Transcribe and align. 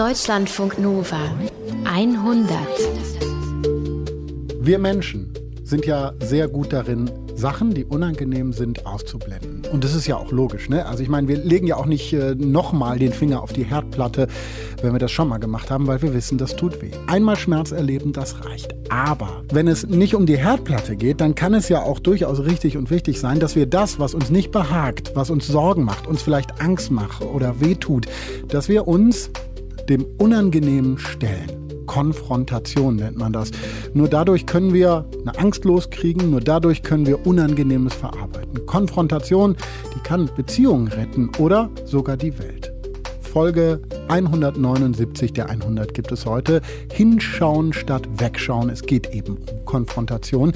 Deutschlandfunk 0.00 0.78
Nova 0.78 1.20
100. 1.84 2.56
Wir 4.58 4.78
Menschen 4.78 5.30
sind 5.62 5.84
ja 5.84 6.14
sehr 6.20 6.48
gut 6.48 6.72
darin, 6.72 7.10
Sachen, 7.36 7.74
die 7.74 7.84
unangenehm 7.84 8.54
sind, 8.54 8.86
auszublenden. 8.86 9.66
Und 9.70 9.84
das 9.84 9.94
ist 9.94 10.06
ja 10.06 10.16
auch 10.16 10.32
logisch. 10.32 10.70
Ne? 10.70 10.86
Also 10.86 11.02
ich 11.02 11.10
meine, 11.10 11.28
wir 11.28 11.36
legen 11.36 11.66
ja 11.66 11.76
auch 11.76 11.84
nicht 11.84 12.14
äh, 12.14 12.34
nochmal 12.34 12.98
den 12.98 13.12
Finger 13.12 13.42
auf 13.42 13.52
die 13.52 13.64
Herdplatte, 13.64 14.28
wenn 14.80 14.92
wir 14.92 14.98
das 14.98 15.10
schon 15.10 15.28
mal 15.28 15.36
gemacht 15.36 15.70
haben, 15.70 15.86
weil 15.86 16.00
wir 16.00 16.14
wissen, 16.14 16.38
das 16.38 16.56
tut 16.56 16.80
weh. 16.80 16.92
Einmal 17.06 17.36
Schmerz 17.36 17.70
erleben, 17.70 18.14
das 18.14 18.42
reicht. 18.42 18.74
Aber 18.88 19.42
wenn 19.52 19.68
es 19.68 19.86
nicht 19.86 20.14
um 20.14 20.24
die 20.24 20.38
Herdplatte 20.38 20.96
geht, 20.96 21.20
dann 21.20 21.34
kann 21.34 21.52
es 21.52 21.68
ja 21.68 21.82
auch 21.82 21.98
durchaus 21.98 22.40
richtig 22.40 22.78
und 22.78 22.90
wichtig 22.90 23.20
sein, 23.20 23.38
dass 23.38 23.54
wir 23.54 23.66
das, 23.66 23.98
was 23.98 24.14
uns 24.14 24.30
nicht 24.30 24.50
behagt, 24.50 25.12
was 25.14 25.28
uns 25.28 25.46
Sorgen 25.46 25.84
macht, 25.84 26.06
uns 26.06 26.22
vielleicht 26.22 26.62
Angst 26.62 26.90
macht 26.90 27.22
oder 27.22 27.60
wehtut, 27.60 28.06
dass 28.48 28.70
wir 28.70 28.88
uns 28.88 29.30
dem 29.90 30.06
Unangenehmen 30.18 30.98
stellen. 30.98 31.60
Konfrontation 31.86 32.96
nennt 32.96 33.18
man 33.18 33.32
das. 33.32 33.50
Nur 33.94 34.08
dadurch 34.08 34.46
können 34.46 34.72
wir 34.72 35.04
eine 35.20 35.36
Angst 35.38 35.64
loskriegen, 35.64 36.30
nur 36.30 36.40
dadurch 36.40 36.84
können 36.84 37.04
wir 37.04 37.26
Unangenehmes 37.26 37.94
verarbeiten. 37.94 38.64
Konfrontation, 38.66 39.56
die 39.94 40.00
kann 40.00 40.30
Beziehungen 40.36 40.86
retten 40.86 41.30
oder 41.38 41.68
sogar 41.84 42.16
die 42.16 42.38
Welt. 42.38 42.72
Folge 43.20 43.80
179 44.08 45.32
der 45.32 45.50
100 45.50 45.92
gibt 45.94 46.12
es 46.12 46.26
heute. 46.26 46.60
Hinschauen 46.92 47.72
statt 47.72 48.08
wegschauen. 48.18 48.70
Es 48.70 48.82
geht 48.82 49.12
eben 49.12 49.38
um 49.38 49.64
Konfrontation. 49.64 50.52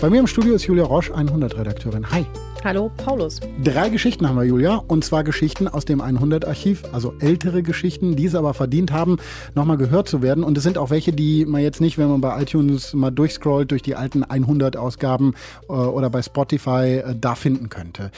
Bei 0.00 0.08
mir 0.08 0.20
im 0.20 0.26
Studio 0.26 0.54
ist 0.54 0.66
Julia 0.66 0.84
Roche, 0.84 1.12
100-Redakteurin. 1.14 2.10
Hi. 2.10 2.24
Hallo, 2.62 2.90
Paulus. 2.94 3.40
Drei 3.64 3.88
Geschichten 3.88 4.28
haben 4.28 4.36
wir, 4.36 4.44
Julia. 4.44 4.76
Und 4.86 5.02
zwar 5.02 5.24
Geschichten 5.24 5.66
aus 5.66 5.86
dem 5.86 6.02
100-Archiv, 6.02 6.82
also 6.92 7.14
ältere 7.18 7.62
Geschichten, 7.62 8.16
die 8.16 8.26
es 8.26 8.34
aber 8.34 8.52
verdient 8.52 8.92
haben, 8.92 9.16
nochmal 9.54 9.78
gehört 9.78 10.08
zu 10.08 10.20
werden. 10.20 10.44
Und 10.44 10.58
es 10.58 10.64
sind 10.64 10.76
auch 10.76 10.90
welche, 10.90 11.12
die 11.12 11.46
man 11.46 11.62
jetzt 11.62 11.80
nicht, 11.80 11.96
wenn 11.96 12.10
man 12.10 12.20
bei 12.20 12.42
iTunes 12.42 12.92
mal 12.92 13.10
durchscrollt 13.10 13.70
durch 13.70 13.80
die 13.80 13.94
alten 13.94 14.24
100-Ausgaben 14.24 15.34
äh, 15.70 15.72
oder 15.72 16.10
bei 16.10 16.20
Spotify 16.20 17.02
äh, 17.02 17.14
da 17.18 17.34
finden 17.34 17.70
könnte. 17.70 18.10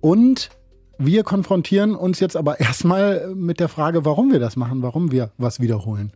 Und 0.00 0.48
wir 0.96 1.22
konfrontieren 1.22 1.94
uns 1.94 2.20
jetzt 2.20 2.38
aber 2.38 2.60
erstmal 2.60 3.34
mit 3.34 3.60
der 3.60 3.68
Frage, 3.68 4.06
warum 4.06 4.32
wir 4.32 4.40
das 4.40 4.56
machen, 4.56 4.82
warum 4.82 5.12
wir 5.12 5.32
was 5.36 5.60
wiederholen. 5.60 6.10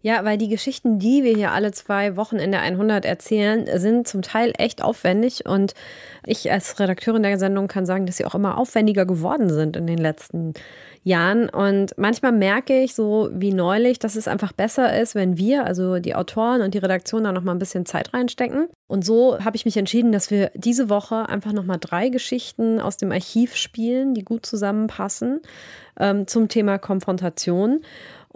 Ja, 0.00 0.24
weil 0.24 0.38
die 0.38 0.48
Geschichten, 0.48 1.00
die 1.00 1.24
wir 1.24 1.34
hier 1.34 1.50
alle 1.50 1.72
zwei 1.72 2.16
Wochen 2.16 2.36
in 2.36 2.52
der 2.52 2.60
100 2.60 3.04
erzählen, 3.04 3.66
sind 3.80 4.06
zum 4.06 4.22
Teil 4.22 4.52
echt 4.56 4.82
aufwendig. 4.82 5.44
Und 5.44 5.74
ich 6.24 6.52
als 6.52 6.78
Redakteurin 6.78 7.24
der 7.24 7.38
Sendung 7.38 7.66
kann 7.66 7.84
sagen, 7.84 8.06
dass 8.06 8.18
sie 8.18 8.24
auch 8.24 8.36
immer 8.36 8.58
aufwendiger 8.58 9.06
geworden 9.06 9.50
sind 9.50 9.76
in 9.76 9.88
den 9.88 9.98
letzten 9.98 10.54
Jahren. 11.02 11.48
Und 11.48 11.94
manchmal 11.96 12.30
merke 12.30 12.80
ich 12.80 12.94
so 12.94 13.30
wie 13.32 13.52
neulich, 13.52 13.98
dass 13.98 14.14
es 14.14 14.28
einfach 14.28 14.52
besser 14.52 15.00
ist, 15.00 15.16
wenn 15.16 15.36
wir, 15.36 15.64
also 15.66 15.98
die 15.98 16.14
Autoren 16.14 16.62
und 16.62 16.74
die 16.74 16.78
Redaktion, 16.78 17.24
da 17.24 17.32
nochmal 17.32 17.56
ein 17.56 17.60
bisschen 17.60 17.84
Zeit 17.84 18.14
reinstecken. 18.14 18.68
Und 18.86 19.04
so 19.04 19.42
habe 19.44 19.56
ich 19.56 19.64
mich 19.64 19.76
entschieden, 19.76 20.12
dass 20.12 20.30
wir 20.30 20.52
diese 20.54 20.88
Woche 20.88 21.28
einfach 21.28 21.52
nochmal 21.52 21.78
drei 21.80 22.08
Geschichten 22.08 22.80
aus 22.80 22.98
dem 22.98 23.10
Archiv 23.10 23.56
spielen, 23.56 24.14
die 24.14 24.24
gut 24.24 24.46
zusammenpassen 24.46 25.40
ähm, 25.98 26.26
zum 26.26 26.48
Thema 26.48 26.78
Konfrontation. 26.78 27.80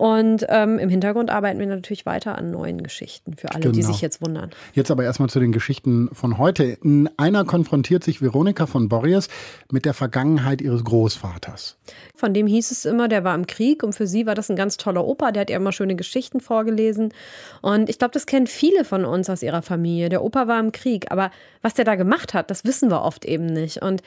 Und 0.03 0.45
ähm, 0.49 0.81
im 0.81 0.89
Hintergrund 0.89 1.31
arbeiten 1.31 1.61
wir 1.61 1.67
natürlich 1.67 2.07
weiter 2.07 2.37
an 2.37 2.51
neuen 2.51 2.83
Geschichten 2.83 3.37
für 3.37 3.53
alle, 3.53 3.61
genau. 3.61 3.73
die 3.73 3.85
sich 3.85 4.01
jetzt 4.01 4.21
wundern. 4.21 4.51
Jetzt 4.75 4.91
aber 4.91 5.05
erstmal 5.05 5.31
zu 5.31 5.39
den 5.39 5.53
Geschichten 5.53 6.09
von 6.13 6.39
heute. 6.39 6.65
In 6.83 7.09
einer 7.19 7.45
konfrontiert 7.45 8.03
sich 8.03 8.21
Veronika 8.21 8.67
von 8.67 8.89
Borries 8.89 9.29
mit 9.71 9.85
der 9.85 9.95
Vergangenheit 9.95 10.61
ihres 10.61 10.83
Großvaters. 10.83 11.79
Von 12.17 12.35
dem 12.35 12.49
hieß 12.49 12.73
es 12.73 12.85
immer, 12.85 13.07
der 13.07 13.23
war 13.23 13.37
im 13.37 13.47
Krieg 13.47 13.85
und 13.85 13.95
für 13.95 14.09
sie 14.09 14.27
war 14.27 14.35
das 14.35 14.51
ein 14.51 14.57
ganz 14.57 14.77
toller 14.77 15.07
Opa, 15.07 15.31
der 15.31 15.43
hat 15.43 15.51
ihr 15.51 15.57
immer 15.57 15.71
schöne 15.71 15.95
Geschichten 15.95 16.41
vorgelesen. 16.41 17.15
Und 17.61 17.89
ich 17.89 18.01
glaube, 18.01 18.13
das 18.13 18.27
kennen 18.27 18.49
viele 18.49 18.85
von 18.85 19.05
uns 19.05 19.31
aus 19.31 19.45
ihrer 19.45 19.63
Familie. 19.63 20.09
Der 20.09 20.25
Opa 20.25 20.49
war 20.49 20.59
im 20.59 20.73
Krieg, 20.73 21.13
aber 21.13 21.31
was 21.63 21.75
der 21.75 21.85
da 21.85 21.95
gemacht 21.95 22.35
hat, 22.35 22.51
das 22.51 22.65
wissen 22.65 22.91
wir 22.91 23.03
oft 23.03 23.25
eben 23.25 23.47
nicht. 23.47 23.81
Und 23.81 24.03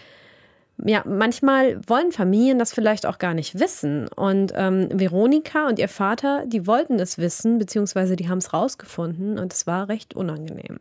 ja, 0.83 1.03
manchmal 1.05 1.79
wollen 1.87 2.11
Familien 2.11 2.59
das 2.59 2.73
vielleicht 2.73 3.05
auch 3.05 3.17
gar 3.17 3.33
nicht 3.33 3.59
wissen. 3.59 4.07
Und 4.09 4.51
ähm, 4.55 4.89
Veronika 4.93 5.67
und 5.67 5.79
ihr 5.79 5.87
Vater, 5.87 6.43
die 6.47 6.67
wollten 6.67 6.99
es 6.99 7.17
wissen, 7.17 7.57
beziehungsweise 7.57 8.15
die 8.15 8.27
haben 8.27 8.39
es 8.39 8.53
rausgefunden 8.53 9.39
und 9.39 9.53
es 9.53 9.67
war 9.67 9.87
recht 9.87 10.15
unangenehm. 10.15 10.77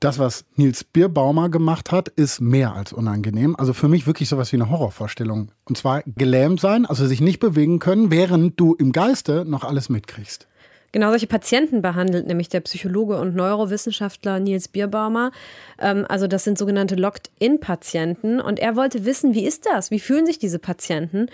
Das, 0.00 0.18
was 0.18 0.44
Nils 0.56 0.84
Bierbaumer 0.84 1.50
gemacht 1.50 1.92
hat, 1.92 2.08
ist 2.08 2.40
mehr 2.40 2.74
als 2.74 2.92
unangenehm. 2.92 3.54
Also 3.56 3.74
für 3.74 3.88
mich 3.88 4.06
wirklich 4.06 4.28
sowas 4.28 4.52
wie 4.52 4.56
eine 4.56 4.70
Horrorvorstellung. 4.70 5.50
Und 5.64 5.76
zwar 5.76 6.02
gelähmt 6.06 6.60
sein, 6.60 6.86
also 6.86 7.06
sich 7.06 7.20
nicht 7.20 7.40
bewegen 7.40 7.78
können, 7.78 8.10
während 8.10 8.58
du 8.58 8.74
im 8.74 8.92
Geiste 8.92 9.44
noch 9.44 9.64
alles 9.64 9.88
mitkriegst. 9.88 10.48
Genau 10.90 11.10
solche 11.10 11.26
Patienten 11.26 11.82
behandelt 11.82 12.26
nämlich 12.26 12.48
der 12.48 12.60
Psychologe 12.60 13.18
und 13.18 13.36
Neurowissenschaftler 13.36 14.40
Nils 14.40 14.68
Bierbaumer. 14.68 15.32
Ähm, 15.78 16.06
also 16.08 16.26
das 16.26 16.44
sind 16.44 16.56
sogenannte 16.56 16.94
Locked-in-Patienten. 16.94 18.40
Und 18.40 18.58
er 18.58 18.74
wollte 18.74 19.04
wissen, 19.04 19.34
wie 19.34 19.44
ist 19.44 19.66
das? 19.66 19.90
Wie 19.90 20.00
fühlen 20.00 20.24
sich 20.24 20.38
diese 20.38 20.58
Patienten? 20.58 21.28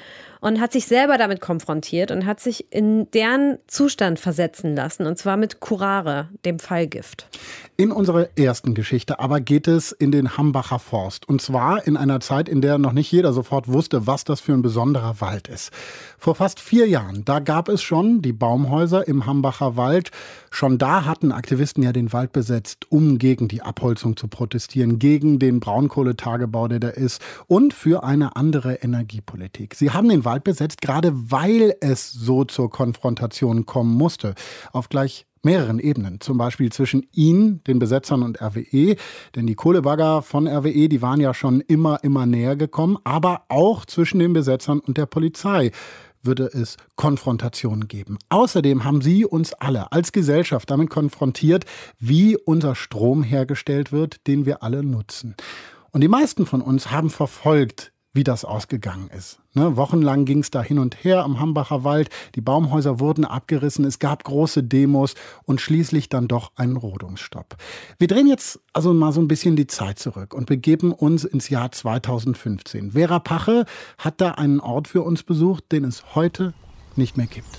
Und 0.44 0.60
hat 0.60 0.72
sich 0.72 0.84
selber 0.84 1.16
damit 1.16 1.40
konfrontiert 1.40 2.10
und 2.10 2.26
hat 2.26 2.38
sich 2.38 2.70
in 2.70 3.10
deren 3.12 3.56
Zustand 3.66 4.20
versetzen 4.20 4.76
lassen. 4.76 5.06
Und 5.06 5.16
zwar 5.16 5.38
mit 5.38 5.60
Curare, 5.60 6.28
dem 6.44 6.58
Fallgift. 6.58 7.26
In 7.78 7.90
unserer 7.90 8.28
ersten 8.36 8.74
Geschichte 8.74 9.20
aber 9.20 9.40
geht 9.40 9.66
es 9.68 9.90
in 9.90 10.12
den 10.12 10.36
Hambacher 10.36 10.78
Forst. 10.78 11.26
Und 11.26 11.40
zwar 11.40 11.86
in 11.86 11.96
einer 11.96 12.20
Zeit, 12.20 12.50
in 12.50 12.60
der 12.60 12.76
noch 12.76 12.92
nicht 12.92 13.10
jeder 13.10 13.32
sofort 13.32 13.68
wusste, 13.68 14.06
was 14.06 14.24
das 14.24 14.40
für 14.40 14.52
ein 14.52 14.60
besonderer 14.60 15.18
Wald 15.22 15.48
ist. 15.48 15.70
Vor 16.18 16.34
fast 16.34 16.60
vier 16.60 16.86
Jahren, 16.88 17.24
da 17.24 17.38
gab 17.38 17.70
es 17.70 17.82
schon 17.82 18.20
die 18.20 18.34
Baumhäuser 18.34 19.08
im 19.08 19.24
Hambacher 19.24 19.78
Wald. 19.78 20.10
Schon 20.50 20.76
da 20.76 21.06
hatten 21.06 21.32
Aktivisten 21.32 21.82
ja 21.82 21.92
den 21.92 22.12
Wald 22.12 22.32
besetzt, 22.32 22.84
um 22.90 23.16
gegen 23.16 23.48
die 23.48 23.62
Abholzung 23.62 24.14
zu 24.14 24.28
protestieren, 24.28 24.98
gegen 24.98 25.38
den 25.38 25.58
Braunkohletagebau, 25.58 26.68
der 26.68 26.80
da 26.80 26.88
ist 26.88 27.22
und 27.46 27.72
für 27.72 28.04
eine 28.04 28.36
andere 28.36 28.74
Energiepolitik. 28.74 29.74
Sie 29.74 29.90
haben 29.90 30.10
den 30.10 30.26
Wald 30.26 30.33
besetzt, 30.42 30.80
gerade 30.80 31.12
weil 31.30 31.76
es 31.80 32.10
so 32.10 32.44
zur 32.44 32.70
Konfrontation 32.70 33.66
kommen 33.66 33.94
musste. 33.94 34.34
Auf 34.72 34.88
gleich 34.88 35.26
mehreren 35.44 35.78
Ebenen. 35.78 36.20
Zum 36.20 36.38
Beispiel 36.38 36.72
zwischen 36.72 37.06
ihnen, 37.12 37.62
den 37.64 37.78
Besetzern 37.78 38.22
und 38.22 38.40
RWE. 38.40 38.96
Denn 39.36 39.46
die 39.46 39.54
Kohlebagger 39.54 40.22
von 40.22 40.48
RWE, 40.48 40.88
die 40.88 41.02
waren 41.02 41.20
ja 41.20 41.34
schon 41.34 41.60
immer, 41.60 42.02
immer 42.02 42.26
näher 42.26 42.56
gekommen. 42.56 42.98
Aber 43.04 43.44
auch 43.48 43.84
zwischen 43.84 44.18
den 44.18 44.32
Besetzern 44.32 44.80
und 44.80 44.96
der 44.96 45.06
Polizei 45.06 45.70
würde 46.22 46.46
es 46.46 46.78
Konfrontationen 46.96 47.86
geben. 47.86 48.18
Außerdem 48.30 48.84
haben 48.84 49.02
Sie 49.02 49.26
uns 49.26 49.52
alle 49.52 49.92
als 49.92 50.10
Gesellschaft 50.12 50.70
damit 50.70 50.88
konfrontiert, 50.88 51.66
wie 51.98 52.36
unser 52.36 52.74
Strom 52.74 53.22
hergestellt 53.22 53.92
wird, 53.92 54.26
den 54.26 54.46
wir 54.46 54.62
alle 54.62 54.82
nutzen. 54.82 55.34
Und 55.90 56.00
die 56.00 56.08
meisten 56.08 56.46
von 56.46 56.62
uns 56.62 56.90
haben 56.90 57.10
verfolgt, 57.10 57.92
wie 58.14 58.24
das 58.24 58.44
ausgegangen 58.44 59.10
ist. 59.10 59.40
Ne, 59.54 59.76
wochenlang 59.76 60.24
ging 60.24 60.38
es 60.38 60.50
da 60.50 60.62
hin 60.62 60.78
und 60.78 61.04
her 61.04 61.24
am 61.24 61.40
Hambacher 61.40 61.84
Wald. 61.84 62.08
Die 62.36 62.40
Baumhäuser 62.40 63.00
wurden 63.00 63.24
abgerissen. 63.24 63.84
Es 63.84 63.98
gab 63.98 64.24
große 64.24 64.62
Demos 64.62 65.14
und 65.44 65.60
schließlich 65.60 66.08
dann 66.08 66.28
doch 66.28 66.52
einen 66.56 66.76
Rodungsstopp. 66.76 67.56
Wir 67.98 68.08
drehen 68.08 68.28
jetzt 68.28 68.60
also 68.72 68.94
mal 68.94 69.12
so 69.12 69.20
ein 69.20 69.28
bisschen 69.28 69.56
die 69.56 69.66
Zeit 69.66 69.98
zurück 69.98 70.32
und 70.32 70.46
begeben 70.46 70.92
uns 70.92 71.24
ins 71.24 71.48
Jahr 71.48 71.72
2015. 71.72 72.92
Vera 72.92 73.18
Pache 73.18 73.66
hat 73.98 74.20
da 74.20 74.30
einen 74.30 74.60
Ort 74.60 74.88
für 74.88 75.02
uns 75.02 75.24
besucht, 75.24 75.72
den 75.72 75.84
es 75.84 76.14
heute 76.14 76.54
nicht 76.96 77.16
mehr 77.16 77.26
gibt. 77.26 77.58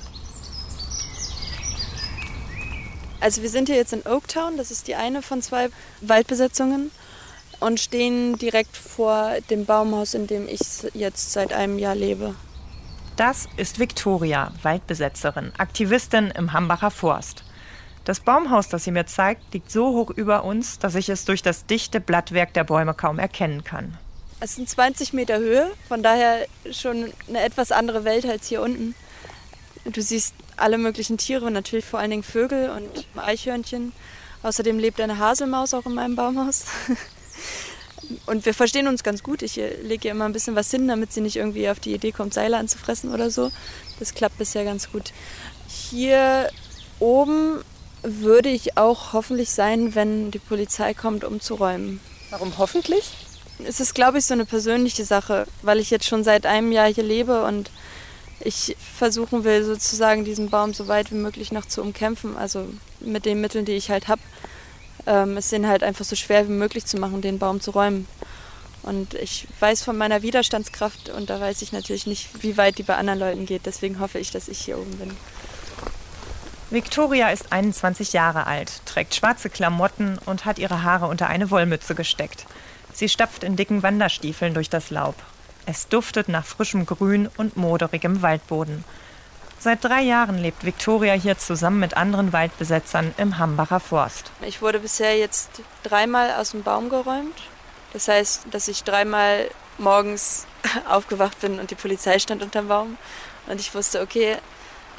Also 3.19 3.41
wir 3.41 3.49
sind 3.49 3.67
hier 3.67 3.77
jetzt 3.77 3.91
in 3.91 4.05
Oaktown. 4.05 4.55
Das 4.55 4.71
ist 4.71 4.87
die 4.87 4.95
eine 4.95 5.21
von 5.21 5.41
zwei 5.41 5.69
Waldbesetzungen 6.01 6.91
und 7.59 7.79
stehen 7.79 8.37
direkt 8.37 8.75
vor 8.77 9.33
dem 9.49 9.65
Baumhaus, 9.65 10.13
in 10.13 10.27
dem 10.27 10.47
ich 10.47 10.59
jetzt 10.93 11.31
seit 11.31 11.53
einem 11.53 11.79
Jahr 11.79 11.95
lebe. 11.95 12.35
Das 13.15 13.47
ist 13.55 13.79
Viktoria, 13.79 14.51
Waldbesetzerin, 14.61 15.53
Aktivistin 15.57 16.31
im 16.31 16.53
Hambacher 16.53 16.91
Forst. 16.91 17.43
Das 18.03 18.19
Baumhaus, 18.19 18.69
das 18.69 18.83
sie 18.83 18.91
mir 18.91 19.05
zeigt, 19.05 19.53
liegt 19.53 19.71
so 19.71 19.87
hoch 19.87 20.11
über 20.11 20.43
uns, 20.43 20.79
dass 20.79 20.95
ich 20.95 21.09
es 21.09 21.25
durch 21.25 21.41
das 21.41 21.65
dichte 21.65 21.99
Blattwerk 21.99 22.53
der 22.53 22.63
Bäume 22.63 22.93
kaum 22.93 23.17
erkennen 23.17 23.63
kann. 23.63 23.97
Es 24.39 24.55
sind 24.55 24.69
20 24.69 25.13
Meter 25.13 25.39
Höhe, 25.39 25.71
von 25.87 26.03
daher 26.03 26.45
schon 26.71 27.11
eine 27.27 27.41
etwas 27.41 27.71
andere 27.71 28.03
Welt 28.03 28.25
als 28.25 28.47
hier 28.47 28.61
unten. 28.61 28.93
Du 29.85 30.01
siehst 30.01 30.35
alle 30.57 30.77
möglichen 30.77 31.17
Tiere, 31.17 31.49
natürlich 31.49 31.85
vor 31.85 31.99
allen 31.99 32.11
Dingen 32.11 32.23
Vögel 32.23 32.69
und 32.69 33.07
Eichhörnchen. 33.17 33.93
Außerdem 34.43 34.77
lebt 34.77 34.99
eine 35.01 35.17
Haselmaus 35.17 35.73
auch 35.73 35.85
in 35.85 35.95
meinem 35.95 36.15
Baumhaus. 36.15 36.65
Und 38.25 38.45
wir 38.45 38.53
verstehen 38.53 38.87
uns 38.87 39.03
ganz 39.03 39.23
gut. 39.23 39.41
Ich 39.41 39.57
äh, 39.57 39.81
lege 39.81 40.07
ihr 40.07 40.11
immer 40.11 40.25
ein 40.25 40.33
bisschen 40.33 40.55
was 40.55 40.69
hin, 40.69 40.87
damit 40.87 41.11
sie 41.11 41.21
nicht 41.21 41.37
irgendwie 41.37 41.69
auf 41.69 41.79
die 41.79 41.93
Idee 41.93 42.11
kommt, 42.11 42.33
Seile 42.33 42.57
anzufressen 42.57 43.13
oder 43.13 43.31
so. 43.31 43.51
Das 43.99 44.13
klappt 44.13 44.37
bisher 44.37 44.63
ganz 44.63 44.91
gut. 44.91 45.11
Hier 45.67 46.49
oben 46.99 47.63
würde 48.03 48.49
ich 48.49 48.77
auch 48.77 49.13
hoffentlich 49.13 49.49
sein, 49.49 49.95
wenn 49.95 50.31
die 50.31 50.39
Polizei 50.39 50.93
kommt, 50.93 51.23
um 51.23 51.39
zu 51.39 51.55
räumen. 51.55 51.99
Warum 52.29 52.57
hoffentlich? 52.57 53.11
Es 53.65 53.79
ist, 53.79 53.95
glaube 53.95 54.19
ich, 54.19 54.25
so 54.25 54.33
eine 54.33 54.45
persönliche 54.45 55.05
Sache, 55.05 55.47
weil 55.61 55.79
ich 55.79 55.89
jetzt 55.89 56.05
schon 56.05 56.23
seit 56.23 56.45
einem 56.45 56.71
Jahr 56.71 56.93
hier 56.93 57.03
lebe 57.03 57.43
und 57.45 57.71
ich 58.41 58.75
versuchen 58.97 59.43
will, 59.43 59.63
sozusagen 59.63 60.25
diesen 60.25 60.49
Baum 60.49 60.73
so 60.73 60.87
weit 60.87 61.11
wie 61.11 61.15
möglich 61.15 61.51
noch 61.51 61.65
zu 61.65 61.81
umkämpfen, 61.81 62.35
also 62.35 62.67
mit 62.99 63.25
den 63.25 63.41
Mitteln, 63.41 63.65
die 63.65 63.71
ich 63.73 63.89
halt 63.89 64.07
habe, 64.07 64.21
ähm, 65.05 65.37
es 65.37 65.49
den 65.49 65.67
halt 65.67 65.83
einfach 65.83 66.05
so 66.05 66.15
schwer 66.15 66.47
wie 66.47 66.53
möglich 66.53 66.85
zu 66.85 66.97
machen, 66.97 67.21
den 67.21 67.39
Baum 67.39 67.61
zu 67.61 67.71
räumen. 67.71 68.07
Und 68.83 69.15
ich 69.15 69.47
weiß 69.59 69.81
von 69.81 69.97
meiner 69.97 70.21
Widerstandskraft 70.21 71.09
und 71.09 71.29
da 71.29 71.41
weiß 71.41 71.63
ich 71.63 71.71
natürlich 71.71 72.05
nicht, 72.05 72.43
wie 72.43 72.55
weit 72.55 72.77
die 72.77 72.83
bei 72.83 72.95
anderen 72.95 73.19
Leuten 73.19 73.45
geht. 73.45 73.65
Deswegen 73.65 73.99
hoffe 73.99 74.19
ich, 74.19 74.29
dass 74.29 74.47
ich 74.47 74.59
hier 74.59 74.77
oben 74.77 74.97
bin. 74.97 75.11
Victoria 76.69 77.29
ist 77.29 77.51
21 77.51 78.13
Jahre 78.13 78.47
alt, 78.47 78.81
trägt 78.85 79.15
schwarze 79.15 79.49
Klamotten 79.49 80.19
und 80.25 80.45
hat 80.45 80.59
ihre 80.59 80.83
Haare 80.83 81.07
unter 81.07 81.27
eine 81.27 81.49
Wollmütze 81.49 81.95
gesteckt. 81.95 82.45
Sie 82.93 83.09
stapft 83.09 83.43
in 83.43 83.55
dicken 83.55 83.83
Wanderstiefeln 83.83 84.53
durch 84.53 84.69
das 84.69 84.89
Laub. 84.89 85.15
Es 85.65 85.87
duftet 85.87 86.29
nach 86.29 86.45
frischem 86.45 86.85
Grün 86.85 87.27
und 87.37 87.57
moderigem 87.57 88.21
Waldboden. 88.21 88.83
Seit 89.65 89.83
drei 89.83 90.03
Jahren 90.03 90.37
lebt 90.37 90.63
Victoria 90.63 91.13
hier 91.13 91.39
zusammen 91.39 91.79
mit 91.79 91.97
anderen 91.97 92.31
Waldbesetzern 92.31 93.15
im 93.17 93.39
Hambacher 93.39 93.79
Forst. 93.79 94.29
Ich 94.41 94.61
wurde 94.61 94.79
bisher 94.79 95.17
jetzt 95.17 95.49
dreimal 95.81 96.35
aus 96.35 96.51
dem 96.51 96.61
Baum 96.61 96.87
geräumt. 96.87 97.33
Das 97.91 98.07
heißt, 98.07 98.43
dass 98.51 98.67
ich 98.67 98.83
dreimal 98.83 99.49
morgens 99.79 100.45
aufgewacht 100.87 101.41
bin 101.41 101.59
und 101.59 101.71
die 101.71 101.75
Polizei 101.75 102.19
stand 102.19 102.43
unterm 102.43 102.67
Baum. 102.67 102.97
Und 103.47 103.59
ich 103.59 103.73
wusste, 103.73 104.01
okay, 104.01 104.37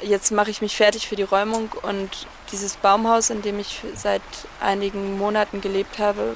jetzt 0.01 0.33
mache 0.33 0.51
ich 0.51 0.61
mich 0.61 0.75
fertig 0.75 1.07
für 1.07 1.15
die 1.15 1.23
Räumung 1.23 1.69
und 1.83 2.27
dieses 2.51 2.75
Baumhaus, 2.75 3.29
in 3.29 3.41
dem 3.41 3.59
ich 3.59 3.83
seit 3.95 4.21
einigen 4.59 5.17
Monaten 5.17 5.61
gelebt 5.61 5.97
habe, 5.97 6.35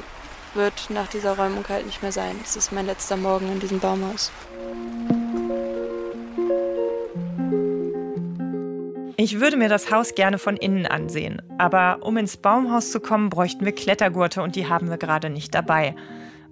wird 0.54 0.90
nach 0.90 1.08
dieser 1.08 1.36
Räumung 1.36 1.66
halt 1.68 1.86
nicht 1.86 2.02
mehr 2.02 2.14
sein. 2.14 2.40
Es 2.42 2.56
ist 2.56 2.72
mein 2.72 2.86
letzter 2.86 3.18
Morgen 3.18 3.52
in 3.52 3.60
diesem 3.60 3.82
Baumhaus. 3.82 4.32
Ich 9.24 9.40
würde 9.40 9.56
mir 9.56 9.70
das 9.70 9.92
Haus 9.92 10.16
gerne 10.16 10.40
von 10.40 10.58
innen 10.58 10.88
ansehen, 10.88 11.44
aber 11.60 12.00
um 12.02 12.18
ins 12.18 12.38
Baumhaus 12.38 12.92
zu 12.92 13.00
kommen, 13.00 13.30
bräuchten 13.30 13.64
wir 13.64 13.72
Klettergurte 13.72 14.42
und 14.42 14.56
die 14.56 14.68
haben 14.68 14.90
wir 14.90 14.98
gerade 14.98 15.30
nicht 15.30 15.54
dabei. 15.54 15.96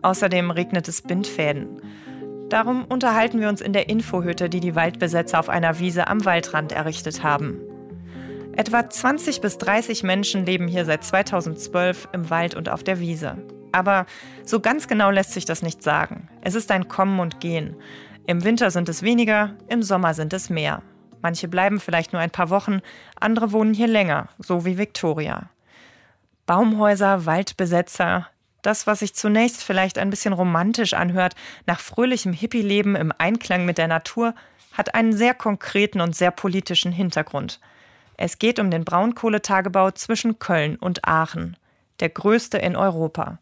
Außerdem 0.03 0.51
regnet 0.51 0.87
es 0.87 1.01
Bindfäden. 1.01 1.81
Darum 2.49 2.85
unterhalten 2.85 3.41
wir 3.41 3.49
uns 3.49 3.61
in 3.61 3.73
der 3.73 3.89
Infohütte, 3.89 4.49
die 4.49 4.59
die 4.59 4.75
Waldbesetzer 4.75 5.39
auf 5.39 5.49
einer 5.49 5.79
Wiese 5.79 6.07
am 6.07 6.23
Waldrand 6.25 6.71
errichtet 6.71 7.23
haben. 7.23 7.59
Etwa 8.55 8.87
20 8.87 9.41
bis 9.41 9.57
30 9.57 10.03
Menschen 10.03 10.45
leben 10.45 10.67
hier 10.67 10.85
seit 10.85 11.03
2012 11.03 12.09
im 12.13 12.29
Wald 12.29 12.53
und 12.53 12.69
auf 12.69 12.83
der 12.83 12.99
Wiese. 12.99 13.39
Aber 13.71 14.05
so 14.45 14.59
ganz 14.59 14.87
genau 14.87 15.09
lässt 15.09 15.31
sich 15.31 15.45
das 15.45 15.63
nicht 15.63 15.81
sagen. 15.81 16.29
Es 16.41 16.53
ist 16.53 16.69
ein 16.69 16.87
Kommen 16.87 17.19
und 17.19 17.39
Gehen. 17.39 17.75
Im 18.27 18.43
Winter 18.43 18.69
sind 18.69 18.89
es 18.89 19.01
weniger, 19.01 19.55
im 19.69 19.81
Sommer 19.81 20.13
sind 20.13 20.33
es 20.33 20.51
mehr. 20.51 20.83
Manche 21.21 21.47
bleiben 21.47 21.79
vielleicht 21.79 22.13
nur 22.13 22.21
ein 22.21 22.31
paar 22.31 22.49
Wochen, 22.49 22.81
andere 23.19 23.51
wohnen 23.51 23.73
hier 23.73 23.87
länger, 23.87 24.29
so 24.37 24.65
wie 24.65 24.77
Victoria. 24.77 25.49
Baumhäuser, 26.45 27.25
Waldbesetzer, 27.25 28.27
das, 28.61 28.87
was 28.87 28.99
sich 28.99 29.13
zunächst 29.13 29.63
vielleicht 29.63 29.97
ein 29.97 30.09
bisschen 30.09 30.33
romantisch 30.33 30.93
anhört, 30.93 31.35
nach 31.65 31.79
fröhlichem 31.79 32.33
Hippie-Leben 32.33 32.95
im 32.95 33.13
Einklang 33.17 33.65
mit 33.65 33.77
der 33.77 33.87
Natur, 33.87 34.33
hat 34.73 34.95
einen 34.95 35.13
sehr 35.13 35.33
konkreten 35.33 36.01
und 36.01 36.15
sehr 36.15 36.31
politischen 36.31 36.91
Hintergrund. 36.91 37.59
Es 38.17 38.39
geht 38.39 38.59
um 38.59 38.69
den 38.69 38.83
Braunkohletagebau 38.83 39.91
zwischen 39.91 40.39
Köln 40.39 40.75
und 40.75 41.07
Aachen, 41.07 41.55
der 41.99 42.09
größte 42.09 42.57
in 42.57 42.75
Europa. 42.75 43.39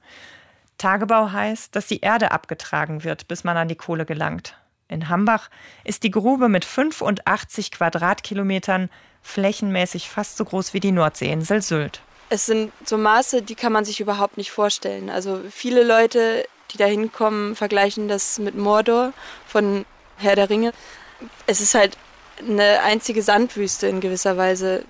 Tagebau 0.78 1.32
heißt, 1.32 1.76
dass 1.76 1.88
die 1.88 2.02
Erde 2.02 2.32
abgetragen 2.32 3.04
wird, 3.04 3.28
bis 3.28 3.44
man 3.44 3.58
an 3.58 3.68
die 3.68 3.76
Kohle 3.76 4.06
gelangt. 4.06 4.56
In 4.89 5.10
Hambach 5.10 5.50
ist 5.84 6.04
die 6.04 6.12
Grube 6.12 6.50
mit 6.50 6.66
85 6.66 7.72
Quadratkilometern 7.72 8.89
flächenmäßig 9.22 10.10
fast 10.10 10.38
so 10.38 10.45
groß 10.45 10.74
wie 10.74 10.80
die 10.80 10.92
Nordseeinsel 10.92 11.62
Sylt 11.62 12.01
es 12.30 12.45
sind 12.45 12.72
so 12.86 12.98
Maße, 12.98 13.42
die 13.42 13.56
kann 13.56 13.72
man 13.72 13.86
sich 13.86 14.00
überhaupt 14.00 14.38
nicht 14.38 14.51
vorstellen. 14.51 15.10
Also 15.10 15.42
viele 15.50 15.84
Leute, 15.84 16.45
die 16.72 16.78
da 16.78 16.86
hinkommen, 16.86 17.56
vergleichen 17.56 18.07
das 18.07 18.39
mit 18.39 18.56
Mordor 18.56 19.13
von 19.48 19.86
Herr 20.18 20.36
der 20.36 20.50
Ringe. 20.50 20.74
Es 21.45 21.62
ist 21.62 21.74
halt 21.74 21.98
eine 22.40 22.81
einzige 22.83 23.22
Sandwüste 23.22 23.88
in 23.88 24.01
gewisser 24.01 24.38
Weise. 24.38 24.83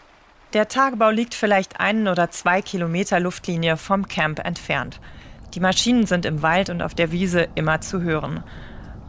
Der 0.53 0.67
Tagebau 0.67 1.09
liegt 1.09 1.33
vielleicht 1.33 1.79
einen 1.79 2.07
oder 2.07 2.31
zwei 2.31 2.61
Kilometer 2.61 3.19
Luftlinie 3.19 3.77
vom 3.77 4.07
Camp 4.07 4.43
entfernt. 4.43 5.00
Die 5.53 5.59
Maschinen 5.59 6.05
sind 6.05 6.25
im 6.25 6.41
Wald 6.41 6.69
und 6.69 6.81
auf 6.81 6.95
der 6.95 7.11
Wiese 7.11 7.47
immer 7.55 7.81
zu 7.81 8.01
hören. 8.01 8.43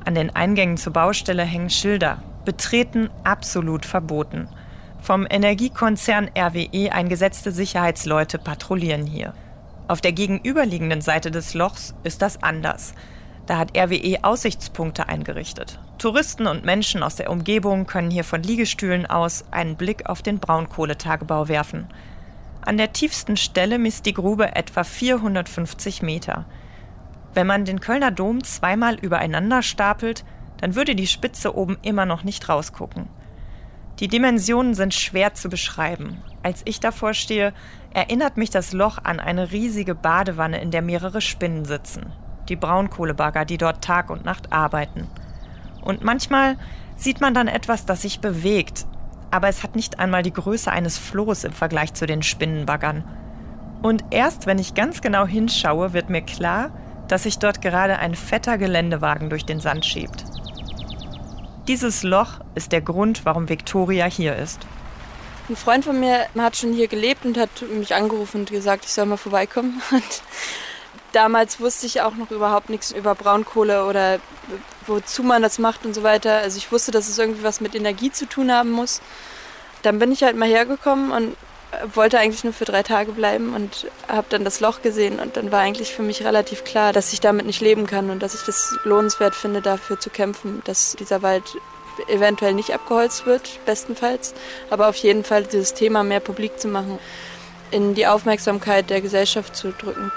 An 0.08 0.14
den 0.14 0.34
Eingängen 0.34 0.78
zur 0.78 0.94
Baustelle 0.94 1.42
hängen 1.42 1.68
Schilder. 1.68 2.22
Betreten 2.46 3.10
absolut 3.24 3.84
verboten. 3.84 4.48
Vom 5.02 5.26
Energiekonzern 5.28 6.30
RWE 6.34 6.92
eingesetzte 6.92 7.52
Sicherheitsleute 7.52 8.38
patrouillieren 8.38 9.04
hier. 9.04 9.34
Auf 9.86 10.00
der 10.00 10.12
gegenüberliegenden 10.12 11.02
Seite 11.02 11.30
des 11.30 11.52
Lochs 11.52 11.94
ist 12.04 12.22
das 12.22 12.42
anders. 12.42 12.94
Da 13.44 13.58
hat 13.58 13.76
RWE 13.76 14.24
Aussichtspunkte 14.24 15.10
eingerichtet. 15.10 15.78
Touristen 15.98 16.46
und 16.46 16.64
Menschen 16.64 17.02
aus 17.02 17.16
der 17.16 17.28
Umgebung 17.30 17.84
können 17.84 18.10
hier 18.10 18.24
von 18.24 18.42
Liegestühlen 18.42 19.04
aus 19.04 19.44
einen 19.50 19.76
Blick 19.76 20.06
auf 20.06 20.22
den 20.22 20.38
Braunkohletagebau 20.38 21.48
werfen. 21.48 21.86
An 22.62 22.78
der 22.78 22.94
tiefsten 22.94 23.36
Stelle 23.36 23.78
misst 23.78 24.06
die 24.06 24.14
Grube 24.14 24.56
etwa 24.56 24.84
450 24.84 26.00
Meter. 26.00 26.46
Wenn 27.34 27.46
man 27.46 27.64
den 27.64 27.80
Kölner 27.80 28.10
Dom 28.10 28.42
zweimal 28.42 28.96
übereinander 28.96 29.62
stapelt, 29.62 30.24
dann 30.60 30.74
würde 30.74 30.94
die 30.94 31.06
Spitze 31.06 31.56
oben 31.56 31.78
immer 31.82 32.06
noch 32.06 32.24
nicht 32.24 32.48
rausgucken. 32.48 33.08
Die 34.00 34.08
Dimensionen 34.08 34.74
sind 34.74 34.94
schwer 34.94 35.34
zu 35.34 35.48
beschreiben. 35.48 36.18
Als 36.42 36.62
ich 36.64 36.78
davor 36.78 37.14
stehe, 37.14 37.52
erinnert 37.92 38.36
mich 38.36 38.50
das 38.50 38.72
Loch 38.72 38.98
an 39.02 39.18
eine 39.18 39.50
riesige 39.50 39.94
Badewanne, 39.94 40.60
in 40.60 40.70
der 40.70 40.82
mehrere 40.82 41.20
Spinnen 41.20 41.64
sitzen. 41.64 42.12
Die 42.48 42.56
Braunkohlebagger, 42.56 43.44
die 43.44 43.58
dort 43.58 43.82
Tag 43.82 44.10
und 44.10 44.24
Nacht 44.24 44.52
arbeiten. 44.52 45.08
Und 45.82 46.04
manchmal 46.04 46.56
sieht 46.96 47.20
man 47.20 47.34
dann 47.34 47.48
etwas, 47.48 47.86
das 47.86 48.02
sich 48.02 48.20
bewegt, 48.20 48.86
aber 49.30 49.48
es 49.48 49.62
hat 49.62 49.76
nicht 49.76 49.98
einmal 49.98 50.22
die 50.22 50.32
Größe 50.32 50.70
eines 50.70 50.96
Flohs 50.96 51.44
im 51.44 51.52
Vergleich 51.52 51.94
zu 51.94 52.06
den 52.06 52.22
Spinnenbaggern. 52.22 53.04
Und 53.82 54.04
erst 54.10 54.46
wenn 54.46 54.58
ich 54.58 54.74
ganz 54.74 55.00
genau 55.00 55.26
hinschaue, 55.26 55.92
wird 55.92 56.08
mir 56.08 56.22
klar, 56.22 56.70
dass 57.08 57.24
sich 57.24 57.38
dort 57.38 57.60
gerade 57.60 57.98
ein 57.98 58.14
fetter 58.14 58.58
Geländewagen 58.58 59.30
durch 59.30 59.44
den 59.44 59.60
Sand 59.60 59.84
schiebt. 59.84 60.24
Dieses 61.66 62.02
Loch 62.02 62.40
ist 62.54 62.72
der 62.72 62.80
Grund, 62.80 63.24
warum 63.24 63.48
Victoria 63.48 64.06
hier 64.06 64.36
ist. 64.36 64.60
Ein 65.48 65.56
Freund 65.56 65.84
von 65.84 65.98
mir 65.98 66.26
hat 66.38 66.56
schon 66.56 66.72
hier 66.72 66.88
gelebt 66.88 67.24
und 67.24 67.38
hat 67.38 67.50
mich 67.72 67.94
angerufen 67.94 68.40
und 68.40 68.50
gesagt, 68.50 68.84
ich 68.84 68.92
soll 68.92 69.06
mal 69.06 69.16
vorbeikommen. 69.16 69.80
Und 69.90 70.22
damals 71.12 71.58
wusste 71.58 71.86
ich 71.86 72.02
auch 72.02 72.14
noch 72.14 72.30
überhaupt 72.30 72.68
nichts 72.68 72.92
über 72.92 73.14
Braunkohle 73.14 73.86
oder 73.86 74.20
wozu 74.86 75.22
man 75.22 75.42
das 75.42 75.58
macht 75.58 75.86
und 75.86 75.94
so 75.94 76.02
weiter. 76.02 76.38
Also 76.38 76.58
ich 76.58 76.70
wusste, 76.70 76.90
dass 76.90 77.08
es 77.08 77.18
irgendwie 77.18 77.42
was 77.42 77.62
mit 77.62 77.74
Energie 77.74 78.10
zu 78.10 78.26
tun 78.26 78.52
haben 78.52 78.70
muss. 78.70 79.00
Dann 79.82 79.98
bin 79.98 80.12
ich 80.12 80.22
halt 80.22 80.36
mal 80.36 80.48
hergekommen 80.48 81.10
und 81.10 81.36
wollte 81.94 82.18
eigentlich 82.18 82.44
nur 82.44 82.52
für 82.52 82.64
drei 82.64 82.82
Tage 82.82 83.12
bleiben 83.12 83.54
und 83.54 83.86
habe 84.08 84.26
dann 84.30 84.44
das 84.44 84.60
Loch 84.60 84.82
gesehen 84.82 85.20
und 85.20 85.36
dann 85.36 85.52
war 85.52 85.60
eigentlich 85.60 85.92
für 85.92 86.02
mich 86.02 86.24
relativ 86.24 86.64
klar, 86.64 86.92
dass 86.92 87.12
ich 87.12 87.20
damit 87.20 87.46
nicht 87.46 87.60
leben 87.60 87.86
kann 87.86 88.10
und 88.10 88.22
dass 88.22 88.34
ich 88.34 88.42
das 88.42 88.78
lohnenswert 88.84 89.34
finde, 89.34 89.60
dafür 89.60 90.00
zu 90.00 90.10
kämpfen, 90.10 90.62
dass 90.64 90.96
dieser 90.96 91.22
Wald 91.22 91.44
eventuell 92.08 92.54
nicht 92.54 92.72
abgeholzt 92.72 93.26
wird, 93.26 93.64
bestenfalls, 93.66 94.34
aber 94.70 94.88
auf 94.88 94.96
jeden 94.96 95.24
Fall 95.24 95.44
dieses 95.44 95.74
Thema 95.74 96.04
mehr 96.04 96.20
publik 96.20 96.58
zu 96.58 96.68
machen, 96.68 96.98
in 97.70 97.94
die 97.94 98.06
Aufmerksamkeit 98.06 98.88
der 98.88 99.00
Gesellschaft 99.00 99.54
zu 99.54 99.72
drücken. 99.72 100.10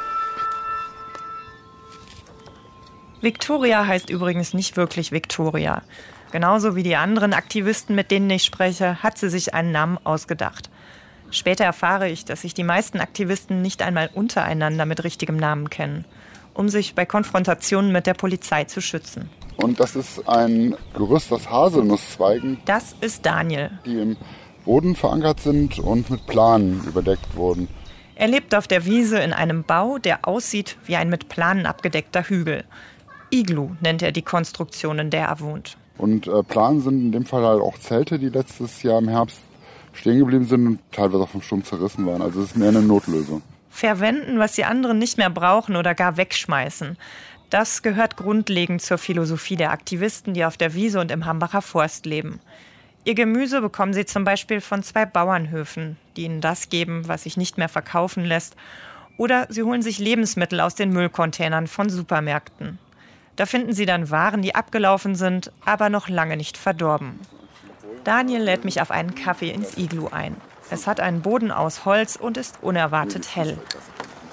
Victoria 3.19 3.85
heißt 3.85 4.09
übrigens 4.09 4.53
nicht 4.53 4.77
wirklich 4.77 5.11
Victoria. 5.11 5.83
Genauso 6.31 6.75
wie 6.75 6.83
die 6.83 6.95
anderen 6.95 7.33
Aktivisten, 7.33 7.93
mit 7.93 8.09
denen 8.09 8.29
ich 8.29 8.45
spreche, 8.45 9.03
hat 9.03 9.17
sie 9.17 9.29
sich 9.29 9.53
einen 9.53 9.71
Namen 9.71 9.99
ausgedacht. 10.03 10.70
Später 11.31 11.63
erfahre 11.63 12.09
ich, 12.09 12.25
dass 12.25 12.41
sich 12.41 12.53
die 12.53 12.63
meisten 12.63 12.99
Aktivisten 12.99 13.61
nicht 13.61 13.81
einmal 13.81 14.09
untereinander 14.13 14.85
mit 14.85 15.03
richtigem 15.03 15.37
Namen 15.37 15.69
kennen, 15.69 16.05
um 16.53 16.69
sich 16.69 16.93
bei 16.93 17.05
Konfrontationen 17.05 17.91
mit 17.91 18.05
der 18.05 18.13
Polizei 18.13 18.65
zu 18.65 18.81
schützen. 18.81 19.29
Und 19.55 19.79
das 19.79 19.95
ist 19.95 20.27
ein 20.27 20.75
Gerüst 20.93 21.31
aus 21.31 21.49
Haselnusszweigen. 21.49 22.59
Das 22.65 22.95
ist 22.99 23.25
Daniel. 23.25 23.71
Die 23.85 23.99
im 23.99 24.17
Boden 24.65 24.95
verankert 24.95 25.39
sind 25.39 25.79
und 25.79 26.09
mit 26.09 26.25
Planen 26.27 26.83
überdeckt 26.85 27.35
wurden. 27.35 27.67
Er 28.15 28.27
lebt 28.27 28.53
auf 28.53 28.67
der 28.67 28.85
Wiese 28.85 29.19
in 29.19 29.33
einem 29.33 29.63
Bau, 29.63 29.97
der 29.97 30.27
aussieht 30.27 30.77
wie 30.85 30.95
ein 30.95 31.09
mit 31.09 31.29
Planen 31.29 31.65
abgedeckter 31.65 32.23
Hügel. 32.23 32.65
Iglu 33.31 33.71
nennt 33.79 34.01
er 34.01 34.11
die 34.11 34.21
Konstruktion, 34.21 34.99
in 34.99 35.09
der 35.09 35.27
er 35.27 35.39
wohnt. 35.39 35.77
Und 35.97 36.27
äh, 36.27 36.43
Planen 36.43 36.81
sind 36.81 36.99
in 37.01 37.11
dem 37.11 37.25
Fall 37.25 37.43
halt 37.43 37.61
auch 37.61 37.77
Zelte, 37.77 38.19
die 38.19 38.29
letztes 38.29 38.83
Jahr 38.83 38.99
im 38.99 39.07
Herbst 39.07 39.39
stehen 39.93 40.19
geblieben 40.19 40.45
sind 40.45 40.67
und 40.67 40.79
teilweise 40.91 41.23
auch 41.23 41.29
vom 41.29 41.41
Sturm 41.41 41.63
zerrissen 41.63 42.05
waren. 42.05 42.21
Also 42.21 42.41
es 42.41 42.51
ist 42.51 42.57
mehr 42.57 42.69
eine 42.69 42.81
Notlösung. 42.81 43.41
Verwenden, 43.69 44.37
was 44.37 44.53
die 44.53 44.65
anderen 44.65 44.99
nicht 44.99 45.17
mehr 45.17 45.29
brauchen 45.29 45.75
oder 45.75 45.95
gar 45.95 46.17
wegschmeißen. 46.17 46.97
Das 47.49 47.81
gehört 47.81 48.17
grundlegend 48.17 48.81
zur 48.81 48.97
Philosophie 48.97 49.55
der 49.55 49.71
Aktivisten, 49.71 50.33
die 50.33 50.45
auf 50.45 50.57
der 50.57 50.73
Wiese 50.73 50.99
und 50.99 51.11
im 51.11 51.25
Hambacher 51.25 51.61
Forst 51.61 52.05
leben. 52.05 52.39
Ihr 53.03 53.15
Gemüse 53.15 53.61
bekommen 53.61 53.93
sie 53.93 54.05
zum 54.05 54.23
Beispiel 54.23 54.61
von 54.61 54.83
zwei 54.83 55.05
Bauernhöfen, 55.05 55.97
die 56.15 56.23
ihnen 56.23 56.39
das 56.39 56.69
geben, 56.69 57.07
was 57.07 57.23
sich 57.23 57.35
nicht 57.35 57.57
mehr 57.57 57.69
verkaufen 57.69 58.25
lässt. 58.25 58.55
Oder 59.17 59.47
sie 59.49 59.63
holen 59.63 59.81
sich 59.81 59.99
Lebensmittel 59.99 60.59
aus 60.59 60.75
den 60.75 60.91
Müllcontainern 60.91 61.67
von 61.67 61.89
Supermärkten. 61.89 62.77
Da 63.35 63.45
finden 63.45 63.73
sie 63.73 63.85
dann 63.85 64.11
Waren, 64.11 64.41
die 64.41 64.55
abgelaufen 64.55 65.15
sind, 65.15 65.51
aber 65.65 65.89
noch 65.89 66.09
lange 66.09 66.37
nicht 66.37 66.57
verdorben. 66.57 67.19
Daniel 68.03 68.41
lädt 68.41 68.65
mich 68.65 68.81
auf 68.81 68.91
einen 68.91 69.15
Kaffee 69.15 69.51
ins 69.51 69.77
Iglu 69.77 70.07
ein. 70.07 70.35
Es 70.69 70.87
hat 70.87 70.99
einen 70.99 71.21
Boden 71.21 71.51
aus 71.51 71.85
Holz 71.85 72.15
und 72.15 72.37
ist 72.37 72.57
unerwartet 72.61 73.35
hell. 73.35 73.57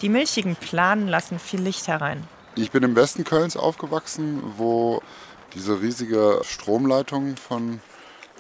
Die 0.03 0.09
milchigen 0.09 0.57
Planen 0.57 1.09
lassen 1.09 1.39
viel 1.39 1.61
Licht 1.61 1.89
herein. 1.89 2.23
Ich 2.55 2.71
bin 2.71 2.83
im 2.83 2.97
Westen 2.97 3.25
Kölns 3.25 3.57
aufgewachsen, 3.57 4.43
wo 4.57 5.03
diese 5.55 5.81
riesige 5.81 6.41
Stromleitung 6.45 7.37
von 7.37 7.81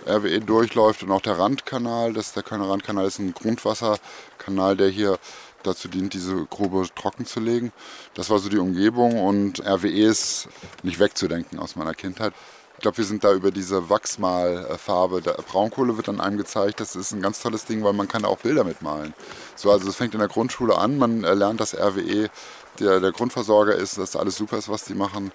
RWE 0.07 0.41
durchläuft 0.41 1.03
und 1.03 1.11
auch 1.11 1.21
der 1.21 1.39
Randkanal. 1.39 2.13
Das 2.13 2.33
der 2.33 2.43
Kölner 2.43 2.71
Randkanal 2.71 3.07
ist 3.07 3.19
ein 3.19 3.35
Grundwasserkanal, 3.35 4.77
der 4.77 4.89
hier 4.89 5.19
dazu 5.63 5.89
dient, 5.89 6.15
diese 6.15 6.47
Grube 6.47 6.87
trocken 6.95 7.27
zu 7.27 7.41
legen. 7.41 7.73
Das 8.15 8.31
war 8.31 8.39
so 8.39 8.49
die 8.49 8.59
Umgebung 8.59 9.21
und 9.21 9.61
RWE 9.67 9.89
ist 9.89 10.49
nicht 10.83 11.01
wegzudenken 11.01 11.59
aus 11.59 11.77
meiner 11.77 11.95
Kindheit. 11.95 12.33
Ich 12.79 12.83
glaube, 12.83 12.99
wir 12.99 13.05
sind 13.05 13.25
da 13.25 13.33
über 13.33 13.51
diese 13.51 13.91
Wachsmalfarbe. 13.91 15.21
Braunkohle 15.21 15.97
wird 15.97 16.09
an 16.09 16.21
einem 16.21 16.39
gezeigt. 16.39 16.79
Das 16.79 16.95
ist 16.95 17.11
ein 17.11 17.21
ganz 17.21 17.43
tolles 17.43 17.65
Ding, 17.65 17.83
weil 17.83 17.93
man 17.93 18.07
kann 18.07 18.23
da 18.23 18.29
auch 18.29 18.39
Bilder 18.39 18.63
mitmalen. 18.63 19.15
So, 19.57 19.73
also 19.73 19.89
es 19.89 19.97
fängt 19.97 20.15
in 20.15 20.21
der 20.21 20.29
Grundschule 20.29 20.79
an. 20.79 20.97
Man 20.97 21.23
lernt, 21.23 21.61
dass 21.61 21.75
RWE 21.75 22.31
der, 22.79 23.01
der 23.01 23.11
Grundversorger 23.11 23.75
ist, 23.75 23.99
dass 23.99 24.15
alles 24.15 24.37
super 24.37 24.59
ist, 24.59 24.69
was 24.69 24.85
die 24.85 24.95
machen. 24.95 25.33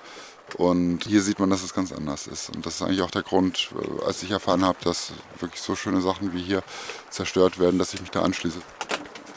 Und 0.55 1.03
hier 1.03 1.21
sieht 1.21 1.39
man, 1.39 1.50
dass 1.50 1.63
es 1.63 1.73
ganz 1.73 1.91
anders 1.91 2.27
ist. 2.27 2.50
Und 2.55 2.65
das 2.65 2.75
ist 2.75 2.81
eigentlich 2.81 3.01
auch 3.01 3.12
der 3.12 3.23
Grund, 3.23 3.71
äh, 3.77 4.05
als 4.05 4.23
ich 4.23 4.31
erfahren 4.31 4.63
habe, 4.63 4.77
dass 4.85 5.12
wirklich 5.41 5.62
so 5.62 5.75
schöne 5.75 6.00
Sachen 6.00 6.33
wie 6.33 6.41
hier 6.41 6.63
zerstört 7.09 7.59
werden, 7.59 7.77
dass 7.77 7.93
ich 7.93 8.00
mich 8.00 8.12
da 8.12 8.21
anschließe. 8.21 8.59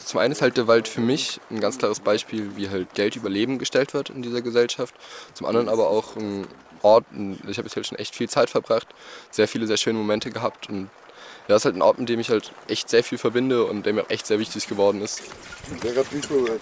Zum 0.07 0.21
einen 0.21 0.31
ist 0.31 0.41
halt 0.41 0.55
der 0.55 0.67
Wald 0.67 0.87
für 0.87 1.01
mich 1.01 1.41
ein 1.51 1.59
ganz 1.59 1.79
klares 1.79 1.99
Beispiel, 1.99 2.55
wie 2.55 2.69
halt 2.69 2.93
Geld 2.93 3.17
über 3.17 3.27
Leben 3.27 3.59
gestellt 3.59 3.93
wird 3.93 4.09
in 4.09 4.21
dieser 4.21 4.41
Gesellschaft. 4.41 4.95
Zum 5.33 5.45
anderen 5.45 5.67
aber 5.67 5.89
auch 5.89 6.15
ein 6.15 6.47
Ort, 6.81 7.03
ich 7.11 7.57
habe 7.57 7.67
jetzt 7.67 7.75
halt 7.75 7.87
schon 7.87 7.97
echt 7.97 8.15
viel 8.15 8.29
Zeit 8.29 8.49
verbracht, 8.49 8.87
sehr 9.31 9.49
viele 9.49 9.67
sehr 9.67 9.75
schöne 9.75 9.99
Momente 9.99 10.29
gehabt 10.29 10.69
und 10.69 10.83
ja, 10.83 11.55
das 11.55 11.63
ist 11.63 11.65
halt 11.65 11.75
ein 11.75 11.81
Ort, 11.81 11.99
mit 11.99 12.07
dem 12.07 12.21
ich 12.21 12.29
halt 12.29 12.53
echt 12.69 12.89
sehr 12.89 13.03
viel 13.03 13.17
verbinde 13.17 13.65
und 13.65 13.85
der 13.85 13.91
mir 13.91 14.03
auch 14.03 14.09
echt 14.09 14.27
sehr 14.27 14.39
wichtig 14.39 14.69
geworden 14.69 15.01
ist. 15.01 15.23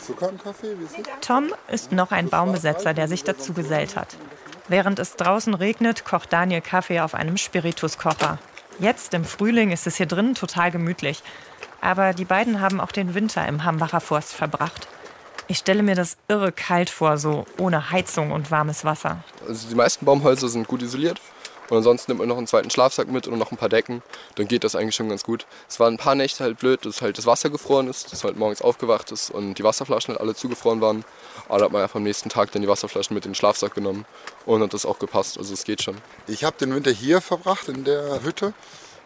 Zucker 0.03 0.29
im 0.29 0.39
Kaffee? 0.39 0.75
Tom 1.21 1.53
ist 1.71 1.91
noch 1.91 2.11
ein 2.11 2.29
Baumbesetzer, 2.29 2.95
der 2.95 3.07
sich 3.07 3.23
dazu 3.23 3.53
gesellt 3.53 3.95
hat. 3.95 4.15
Während 4.69 4.97
es 4.97 5.17
draußen 5.17 5.53
regnet, 5.53 6.03
kocht 6.03 6.33
Daniel 6.33 6.61
Kaffee 6.61 6.99
auf 6.99 7.13
einem 7.13 7.37
Spirituskocher. 7.37 8.39
Jetzt 8.79 9.13
im 9.13 9.23
Frühling 9.23 9.71
ist 9.71 9.87
es 9.87 9.95
hier 9.95 10.05
drinnen 10.05 10.35
total 10.35 10.69
gemütlich. 10.69 11.23
Aber 11.85 12.13
die 12.13 12.25
beiden 12.25 12.61
haben 12.61 12.81
auch 12.81 12.91
den 12.91 13.13
Winter 13.13 13.47
im 13.47 13.63
Hambacher 13.63 14.01
Forst 14.01 14.33
verbracht. 14.33 14.87
Ich 15.47 15.59
stelle 15.59 15.83
mir 15.83 15.93
das 15.93 16.17
irre 16.27 16.51
kalt 16.51 16.89
vor, 16.89 17.19
so 17.19 17.45
ohne 17.59 17.91
Heizung 17.91 18.31
und 18.31 18.49
warmes 18.49 18.83
Wasser. 18.83 19.23
Also 19.47 19.69
die 19.69 19.75
meisten 19.75 20.03
Baumhäuser 20.03 20.49
sind 20.49 20.67
gut 20.67 20.81
isoliert. 20.81 21.21
Und 21.69 21.77
ansonsten 21.77 22.09
nimmt 22.09 22.21
man 22.21 22.27
noch 22.27 22.37
einen 22.37 22.47
zweiten 22.47 22.71
Schlafsack 22.71 23.07
mit 23.07 23.27
und 23.27 23.37
noch 23.37 23.51
ein 23.51 23.57
paar 23.57 23.69
Decken. 23.69 24.01
Dann 24.33 24.47
geht 24.47 24.63
das 24.63 24.75
eigentlich 24.75 24.95
schon 24.95 25.09
ganz 25.09 25.23
gut. 25.23 25.45
Es 25.69 25.79
waren 25.79 25.93
ein 25.93 25.97
paar 25.97 26.15
Nächte 26.15 26.43
halt 26.43 26.57
blöd, 26.57 26.83
dass 26.87 27.03
halt 27.03 27.19
das 27.19 27.27
Wasser 27.27 27.51
gefroren 27.51 27.87
ist, 27.87 28.11
dass 28.11 28.23
halt 28.23 28.35
morgens 28.35 28.63
aufgewacht 28.63 29.11
ist 29.11 29.29
und 29.29 29.59
die 29.59 29.63
Wasserflaschen 29.63 30.13
halt 30.13 30.21
alle 30.21 30.33
zugefroren 30.33 30.81
waren. 30.81 31.05
Aber 31.47 31.59
da 31.59 31.65
hat 31.65 31.71
man 31.71 31.83
einfach 31.83 31.97
am 31.97 32.03
nächsten 32.03 32.29
Tag 32.29 32.51
dann 32.51 32.63
die 32.63 32.67
Wasserflaschen 32.67 33.13
mit 33.13 33.25
in 33.25 33.31
den 33.31 33.35
Schlafsack 33.35 33.75
genommen 33.75 34.05
und 34.47 34.63
hat 34.63 34.73
das 34.73 34.87
auch 34.87 34.97
gepasst. 34.97 35.37
Also 35.37 35.53
es 35.53 35.63
geht 35.63 35.83
schon. 35.83 35.97
Ich 36.25 36.43
habe 36.43 36.57
den 36.57 36.73
Winter 36.73 36.89
hier 36.89 37.21
verbracht 37.21 37.69
in 37.69 37.83
der 37.83 38.23
Hütte 38.23 38.55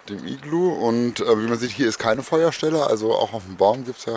dem 0.08 0.26
Iglu. 0.26 0.72
Und 0.72 1.20
äh, 1.20 1.38
wie 1.40 1.48
man 1.48 1.58
sieht, 1.58 1.72
hier 1.72 1.88
ist 1.88 2.00
keine 2.00 2.24
Feuerstelle. 2.24 2.86
Also 2.86 3.14
auch 3.14 3.34
auf 3.34 3.46
dem 3.46 3.58
Baum 3.58 3.86
gibt 3.86 4.00
es 4.00 4.06
ja 4.06 4.16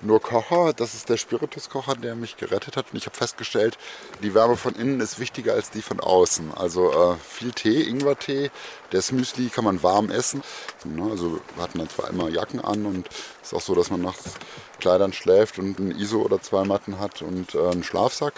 nur 0.00 0.20
Kocher. 0.20 0.72
Das 0.72 0.94
ist 0.94 1.08
der 1.08 1.16
Spirituskocher, 1.16 1.94
der 1.94 2.14
mich 2.14 2.36
gerettet 2.36 2.76
hat. 2.76 2.86
Und 2.92 2.98
ich 2.98 3.06
habe 3.06 3.16
festgestellt, 3.16 3.78
die 4.22 4.34
Wärme 4.34 4.56
von 4.56 4.74
innen 4.74 5.00
ist 5.00 5.18
wichtiger 5.18 5.54
als 5.54 5.70
die 5.70 5.82
von 5.82 6.00
außen. 6.00 6.52
Also 6.54 6.92
äh, 6.92 7.16
viel 7.16 7.52
Tee, 7.52 7.82
Ingwertee. 7.82 8.50
Das 8.90 9.12
Müsli 9.12 9.48
kann 9.48 9.64
man 9.64 9.82
warm 9.82 10.10
essen. 10.10 10.42
Ne, 10.84 11.10
also 11.10 11.40
wir 11.54 11.62
hatten 11.62 11.78
dann 11.78 11.88
zwar 11.88 12.10
immer 12.10 12.28
Jacken 12.28 12.60
an 12.60 12.86
und 12.86 13.08
es 13.42 13.48
ist 13.48 13.54
auch 13.54 13.60
so, 13.60 13.74
dass 13.74 13.90
man 13.90 14.02
nachts 14.02 14.34
Kleidern 14.80 15.12
schläft 15.12 15.58
und 15.58 15.78
ein 15.78 15.90
ISO 15.92 16.22
oder 16.22 16.40
zwei 16.40 16.64
Matten 16.64 16.98
hat 16.98 17.22
und 17.22 17.54
äh, 17.54 17.70
einen 17.70 17.84
Schlafsack. 17.84 18.34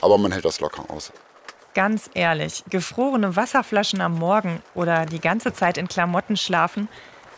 Aber 0.00 0.18
man 0.18 0.32
hält 0.32 0.44
das 0.44 0.60
locker 0.60 0.84
aus. 0.90 1.12
Ganz 1.78 2.10
ehrlich, 2.14 2.64
gefrorene 2.70 3.36
Wasserflaschen 3.36 4.00
am 4.00 4.18
Morgen 4.18 4.60
oder 4.74 5.06
die 5.06 5.20
ganze 5.20 5.52
Zeit 5.52 5.78
in 5.78 5.86
Klamotten 5.86 6.36
schlafen, 6.36 6.88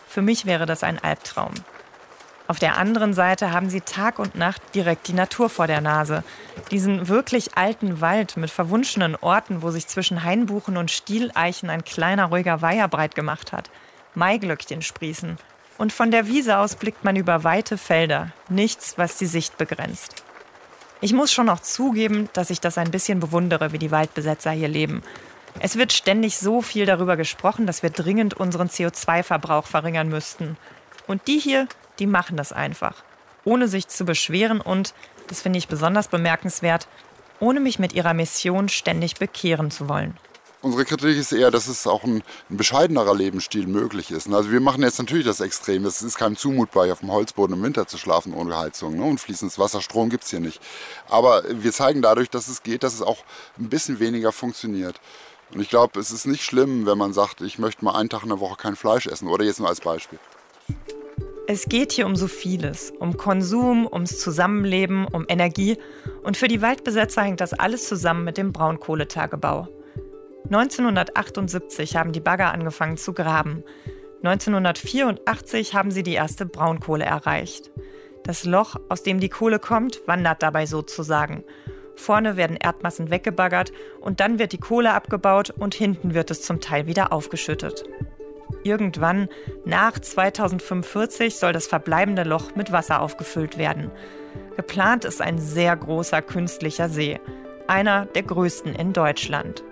für 0.09 0.23
mich 0.23 0.47
wäre 0.47 0.65
das 0.65 0.83
ein 0.83 0.99
Albtraum. 0.99 1.53
Auf 2.49 2.59
der 2.59 2.79
anderen 2.79 3.13
Seite 3.13 3.53
haben 3.53 3.69
sie 3.69 3.83
Tag 3.83 4.19
und 4.19 4.37
Nacht 4.37 4.63
direkt 4.75 5.09
die 5.09 5.13
Natur 5.13 5.51
vor 5.51 5.67
der 5.67 5.83
Nase. 5.83 6.25
Diesen 6.71 7.09
wirklich 7.09 7.59
alten 7.59 8.01
Wald 8.01 8.39
mit 8.39 8.49
verwunschenen 8.49 9.15
Orten, 9.15 9.61
wo 9.61 9.71
sich 9.71 9.89
zwischen 9.89 10.25
Hainbuchen 10.25 10.79
und 10.79 10.91
Stieleichen 10.91 11.69
ein 11.69 11.85
kleiner 11.85 12.29
ruhiger 12.29 12.63
Weiher 12.63 12.89
breit 12.89 13.15
gemacht 13.15 13.53
hat. 13.53 13.69
Maiglöckchen 14.15 14.81
sprießen. 14.81 15.37
Und 15.77 15.93
von 15.93 16.11
der 16.11 16.27
Wiese 16.29 16.57
aus 16.57 16.77
blickt 16.77 17.05
man 17.05 17.17
über 17.17 17.45
weite 17.45 17.77
Felder. 17.77 18.31
Nichts, 18.49 18.97
was 18.97 19.19
die 19.19 19.27
Sicht 19.27 19.59
begrenzt. 19.59 20.25
Ich 21.03 21.15
muss 21.15 21.33
schon 21.33 21.47
noch 21.47 21.61
zugeben, 21.61 22.29
dass 22.35 22.51
ich 22.51 22.61
das 22.61 22.77
ein 22.77 22.91
bisschen 22.91 23.21
bewundere, 23.21 23.73
wie 23.73 23.79
die 23.79 23.91
Waldbesetzer 23.91 24.51
hier 24.51 24.69
leben. 24.69 25.03
Es 25.59 25.77
wird 25.77 25.93
ständig 25.93 26.37
so 26.37 26.61
viel 26.61 26.85
darüber 26.85 27.17
gesprochen, 27.17 27.67
dass 27.67 27.83
wir 27.83 27.91
dringend 27.91 28.35
unseren 28.35 28.69
CO2-Verbrauch 28.69 29.67
verringern 29.67 30.09
müssten. 30.09 30.57
Und 31.07 31.27
die 31.27 31.39
hier, 31.39 31.67
die 31.99 32.07
machen 32.07 32.37
das 32.37 32.53
einfach. 32.53 33.03
Ohne 33.45 33.67
sich 33.67 33.89
zu 33.89 34.05
beschweren 34.05 34.61
und, 34.61 34.95
das 35.29 35.41
finde 35.41 35.59
ich 35.59 35.69
besonders 35.69 36.09
bemerkenswert, 36.09 36.87
ohne 37.41 37.61
mich 37.61 37.79
mit 37.79 37.95
ihrer 37.95 38.13
Mission 38.13 38.69
ständig 38.69 39.15
bekehren 39.15 39.71
zu 39.71 39.89
wollen. 39.89 40.17
Unsere 40.63 40.85
Kritik 40.85 41.17
ist 41.17 41.33
eher, 41.33 41.51
dass 41.51 41.69
es 41.69 41.87
auch 41.87 42.05
ein, 42.05 42.23
ein, 42.51 42.57
bescheidenerer 42.59 43.15
Lebensstil 43.15 43.67
möglich 43.67 44.11
ist. 44.11 44.31
Also 44.31 44.51
wir 44.51 44.61
machen 44.61 44.83
jetzt 44.83 44.99
natürlich 44.99 45.25
das 45.25 45.41
Extrem. 45.41 45.87
Es 45.87 46.03
ist 46.03 46.19
keinem 46.19 46.37
zumutbar, 46.37 46.85
hier 46.85 46.93
auf 46.93 47.01
dem 47.01 47.11
Holzboden 47.11 47.57
im 47.57 47.63
Winter 47.63 47.87
zu 47.87 47.97
schlafen 47.97 48.35
ohne 48.35 48.59
Heizung. 48.59 48.97
Ne? 48.97 49.05
Und 49.05 49.19
fließendes 49.21 49.59
Wasser, 49.59 49.81
Strom 49.81 50.11
gibt 50.11 50.25
es 50.25 50.31
hier 50.31 50.41
nicht. 50.41 50.61
Aber 51.09 51.45
wir 51.49 51.73
zeigen 51.73 52.03
dadurch, 52.03 52.29
dass 52.29 52.49
es 52.49 52.63
geht, 52.63 52.83
dass 52.83 52.93
es 52.93 53.01
auch 53.01 53.25
ein 53.59 53.71
bisschen 53.71 54.01
weniger 54.01 54.33
funktioniert. 54.33 55.01
Und 55.55 55.61
ich 55.61 55.71
glaube, 55.71 55.99
es 55.99 56.11
ist 56.11 56.27
nicht 56.27 56.45
schlimm, 56.45 56.85
wenn 56.85 56.99
man 56.99 57.15
sagt, 57.15 57.41
ich 57.41 57.59
möchte 57.59 57.83
mal 57.83 57.95
einen 57.95 58.11
Tag 58.11 58.23
in 58.23 58.29
der 58.29 58.41
Woche 58.41 58.57
kein 58.57 58.77
Fleisch 58.77 59.07
essen. 59.07 59.29
Oder 59.29 59.47
jetzt 59.47 59.61
nur 59.61 59.69
als 59.69 59.81
Beispiel. 59.81 60.19
Es 61.47 61.71
geht 61.71 61.93
hier 61.93 62.05
um 62.05 62.17
so 62.17 62.29
vieles. 62.29 62.93
Um 62.99 63.17
Konsum, 63.17 63.89
ums 63.91 64.19
Zusammenleben, 64.19 65.07
um 65.07 65.25
Energie. 65.27 65.79
Und 66.23 66.37
für 66.37 66.49
die 66.49 66.61
Waldbesetzer 66.61 67.23
hängt 67.23 67.41
das 67.41 67.55
alles 67.55 67.89
zusammen 67.89 68.25
mit 68.25 68.37
dem 68.37 68.53
Braunkohletagebau. 68.53 69.69
1978 70.45 71.97
haben 71.97 72.13
die 72.13 72.21
Bagger 72.21 72.53
angefangen 72.53 72.97
zu 72.97 73.13
graben. 73.13 73.65
1984 74.23 75.75
haben 75.75 75.91
sie 75.91 76.03
die 76.03 76.15
erste 76.15 76.47
Braunkohle 76.47 77.05
erreicht. 77.05 77.71
Das 78.25 78.45
Loch, 78.45 78.77
aus 78.89 79.03
dem 79.03 79.21
die 79.21 79.29
Kohle 79.29 79.59
kommt, 79.59 80.03
wandert 80.07 80.43
dabei 80.43 80.67
sozusagen. 80.67 81.45
Vorne 81.97 82.37
werden 82.37 82.57
Erdmassen 82.57 83.11
weggebaggert 83.11 83.73
und 84.01 84.21
dann 84.21 84.39
wird 84.39 84.53
die 84.53 84.59
Kohle 84.59 84.93
abgebaut 84.93 85.51
und 85.51 85.75
hinten 85.75 86.15
wird 86.15 86.31
es 86.31 86.43
zum 86.43 86.61
Teil 86.61 86.87
wieder 86.87 87.13
aufgeschüttet. 87.13 87.85
Irgendwann, 88.63 89.29
nach 89.65 89.99
2045, 89.99 91.37
soll 91.37 91.53
das 91.53 91.67
verbleibende 91.67 92.25
Loch 92.25 92.55
mit 92.55 92.73
Wasser 92.73 93.01
aufgefüllt 93.01 93.57
werden. 93.57 93.91
Geplant 94.57 95.05
ist 95.05 95.23
ein 95.23 95.39
sehr 95.39 95.75
großer 95.77 96.21
künstlicher 96.21 96.89
See, 96.89 97.19
einer 97.69 98.07
der 98.07 98.23
größten 98.23 98.75
in 98.75 98.93
Deutschland. 98.93 99.65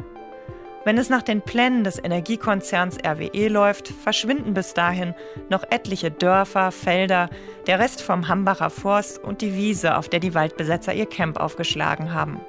Wenn 0.84 0.96
es 0.96 1.10
nach 1.10 1.22
den 1.22 1.42
Plänen 1.42 1.84
des 1.84 2.02
Energiekonzerns 2.02 2.98
RWE 3.04 3.48
läuft, 3.48 3.88
verschwinden 3.88 4.54
bis 4.54 4.74
dahin 4.74 5.14
noch 5.50 5.64
etliche 5.70 6.10
Dörfer, 6.10 6.70
Felder, 6.70 7.28
der 7.66 7.78
Rest 7.78 8.00
vom 8.00 8.28
Hambacher 8.28 8.70
Forst 8.70 9.18
und 9.18 9.42
die 9.42 9.54
Wiese, 9.54 9.96
auf 9.96 10.08
der 10.08 10.20
die 10.20 10.34
Waldbesetzer 10.34 10.94
ihr 10.94 11.06
Camp 11.06 11.38
aufgeschlagen 11.38 12.14
haben. 12.14 12.40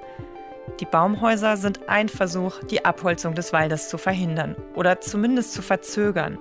Die 0.80 0.86
Baumhäuser 0.86 1.58
sind 1.58 1.90
ein 1.90 2.08
Versuch, 2.08 2.64
die 2.64 2.86
Abholzung 2.86 3.36
des 3.36 3.52
Waldes 3.52 3.90
zu 3.90 3.98
verhindern 3.98 4.56
oder 4.76 5.02
zumindest 5.02 5.54
zu 5.54 5.62
verzögern. 5.62 6.38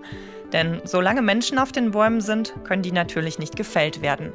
Denn 0.52 0.80
solange 0.84 1.22
Menschen 1.22 1.58
auf 1.58 1.72
den 1.72 1.90
Bäumen 1.90 2.20
sind, 2.20 2.54
können 2.64 2.82
die 2.82 2.92
natürlich 2.92 3.38
nicht 3.38 3.56
gefällt 3.56 4.00
werden. 4.00 4.32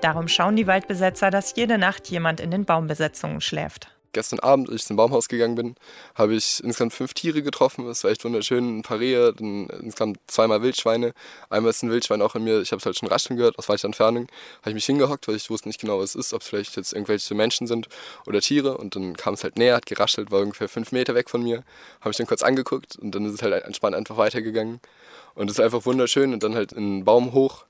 Darum 0.00 0.26
schauen 0.28 0.56
die 0.56 0.66
Waldbesetzer, 0.66 1.30
dass 1.30 1.54
jede 1.54 1.78
Nacht 1.78 2.08
jemand 2.08 2.40
in 2.40 2.50
den 2.50 2.64
Baumbesetzungen 2.64 3.40
schläft. 3.40 3.91
Gestern 4.12 4.40
Abend, 4.40 4.68
als 4.68 4.82
ich 4.82 4.86
zum 4.86 4.96
Baumhaus 4.96 5.28
gegangen 5.28 5.54
bin, 5.54 5.74
habe 6.14 6.34
ich 6.34 6.62
insgesamt 6.62 6.92
fünf 6.92 7.14
Tiere 7.14 7.42
getroffen. 7.42 7.86
Das 7.86 8.04
war 8.04 8.10
echt 8.10 8.24
wunderschön. 8.24 8.78
Ein 8.78 8.82
paar 8.82 8.98
Rehe, 8.98 9.32
dann 9.32 9.66
insgesamt 9.68 10.18
zweimal 10.26 10.62
Wildschweine. 10.62 11.12
Einmal 11.50 11.70
ist 11.70 11.82
ein 11.82 11.90
Wildschwein 11.90 12.22
auch 12.22 12.34
in 12.34 12.44
mir, 12.44 12.60
ich 12.60 12.72
habe 12.72 12.80
es 12.80 12.86
halt 12.86 12.96
schon 12.96 13.08
rascheln 13.08 13.36
gehört, 13.36 13.58
aus 13.58 13.68
weiter 13.68 13.86
Entfernung. 13.86 14.28
Habe 14.60 14.70
ich 14.70 14.74
mich 14.74 14.86
hingehockt, 14.86 15.28
weil 15.28 15.36
ich 15.36 15.50
wusste 15.50 15.68
nicht 15.68 15.80
genau, 15.80 15.98
was 15.98 16.10
es 16.10 16.26
ist, 16.26 16.34
ob 16.34 16.42
es 16.42 16.48
vielleicht 16.48 16.76
jetzt 16.76 16.92
irgendwelche 16.92 17.34
Menschen 17.34 17.66
sind 17.66 17.88
oder 18.26 18.40
Tiere. 18.40 18.76
Und 18.78 18.96
dann 18.96 19.16
kam 19.16 19.34
es 19.34 19.44
halt 19.44 19.56
näher, 19.56 19.76
hat 19.76 19.86
geraschelt, 19.86 20.30
war 20.30 20.40
ungefähr 20.40 20.68
fünf 20.68 20.92
Meter 20.92 21.14
weg 21.14 21.30
von 21.30 21.42
mir. 21.42 21.64
Habe 22.00 22.10
ich 22.10 22.16
dann 22.16 22.26
kurz 22.26 22.42
angeguckt 22.42 22.96
und 22.96 23.14
dann 23.14 23.24
ist 23.26 23.34
es 23.34 23.42
halt 23.42 23.64
entspannt 23.64 23.96
einfach 23.96 24.16
weitergegangen. 24.16 24.80
Und 25.34 25.50
es 25.50 25.58
ist 25.58 25.64
einfach 25.64 25.86
wunderschön 25.86 26.32
und 26.32 26.42
dann 26.42 26.54
halt 26.54 26.72
in 26.72 26.98
den 26.98 27.04
Baum 27.04 27.32
hoch 27.32 27.64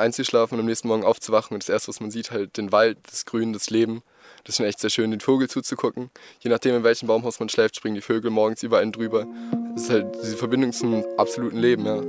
einzuschlafen 0.00 0.56
und 0.56 0.60
am 0.60 0.66
nächsten 0.66 0.88
Morgen 0.88 1.04
aufzuwachen 1.04 1.54
und 1.54 1.62
das 1.62 1.68
erste, 1.68 1.88
was 1.88 2.00
man 2.00 2.10
sieht, 2.10 2.30
halt 2.30 2.56
den 2.56 2.72
Wald, 2.72 2.98
das 3.10 3.24
Grün, 3.24 3.52
das 3.52 3.70
Leben. 3.70 4.02
Das 4.44 4.54
ist 4.54 4.56
schon 4.56 4.66
echt 4.66 4.80
sehr 4.80 4.90
schön, 4.90 5.10
den 5.10 5.20
Vogel 5.20 5.48
zuzugucken. 5.48 6.10
Je 6.40 6.50
nachdem, 6.50 6.74
in 6.74 6.82
welchem 6.82 7.06
Baumhaus 7.06 7.40
man 7.40 7.48
schläft, 7.48 7.76
springen 7.76 7.94
die 7.94 8.00
Vögel 8.00 8.30
morgens 8.30 8.62
über 8.62 8.78
einen 8.78 8.92
drüber. 8.92 9.26
Das 9.74 9.84
ist 9.84 9.90
halt 9.90 10.06
diese 10.22 10.36
Verbindung 10.36 10.72
zum 10.72 11.04
absoluten 11.18 11.58
Leben, 11.58 11.84
ja. 11.84 12.00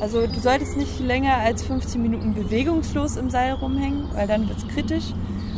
Also 0.00 0.26
du 0.26 0.40
solltest 0.40 0.76
nicht 0.76 1.00
länger 1.00 1.36
als 1.38 1.62
15 1.64 2.00
Minuten 2.00 2.32
bewegungslos 2.32 3.16
im 3.16 3.30
Seil 3.30 3.54
rumhängen, 3.54 4.08
weil 4.12 4.28
dann 4.28 4.48
wird 4.48 4.58
es 4.58 4.68
kritisch, 4.68 5.12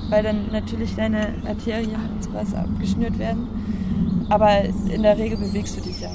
weil 0.09 0.23
dann 0.23 0.51
natürlich 0.51 0.97
deine 0.97 1.35
Arterien 1.47 2.01
und 2.15 2.25
sowas 2.25 2.55
abgeschnürt 2.55 3.19
werden. 3.19 4.27
Aber 4.31 4.63
in 4.63 5.03
der 5.03 5.19
Regel 5.19 5.39
bewegst 5.39 5.77
du 5.77 5.83
dich 5.83 6.01
ja. 6.01 6.11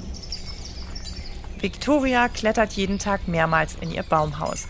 Victoria 1.66 2.30
klettert 2.30 2.74
jeden 2.74 3.00
Tag 3.00 3.28
mehrmals 3.28 3.76
in 3.82 3.90
ihr 3.90 4.04
Baumhaus. 4.04 4.68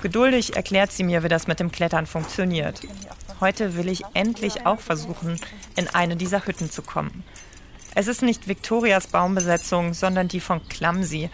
Geduldig 0.00 0.56
erklärt 0.56 0.90
sie 0.90 1.04
mir, 1.04 1.22
wie 1.22 1.28
das 1.28 1.46
mit 1.46 1.60
dem 1.60 1.70
Klettern 1.70 2.06
funktioniert. 2.06 2.80
Heute 3.40 3.76
will 3.76 3.86
ich 3.86 4.00
endlich 4.14 4.64
auch 4.64 4.80
versuchen, 4.80 5.38
in 5.76 5.88
eine 5.88 6.16
dieser 6.16 6.46
Hütten 6.46 6.70
zu 6.70 6.80
kommen. 6.80 7.22
Es 7.94 8.06
ist 8.06 8.22
nicht 8.22 8.48
Victorias 8.48 9.08
Baumbesetzung, 9.08 9.92
sondern 9.92 10.28
die 10.28 10.40
von 10.40 10.66
Clumsy, 10.68 11.28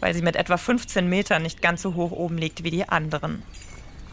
weil 0.00 0.12
sie 0.12 0.20
mit 0.20 0.36
etwa 0.36 0.58
15 0.58 1.08
Metern 1.08 1.40
nicht 1.40 1.62
ganz 1.62 1.80
so 1.80 1.94
hoch 1.94 2.10
oben 2.10 2.36
liegt 2.36 2.62
wie 2.62 2.70
die 2.70 2.86
anderen. 2.86 3.42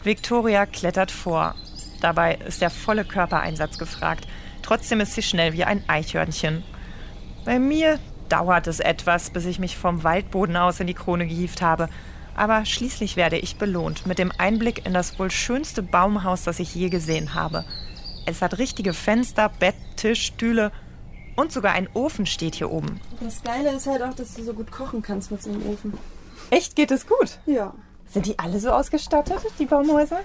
Victoria 0.04 0.64
klettert 0.64 1.10
vor. 1.10 1.54
Dabei 2.00 2.36
ist 2.36 2.62
der 2.62 2.70
volle 2.70 3.04
Körpereinsatz 3.04 3.76
gefragt. 3.76 4.26
Trotzdem 4.62 5.00
ist 5.00 5.12
sie 5.12 5.22
schnell 5.22 5.52
wie 5.52 5.64
ein 5.64 5.84
Eichhörnchen. 5.86 6.64
Bei 7.44 7.58
mir 7.58 7.98
dauert 8.30 8.66
es 8.66 8.80
etwas, 8.80 9.30
bis 9.30 9.44
ich 9.44 9.58
mich 9.58 9.76
vom 9.76 10.02
Waldboden 10.04 10.56
aus 10.56 10.80
in 10.80 10.86
die 10.86 10.94
Krone 10.94 11.26
gehievt 11.26 11.62
habe. 11.62 11.88
Aber 12.34 12.64
schließlich 12.64 13.16
werde 13.16 13.38
ich 13.38 13.56
belohnt 13.56 14.06
mit 14.06 14.18
dem 14.18 14.32
Einblick 14.38 14.86
in 14.86 14.94
das 14.94 15.18
wohl 15.18 15.30
schönste 15.30 15.82
Baumhaus, 15.82 16.44
das 16.44 16.58
ich 16.58 16.74
je 16.74 16.88
gesehen 16.88 17.34
habe. 17.34 17.64
Es 18.26 18.40
hat 18.40 18.58
richtige 18.58 18.94
Fenster, 18.94 19.48
Bett, 19.48 19.74
Tisch, 19.96 20.26
Stühle 20.26 20.72
und 21.36 21.52
sogar 21.52 21.72
ein 21.72 21.88
Ofen 21.94 22.26
steht 22.26 22.54
hier 22.54 22.70
oben. 22.70 23.00
Das 23.20 23.42
Geile 23.42 23.72
ist 23.72 23.86
halt 23.86 24.02
auch, 24.02 24.14
dass 24.14 24.34
du 24.34 24.44
so 24.44 24.52
gut 24.52 24.70
kochen 24.70 25.02
kannst 25.02 25.30
mit 25.30 25.42
so 25.42 25.50
einem 25.50 25.66
Ofen. 25.68 25.94
Echt? 26.50 26.76
Geht 26.76 26.90
es 26.90 27.06
gut? 27.06 27.38
Ja. 27.46 27.74
Sind 28.06 28.26
die 28.26 28.38
alle 28.38 28.58
so 28.58 28.70
ausgestattet, 28.70 29.40
die 29.58 29.66
Baumhäuser? 29.66 30.20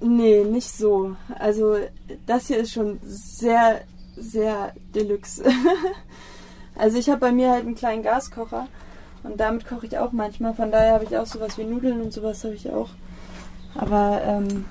Nee, 0.00 0.44
nicht 0.44 0.70
so. 0.70 1.16
Also 1.38 1.78
das 2.26 2.46
hier 2.46 2.58
ist 2.58 2.72
schon 2.72 3.00
sehr, 3.02 3.82
sehr 4.16 4.72
deluxe. 4.94 5.44
Also 6.76 6.98
ich 6.98 7.08
habe 7.08 7.20
bei 7.20 7.32
mir 7.32 7.50
halt 7.50 7.66
einen 7.66 7.74
kleinen 7.74 8.02
Gaskocher 8.02 8.66
und 9.22 9.38
damit 9.38 9.66
koche 9.66 9.86
ich 9.86 9.98
auch 9.98 10.12
manchmal. 10.12 10.54
Von 10.54 10.70
daher 10.70 10.94
habe 10.94 11.04
ich 11.04 11.16
auch 11.16 11.26
sowas 11.26 11.56
wie 11.58 11.64
Nudeln 11.64 12.00
und 12.00 12.12
sowas 12.12 12.42
habe 12.44 12.54
ich 12.54 12.70
auch. 12.70 12.90
Aber 13.74 14.20
ähm, 14.24 14.66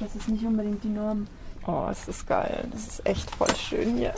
das 0.00 0.14
ist 0.14 0.28
nicht 0.28 0.44
unbedingt 0.44 0.82
die 0.84 0.88
Norm. 0.88 1.26
Oh, 1.66 1.86
es 1.90 2.08
ist 2.08 2.26
geil. 2.26 2.66
Das 2.72 2.86
ist 2.86 3.06
echt 3.06 3.30
voll 3.30 3.54
schön 3.56 3.96
hier. 3.96 4.14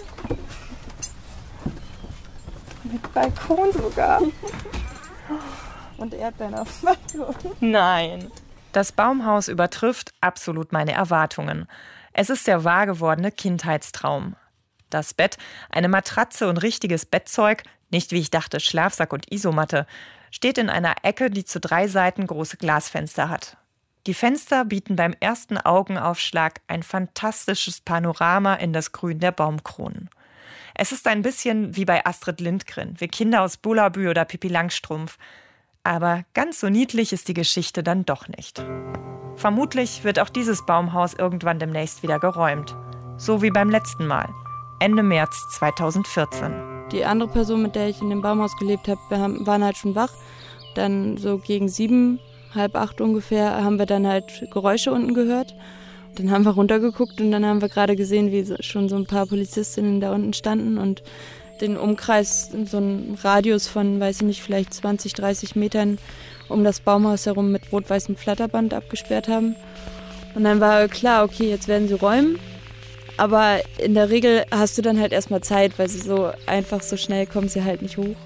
Mit 2.85 3.12
Balkon 3.12 3.73
sogar. 3.73 4.23
und 5.99 6.14
Erdbeeren 6.14 6.54
auf 6.54 6.80
dem 6.80 6.87
Balkon. 6.87 7.52
Nein. 7.61 8.30
Das 8.73 8.92
Baumhaus 8.92 9.49
übertrifft 9.49 10.12
absolut 10.21 10.73
meine 10.73 10.92
Erwartungen. 10.92 11.68
Es 12.12 12.30
ist 12.30 12.47
der 12.47 12.64
wahr 12.64 12.87
gewordene 12.87 13.30
Kindheitstraum 13.30 14.37
das 14.95 15.13
Bett, 15.13 15.37
eine 15.71 15.89
Matratze 15.89 16.49
und 16.49 16.59
richtiges 16.59 17.05
Bettzeug, 17.05 17.63
nicht 17.91 18.13
wie 18.13 18.21
ich 18.21 18.31
dachte 18.31 18.61
Schlafsack 18.61 19.13
und 19.13 19.31
Isomatte, 19.31 19.87
steht 20.31 20.59
in 20.59 20.71
einer 20.71 20.95
Ecke, 21.03 21.30
die 21.30 21.45
zu 21.45 21.61
drei 21.61 21.87
Seiten 21.87 22.26
große 22.26 22.57
Glasfenster 22.57 23.28
hat. 23.28 23.57
Die 24.07 24.15
Fenster 24.15 24.65
bieten 24.65 24.97
beim 24.97 25.15
ersten 25.21 25.57
Augenaufschlag 25.57 26.61
ein 26.67 26.83
fantastisches 26.83 27.80
Panorama 27.80 28.54
in 28.54 28.73
das 28.73 28.93
Grün 28.93 29.19
der 29.19 29.33
Baumkronen. 29.33 30.11
Es 30.75 30.93
ist 30.93 31.07
ein 31.07 31.23
bisschen 31.23 31.76
wie 31.76 31.85
bei 31.85 32.04
Astrid 32.04 32.41
Lindgren, 32.41 32.97
wie 32.99 33.09
Kinder 33.09 33.43
aus 33.43 33.57
Bullabü 33.57 34.11
oder 34.11 34.25
Pippi 34.25 34.49
Langstrumpf. 34.49 35.19
Aber 35.85 36.25
ganz 36.35 36.61
so 36.61 36.69
niedlich 36.69 37.13
ist 37.13 37.28
die 37.28 37.35
Geschichte 37.35 37.83
dann 37.83 38.04
doch 38.04 38.28
nicht. 38.28 38.65
Vermutlich 39.37 40.04
wird 40.04 40.19
auch 40.19 40.28
dieses 40.28 40.67
Baumhaus 40.67 41.15
irgendwann 41.15 41.59
demnächst 41.59 42.02
wieder 42.02 42.19
geräumt. 42.19 42.76
So 43.17 43.41
wie 43.41 43.50
beim 43.50 43.71
letzten 43.71 44.07
Mal. 44.07 44.28
Ende 44.84 45.02
März 45.02 45.49
2014. 45.49 46.52
Die 46.92 47.06
andere 47.06 47.30
Person, 47.30 47.62
mit 47.62 47.75
der 47.75 47.88
ich 47.88 48.02
in 48.02 48.10
dem 48.10 48.20
Baumhaus 48.20 48.54
gelebt 48.58 48.86
habe, 48.86 49.00
wir 49.08 49.18
haben, 49.18 49.47
waren 49.47 49.64
halt 49.64 49.78
schon 49.78 49.94
wach. 49.94 50.12
Dann 50.75 51.16
so 51.16 51.38
gegen 51.38 51.70
sieben, 51.70 52.20
halb 52.54 52.76
acht 52.76 53.00
ungefähr, 53.00 53.64
haben 53.64 53.78
wir 53.78 53.86
dann 53.86 54.06
halt 54.06 54.47
Geräusche 54.52 54.92
unten 54.92 55.14
gehört. 55.14 55.54
Dann 56.16 56.30
haben 56.30 56.44
wir 56.44 56.50
runtergeguckt 56.50 57.18
und 57.23 57.30
dann 57.30 57.47
haben 57.47 57.62
wir 57.62 57.70
gerade 57.70 57.97
gesehen, 57.97 58.30
wie 58.30 58.44
schon 58.62 58.90
so 58.90 58.97
ein 58.97 59.06
paar 59.06 59.25
Polizistinnen 59.25 60.02
da 60.02 60.12
unten 60.12 60.34
standen 60.34 60.76
und 60.76 61.02
den 61.62 61.78
Umkreis, 61.78 62.50
so 62.66 62.76
einen 62.76 63.16
Radius 63.23 63.66
von, 63.66 64.00
weiß 64.00 64.16
ich 64.16 64.26
nicht, 64.26 64.42
vielleicht 64.42 64.75
20, 64.75 65.14
30 65.14 65.56
Metern 65.56 65.97
um 66.50 66.62
das 66.62 66.80
Baumhaus 66.80 67.25
herum 67.25 67.50
mit 67.50 67.73
rot-weißem 67.73 68.16
Flatterband 68.16 68.75
abgesperrt 68.75 69.28
haben. 69.28 69.56
Und 70.34 70.44
dann 70.44 70.60
war 70.60 70.88
klar, 70.88 71.25
okay, 71.25 71.49
jetzt 71.49 71.68
werden 71.68 71.88
sie 71.88 71.94
räumen. 71.94 72.38
Aber 73.17 73.61
in 73.79 73.95
der 73.95 74.11
Regel 74.11 74.45
hast 74.50 74.77
du 74.77 74.83
dann 74.83 75.00
halt 75.00 75.13
erstmal 75.13 75.41
Zeit, 75.41 75.79
weil 75.79 75.89
sie 75.89 76.00
so 76.00 76.33
einfach 76.47 76.83
so 76.83 76.97
schnell 76.97 77.27
kommen 77.27 77.49
sie 77.49 77.63
halt 77.63 77.83
nicht 77.83 77.97
hoch. 77.97 78.17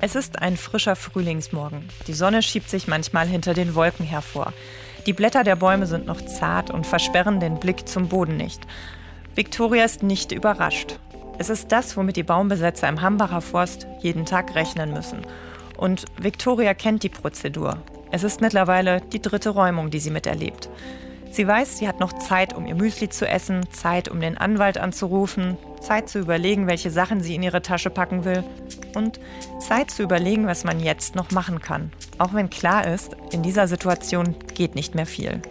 Es 0.00 0.16
ist 0.16 0.42
ein 0.42 0.56
frischer 0.56 0.96
Frühlingsmorgen. 0.96 1.88
Die 2.08 2.12
Sonne 2.12 2.42
schiebt 2.42 2.68
sich 2.68 2.88
manchmal 2.88 3.26
hinter 3.26 3.54
den 3.54 3.74
Wolken 3.74 4.04
hervor. 4.04 4.52
Die 5.06 5.12
Blätter 5.12 5.44
der 5.44 5.56
Bäume 5.56 5.86
sind 5.86 6.06
noch 6.06 6.20
zart 6.20 6.70
und 6.70 6.86
versperren 6.86 7.40
den 7.40 7.58
Blick 7.60 7.88
zum 7.88 8.08
Boden 8.08 8.36
nicht. 8.36 8.60
Victoria 9.34 9.84
ist 9.84 10.02
nicht 10.02 10.32
überrascht. 10.32 10.98
Es 11.38 11.48
ist 11.48 11.72
das, 11.72 11.96
womit 11.96 12.16
die 12.16 12.22
Baumbesetzer 12.22 12.88
im 12.88 13.00
Hambacher 13.00 13.40
Forst 13.40 13.86
jeden 14.00 14.26
Tag 14.26 14.54
rechnen 14.54 14.92
müssen. 14.92 15.22
Und 15.76 16.04
Victoria 16.20 16.74
kennt 16.74 17.02
die 17.02 17.08
Prozedur. 17.08 17.78
Es 18.10 18.22
ist 18.22 18.40
mittlerweile 18.40 19.00
die 19.12 19.20
dritte 19.20 19.50
Räumung, 19.50 19.90
die 19.90 19.98
sie 19.98 20.10
miterlebt. 20.10 20.68
Sie 21.34 21.48
weiß, 21.48 21.78
sie 21.78 21.88
hat 21.88 21.98
noch 21.98 22.12
Zeit, 22.12 22.54
um 22.54 22.64
ihr 22.64 22.76
Müsli 22.76 23.08
zu 23.08 23.26
essen, 23.26 23.66
Zeit, 23.72 24.08
um 24.08 24.20
den 24.20 24.38
Anwalt 24.38 24.78
anzurufen, 24.78 25.56
Zeit 25.80 26.08
zu 26.08 26.20
überlegen, 26.20 26.68
welche 26.68 26.92
Sachen 26.92 27.20
sie 27.24 27.34
in 27.34 27.42
ihre 27.42 27.60
Tasche 27.60 27.90
packen 27.90 28.24
will 28.24 28.44
und 28.94 29.18
Zeit 29.58 29.90
zu 29.90 30.04
überlegen, 30.04 30.46
was 30.46 30.62
man 30.62 30.78
jetzt 30.78 31.16
noch 31.16 31.32
machen 31.32 31.60
kann. 31.60 31.90
Auch 32.18 32.34
wenn 32.34 32.50
klar 32.50 32.86
ist, 32.86 33.16
in 33.32 33.42
dieser 33.42 33.66
Situation 33.66 34.36
geht 34.54 34.76
nicht 34.76 34.94
mehr 34.94 35.06
viel. 35.06 35.42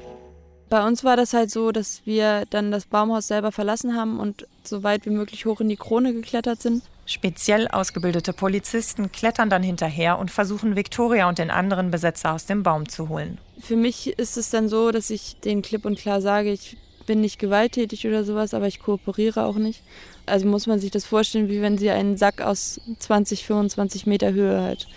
Bei 0.69 0.88
uns 0.88 1.04
war 1.04 1.17
das 1.17 1.34
halt 1.34 1.52
so, 1.52 1.74
dass 1.74 2.06
wir 2.06 2.46
dann 2.50 2.72
das 2.72 2.86
Baumhaus 2.86 3.28
selber 3.28 3.52
verlassen 3.52 3.93
haben 3.93 4.22
und 4.22 4.48
so 4.63 4.84
weit 4.84 5.06
wie 5.06 5.10
möglich 5.10 5.46
hoch 5.46 5.60
in 5.60 5.67
die 5.67 5.76
Krone 5.76 6.13
geklettert 6.13 6.62
sind. 6.62 6.84
Speziell 7.06 7.68
ausgebildete 7.68 8.32
Polizisten 8.32 9.12
klettern 9.12 9.50
dann 9.50 9.62
hinterher 9.62 10.18
und 10.20 10.32
versuchen, 10.32 10.76
Victoria 10.76 11.28
und 11.28 11.38
den 11.38 11.52
anderen 11.52 11.92
Besetzer 11.92 12.34
aus 12.34 12.46
dem 12.46 12.63
Baum 12.63 12.88
zu 12.88 13.10
holen. 13.10 13.39
Für 13.60 13.76
mich 13.76 14.18
ist 14.18 14.38
es 14.38 14.50
dann 14.50 14.70
so, 14.70 14.92
dass 14.92 15.10
ich 15.10 15.36
denen 15.42 15.62
klipp 15.62 15.86
und 15.86 16.00
klar 16.00 16.22
sage, 16.22 16.52
ich 16.52 16.78
bin 17.06 17.20
nicht 17.20 17.39
gewalttätig 17.39 18.08
oder 18.08 18.24
sowas, 18.24 18.54
aber 18.54 18.68
ich 18.68 18.80
kooperiere 18.80 19.44
auch 19.44 19.58
nicht. 19.58 19.82
Also 20.26 20.48
muss 20.48 20.68
man 20.68 20.80
sich 20.80 20.92
das 20.92 21.06
vorstellen, 21.06 21.50
wie 21.50 21.62
wenn 21.62 21.78
sie 21.78 21.89
einen 21.89 22.16
Sack 22.16 22.42
aus 22.42 22.80
20, 23.00 23.46
25 23.46 24.06
Meter 24.06 24.32
Höhe 24.32 24.62
halt 24.62 24.88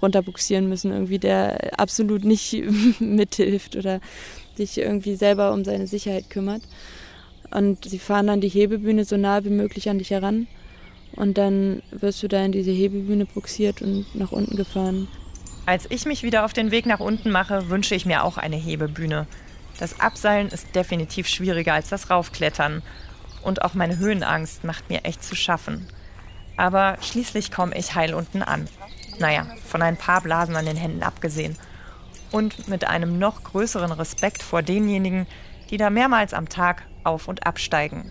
runterbuxieren 0.00 0.68
müssen, 0.68 0.90
irgendwie, 0.90 1.18
der 1.18 1.78
absolut 1.78 2.24
nicht 2.24 2.64
mithilft 3.00 3.76
oder 3.76 4.00
sich 4.56 4.78
irgendwie 4.78 5.16
selber 5.16 5.52
um 5.52 5.64
seine 5.64 5.86
Sicherheit 5.86 6.30
kümmert. 6.30 6.62
Und 7.50 7.84
sie 7.84 7.98
fahren 7.98 8.26
dann 8.26 8.40
die 8.40 8.48
Hebebühne 8.48 9.04
so 9.04 9.18
nah 9.18 9.44
wie 9.44 9.50
möglich 9.50 9.90
an 9.90 9.98
dich 9.98 10.10
heran. 10.10 10.46
Und 11.16 11.38
dann 11.38 11.82
wirst 11.90 12.22
du 12.22 12.28
da 12.28 12.44
in 12.44 12.52
diese 12.52 12.70
Hebebühne 12.70 13.26
buxiert 13.26 13.82
und 13.82 14.06
nach 14.14 14.32
unten 14.32 14.56
gefahren. 14.56 15.08
Als 15.66 15.86
ich 15.90 16.06
mich 16.06 16.22
wieder 16.22 16.44
auf 16.44 16.52
den 16.52 16.70
Weg 16.70 16.86
nach 16.86 17.00
unten 17.00 17.30
mache, 17.30 17.68
wünsche 17.68 17.94
ich 17.94 18.06
mir 18.06 18.24
auch 18.24 18.36
eine 18.38 18.56
Hebebühne. 18.56 19.26
Das 19.78 20.00
Abseilen 20.00 20.48
ist 20.48 20.74
definitiv 20.74 21.28
schwieriger 21.28 21.74
als 21.74 21.88
das 21.88 22.10
Raufklettern. 22.10 22.82
Und 23.42 23.62
auch 23.62 23.74
meine 23.74 23.98
Höhenangst 23.98 24.64
macht 24.64 24.88
mir 24.88 25.04
echt 25.04 25.22
zu 25.22 25.34
schaffen. 25.34 25.86
Aber 26.56 26.96
schließlich 27.00 27.50
komme 27.50 27.76
ich 27.76 27.94
heil 27.94 28.14
unten 28.14 28.42
an. 28.42 28.68
Naja, 29.18 29.46
von 29.66 29.82
ein 29.82 29.96
paar 29.96 30.20
Blasen 30.20 30.56
an 30.56 30.66
den 30.66 30.76
Händen 30.76 31.02
abgesehen. 31.02 31.56
und 32.32 32.66
mit 32.66 32.86
einem 32.86 33.18
noch 33.18 33.44
größeren 33.44 33.92
Respekt 33.92 34.42
vor 34.42 34.62
denjenigen, 34.62 35.26
die 35.70 35.76
da 35.76 35.90
mehrmals 35.90 36.34
am 36.34 36.48
Tag 36.48 36.82
auf 37.04 37.28
und 37.28 37.46
absteigen. 37.46 38.10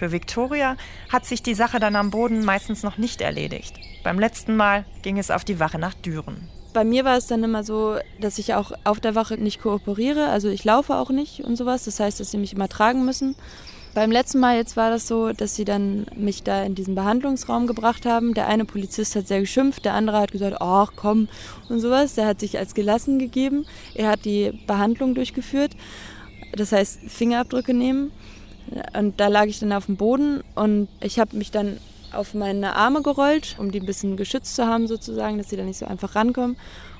Für 0.00 0.12
Victoria 0.12 0.78
hat 1.10 1.26
sich 1.26 1.42
die 1.42 1.52
Sache 1.52 1.78
dann 1.78 1.94
am 1.94 2.10
Boden 2.10 2.42
meistens 2.42 2.82
noch 2.82 2.96
nicht 2.96 3.20
erledigt. 3.20 3.74
Beim 4.02 4.18
letzten 4.18 4.56
Mal 4.56 4.86
ging 5.02 5.18
es 5.18 5.30
auf 5.30 5.44
die 5.44 5.60
Wache 5.60 5.78
nach 5.78 5.92
Düren. 5.92 6.48
Bei 6.72 6.84
mir 6.84 7.04
war 7.04 7.18
es 7.18 7.26
dann 7.26 7.44
immer 7.44 7.64
so, 7.64 7.98
dass 8.18 8.38
ich 8.38 8.54
auch 8.54 8.72
auf 8.84 9.00
der 9.00 9.14
Wache 9.14 9.34
nicht 9.34 9.60
kooperiere. 9.60 10.30
Also 10.30 10.48
ich 10.48 10.64
laufe 10.64 10.96
auch 10.96 11.10
nicht 11.10 11.44
und 11.44 11.56
sowas. 11.56 11.84
Das 11.84 12.00
heißt, 12.00 12.18
dass 12.18 12.30
sie 12.30 12.38
mich 12.38 12.54
immer 12.54 12.70
tragen 12.70 13.04
müssen. 13.04 13.36
Beim 13.92 14.10
letzten 14.10 14.40
Mal 14.40 14.56
jetzt 14.56 14.74
war 14.74 14.88
das 14.88 15.06
so, 15.06 15.34
dass 15.34 15.54
sie 15.54 15.66
dann 15.66 16.06
mich 16.16 16.44
da 16.44 16.62
in 16.62 16.74
diesen 16.74 16.94
Behandlungsraum 16.94 17.66
gebracht 17.66 18.06
haben. 18.06 18.32
Der 18.32 18.46
eine 18.46 18.64
Polizist 18.64 19.16
hat 19.16 19.28
sehr 19.28 19.40
geschimpft, 19.40 19.84
der 19.84 19.92
andere 19.92 20.18
hat 20.18 20.32
gesagt, 20.32 20.56
ach 20.60 20.92
komm 20.96 21.28
und 21.68 21.80
sowas. 21.80 22.14
Der 22.14 22.24
hat 22.24 22.40
sich 22.40 22.56
als 22.56 22.72
gelassen 22.72 23.18
gegeben. 23.18 23.66
Er 23.94 24.08
hat 24.08 24.24
die 24.24 24.58
Behandlung 24.66 25.14
durchgeführt. 25.14 25.72
Das 26.54 26.72
heißt, 26.72 27.00
Fingerabdrücke 27.06 27.74
nehmen. 27.74 28.12
Und 28.96 29.18
da 29.20 29.28
lag 29.28 29.46
ich 29.46 29.58
dann 29.58 29.72
auf 29.72 29.86
dem 29.86 29.96
Boden 29.96 30.42
und 30.54 30.88
ich 31.00 31.18
habe 31.18 31.36
mich 31.36 31.50
dann 31.50 31.78
auf 32.12 32.34
meine 32.34 32.76
Arme 32.76 33.02
gerollt, 33.02 33.56
um 33.58 33.70
die 33.70 33.80
ein 33.80 33.86
bisschen 33.86 34.16
geschützt 34.16 34.56
zu 34.56 34.66
haben 34.66 34.86
sozusagen, 34.86 35.38
dass 35.38 35.50
sie 35.50 35.56
da 35.56 35.62
nicht 35.62 35.78
so 35.78 35.86
einfach 35.86 36.14
rankommen. 36.14 36.56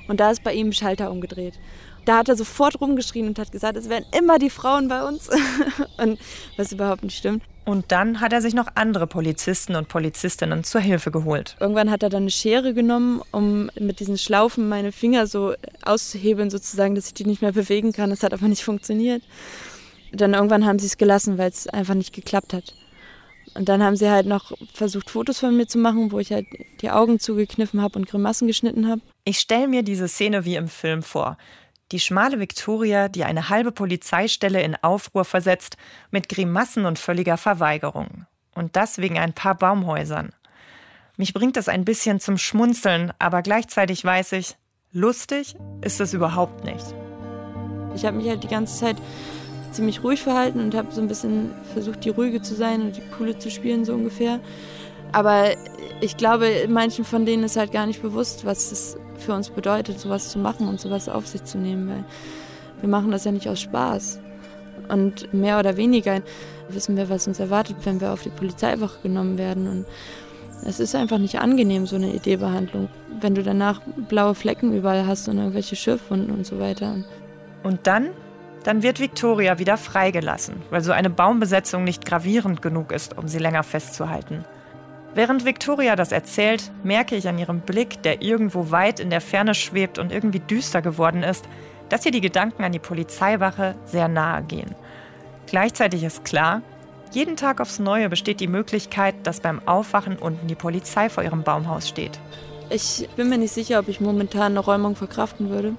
Und 0.07 0.19
da 0.19 0.31
ist 0.31 0.43
bei 0.43 0.53
ihm 0.53 0.69
ein 0.69 0.73
Schalter 0.73 1.11
umgedreht. 1.11 1.59
Da 2.05 2.17
hat 2.17 2.29
er 2.29 2.35
sofort 2.35 2.81
rumgeschrien 2.81 3.27
und 3.27 3.37
hat 3.37 3.51
gesagt, 3.51 3.77
es 3.77 3.87
wären 3.87 4.05
immer 4.17 4.39
die 4.39 4.49
Frauen 4.49 4.87
bei 4.87 5.03
uns. 5.03 5.29
und 5.97 6.19
was 6.57 6.71
überhaupt 6.71 7.03
nicht 7.03 7.17
stimmt. 7.17 7.43
Und 7.63 7.91
dann 7.91 8.21
hat 8.21 8.33
er 8.33 8.41
sich 8.41 8.55
noch 8.55 8.67
andere 8.73 9.05
Polizisten 9.05 9.75
und 9.75 9.87
Polizistinnen 9.87 10.63
zur 10.63 10.81
Hilfe 10.81 11.11
geholt. 11.11 11.55
Irgendwann 11.59 11.91
hat 11.91 12.01
er 12.01 12.09
dann 12.09 12.23
eine 12.23 12.31
Schere 12.31 12.73
genommen, 12.73 13.21
um 13.31 13.69
mit 13.79 13.99
diesen 13.99 14.17
Schlaufen 14.17 14.67
meine 14.67 14.91
Finger 14.91 15.27
so 15.27 15.53
auszuhebeln, 15.83 16.49
sozusagen, 16.49 16.95
dass 16.95 17.07
ich 17.07 17.13
die 17.13 17.25
nicht 17.25 17.43
mehr 17.43 17.51
bewegen 17.51 17.93
kann. 17.93 18.09
Das 18.09 18.23
hat 18.23 18.33
aber 18.33 18.47
nicht 18.47 18.63
funktioniert. 18.63 19.21
Dann 20.11 20.33
irgendwann 20.33 20.65
haben 20.65 20.79
sie 20.79 20.87
es 20.87 20.97
gelassen, 20.97 21.37
weil 21.37 21.49
es 21.49 21.67
einfach 21.67 21.93
nicht 21.93 22.13
geklappt 22.13 22.53
hat. 22.53 22.73
Und 23.53 23.67
dann 23.67 23.83
haben 23.83 23.95
sie 23.95 24.09
halt 24.09 24.27
noch 24.27 24.51
versucht, 24.73 25.09
Fotos 25.09 25.39
von 25.39 25.55
mir 25.55 25.67
zu 25.67 25.77
machen, 25.77 26.11
wo 26.11 26.19
ich 26.19 26.31
halt 26.31 26.45
die 26.81 26.89
Augen 26.89 27.19
zugekniffen 27.19 27.81
habe 27.81 27.99
und 27.99 28.07
Grimassen 28.07 28.47
geschnitten 28.47 28.87
habe. 28.87 29.01
Ich 29.25 29.39
stelle 29.39 29.67
mir 29.67 29.83
diese 29.83 30.07
Szene 30.07 30.45
wie 30.45 30.55
im 30.55 30.67
Film 30.67 31.03
vor. 31.03 31.37
Die 31.91 31.99
schmale 31.99 32.39
Victoria, 32.39 33.09
die 33.09 33.25
eine 33.25 33.49
halbe 33.49 33.73
Polizeistelle 33.73 34.61
in 34.61 34.75
Aufruhr 34.81 35.25
versetzt, 35.25 35.75
mit 36.09 36.29
Grimassen 36.29 36.85
und 36.85 36.99
völliger 36.99 37.37
Verweigerung. 37.37 38.25
Und 38.55 38.77
das 38.77 38.97
wegen 38.97 39.17
ein 39.17 39.33
paar 39.33 39.55
Baumhäusern. 39.55 40.31
Mich 41.17 41.33
bringt 41.33 41.57
das 41.57 41.67
ein 41.67 41.83
bisschen 41.83 42.21
zum 42.21 42.37
Schmunzeln, 42.37 43.11
aber 43.19 43.41
gleichzeitig 43.41 44.03
weiß 44.03 44.31
ich, 44.33 44.55
lustig 44.93 45.55
ist 45.81 45.99
es 45.99 46.13
überhaupt 46.13 46.63
nicht. 46.63 46.85
Ich 47.93 48.05
habe 48.05 48.17
mich 48.17 48.29
halt 48.29 48.43
die 48.43 48.47
ganze 48.47 48.79
Zeit 48.79 48.95
ziemlich 49.71 50.03
ruhig 50.03 50.21
verhalten 50.21 50.59
und 50.59 50.75
habe 50.75 50.91
so 50.91 51.01
ein 51.01 51.07
bisschen 51.07 51.51
versucht, 51.73 52.05
die 52.05 52.09
ruhige 52.09 52.41
zu 52.41 52.55
sein 52.55 52.81
und 52.81 52.97
die 52.97 53.01
coole 53.17 53.37
zu 53.37 53.49
spielen, 53.49 53.85
so 53.85 53.93
ungefähr. 53.93 54.39
Aber 55.11 55.45
ich 55.99 56.17
glaube, 56.17 56.47
manchen 56.69 57.05
von 57.05 57.25
denen 57.25 57.43
ist 57.43 57.57
halt 57.57 57.71
gar 57.71 57.85
nicht 57.85 58.01
bewusst, 58.01 58.45
was 58.45 58.71
es 58.71 58.97
für 59.17 59.33
uns 59.33 59.49
bedeutet, 59.49 59.99
sowas 59.99 60.29
zu 60.29 60.39
machen 60.39 60.67
und 60.67 60.79
sowas 60.79 61.09
auf 61.09 61.27
sich 61.27 61.43
zu 61.43 61.57
nehmen, 61.57 61.89
weil 61.89 62.03
wir 62.81 62.89
machen 62.89 63.11
das 63.11 63.25
ja 63.25 63.31
nicht 63.31 63.47
aus 63.47 63.59
Spaß. 63.61 64.19
Und 64.89 65.33
mehr 65.33 65.59
oder 65.59 65.77
weniger 65.77 66.21
wissen 66.69 66.97
wir, 66.97 67.09
was 67.09 67.27
uns 67.27 67.39
erwartet, 67.39 67.77
wenn 67.83 68.01
wir 68.01 68.11
auf 68.11 68.23
die 68.23 68.29
Polizeiwache 68.29 69.01
genommen 69.03 69.37
werden. 69.37 69.67
Und 69.67 69.85
es 70.65 70.79
ist 70.79 70.95
einfach 70.95 71.17
nicht 71.17 71.39
angenehm, 71.39 71.85
so 71.85 71.95
eine 71.95 72.13
Ideebehandlung, 72.13 72.89
wenn 73.19 73.35
du 73.35 73.43
danach 73.43 73.81
blaue 74.09 74.35
Flecken 74.35 74.73
überall 74.73 75.05
hast 75.05 75.27
und 75.27 75.37
irgendwelche 75.37 75.75
Schürfwunden 75.75 76.31
und 76.31 76.45
so 76.45 76.59
weiter. 76.59 76.95
Und 77.63 77.85
dann 77.87 78.09
dann 78.63 78.83
wird 78.83 78.99
Victoria 78.99 79.59
wieder 79.59 79.77
freigelassen, 79.77 80.61
weil 80.69 80.81
so 80.81 80.91
eine 80.91 81.09
Baumbesetzung 81.09 81.83
nicht 81.83 82.05
gravierend 82.05 82.61
genug 82.61 82.91
ist, 82.91 83.17
um 83.17 83.27
sie 83.27 83.39
länger 83.39 83.63
festzuhalten. 83.63 84.45
Während 85.13 85.43
Victoria 85.43 85.95
das 85.95 86.11
erzählt, 86.11 86.71
merke 86.83 87.15
ich 87.15 87.27
an 87.27 87.37
ihrem 87.37 87.59
Blick, 87.59 88.01
der 88.03 88.21
irgendwo 88.21 88.71
weit 88.71 88.99
in 88.99 89.09
der 89.09 89.19
Ferne 89.19 89.55
schwebt 89.55 89.99
und 89.99 90.11
irgendwie 90.11 90.39
düster 90.39 90.81
geworden 90.81 91.23
ist, 91.23 91.45
dass 91.89 92.05
ihr 92.05 92.11
die 92.11 92.21
Gedanken 92.21 92.63
an 92.63 92.71
die 92.71 92.79
Polizeiwache 92.79 93.75
sehr 93.85 94.07
nahe 94.07 94.43
gehen. 94.43 94.73
Gleichzeitig 95.47 96.03
ist 96.03 96.23
klar, 96.23 96.61
jeden 97.11 97.35
Tag 97.35 97.59
aufs 97.59 97.79
Neue 97.79 98.07
besteht 98.07 98.39
die 98.39 98.47
Möglichkeit, 98.47 99.15
dass 99.23 99.41
beim 99.41 99.67
Aufwachen 99.67 100.17
unten 100.17 100.47
die 100.47 100.55
Polizei 100.55 101.09
vor 101.09 101.23
ihrem 101.23 101.43
Baumhaus 101.43 101.89
steht. 101.89 102.17
Ich 102.69 103.09
bin 103.17 103.27
mir 103.27 103.37
nicht 103.37 103.51
sicher, 103.51 103.79
ob 103.79 103.89
ich 103.89 103.99
momentan 103.99 104.53
eine 104.53 104.59
Räumung 104.59 104.95
verkraften 104.95 105.49
würde 105.49 105.75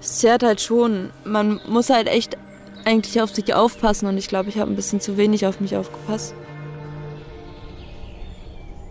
es 0.00 0.18
zerrt 0.18 0.42
halt 0.42 0.60
schon. 0.60 1.10
Man 1.24 1.60
muss 1.68 1.90
halt 1.90 2.08
echt 2.08 2.36
eigentlich 2.84 3.20
auf 3.20 3.34
sich 3.34 3.54
aufpassen 3.54 4.06
und 4.08 4.16
ich 4.16 4.28
glaube, 4.28 4.48
ich 4.48 4.58
habe 4.58 4.70
ein 4.70 4.76
bisschen 4.76 5.00
zu 5.00 5.16
wenig 5.16 5.46
auf 5.46 5.60
mich 5.60 5.76
aufgepasst. 5.76 6.34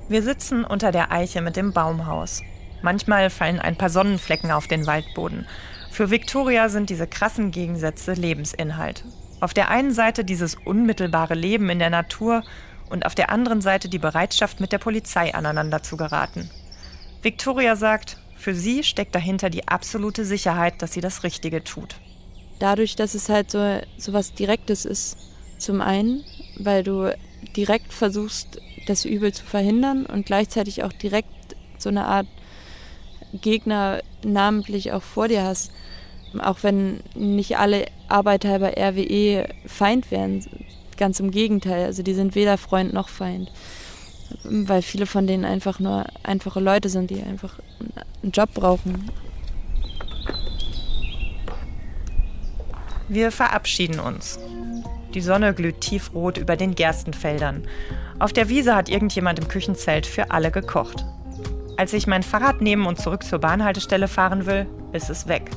Wir 0.08 0.24
sitzen 0.24 0.64
unter 0.64 0.92
der 0.92 1.12
Eiche 1.12 1.42
mit 1.42 1.56
dem 1.56 1.74
Baumhaus. 1.74 2.42
Manchmal 2.82 3.30
fallen 3.30 3.60
ein 3.60 3.78
paar 3.78 3.90
Sonnenflecken 3.90 4.52
auf 4.52 4.68
den 4.68 4.88
Waldboden. 4.88 5.46
Für 5.92 6.12
Victoria 6.12 6.70
sind 6.70 6.90
diese 6.90 7.08
krassen 7.08 7.52
Gegensätze 7.52 8.14
Lebensinhalt. 8.14 9.04
Auf 9.42 9.54
der 9.54 9.70
einen 9.70 9.94
Seite 9.94 10.24
dieses 10.24 10.56
unmittelbare 10.56 11.34
Leben 11.34 11.70
in 11.70 11.80
der 11.80 11.90
Natur 11.90 12.44
und 12.90 13.06
auf 13.06 13.16
der 13.16 13.30
anderen 13.30 13.62
Seite 13.62 13.90
die 13.90 14.00
Bereitschaft, 14.00 14.60
mit 14.60 14.72
der 14.72 14.78
Polizei 14.78 15.34
aneinander 15.34 15.84
zu 15.84 15.98
geraten. 15.98 16.50
Victoria 17.22 17.76
sagt, 17.76 18.18
für 18.40 18.56
sie 18.56 18.84
steckt 18.84 19.14
dahinter 19.16 19.50
die 19.50 19.68
absolute 19.68 20.24
Sicherheit, 20.24 20.82
dass 20.82 20.94
sie 20.94 21.02
das 21.02 21.24
Richtige 21.24 21.62
tut. 21.62 21.96
Dadurch, 22.58 22.96
dass 22.96 23.14
es 23.14 23.28
halt 23.28 23.52
so, 23.52 23.80
so 23.98 24.14
was 24.14 24.34
Direktes 24.34 24.86
ist, 24.86 25.18
zum 25.58 25.82
einen, 25.82 26.24
weil 26.58 26.84
du 26.84 27.14
direkt 27.58 27.92
versuchst, 27.92 28.62
das 28.88 29.04
Übel 29.04 29.34
zu 29.34 29.44
verhindern 29.44 30.06
und 30.06 30.26
gleichzeitig 30.26 30.84
auch 30.84 30.94
direkt 30.94 31.28
so 31.78 31.90
eine 31.90 32.06
Art 32.06 32.28
Gegner 33.34 34.02
namentlich 34.24 34.94
auch 34.94 35.04
vor 35.04 35.28
dir 35.28 35.44
hast. 35.44 35.72
Auch 36.40 36.64
wenn 36.64 37.02
nicht 37.16 37.58
alle 37.58 37.88
Arbeiter 38.08 38.60
bei 38.60 38.74
RWE 38.74 39.50
Feind 39.66 40.12
wären, 40.12 40.46
ganz 40.96 41.20
im 41.20 41.32
Gegenteil. 41.32 41.86
Also 41.86 42.04
die 42.04 42.14
sind 42.14 42.36
weder 42.36 42.58
Freund 42.58 42.94
noch 42.94 43.10
Feind 43.10 43.52
weil 44.44 44.82
viele 44.82 45.06
von 45.06 45.28
denen 45.28 45.46
einfach 45.46 45.80
nur 45.80 46.06
einfache 46.24 46.60
Leute 46.60 46.90
sind, 46.90 47.10
die 47.10 47.22
einfach 47.22 47.60
einen 48.24 48.32
Job 48.32 48.54
brauchen. 48.54 49.10
Wir 53.08 53.32
verabschieden 53.32 54.00
uns. 54.00 54.40
Die 55.14 55.22
Sonne 55.22 55.54
glüht 55.54 55.82
tiefrot 55.82 56.38
über 56.38 56.56
den 56.56 56.76
Gerstenfeldern. 56.76 57.68
Auf 58.20 58.34
der 58.34 58.50
Wiese 58.50 58.76
hat 58.76 58.90
irgendjemand 58.90 59.40
im 59.40 59.48
Küchenzelt 59.48 60.06
für 60.06 60.30
alle 60.30 60.52
gekocht. 60.52 61.06
Als 61.78 61.94
ich 61.94 62.06
mein 62.06 62.22
Fahrrad 62.22 62.62
nehmen 62.62 62.86
und 62.86 63.00
zurück 63.00 63.24
zur 63.24 63.40
Bahnhaltestelle 63.40 64.08
fahren 64.08 64.46
will, 64.46 64.68
ist 64.92 65.10
es 65.10 65.28
weg. 65.28 65.50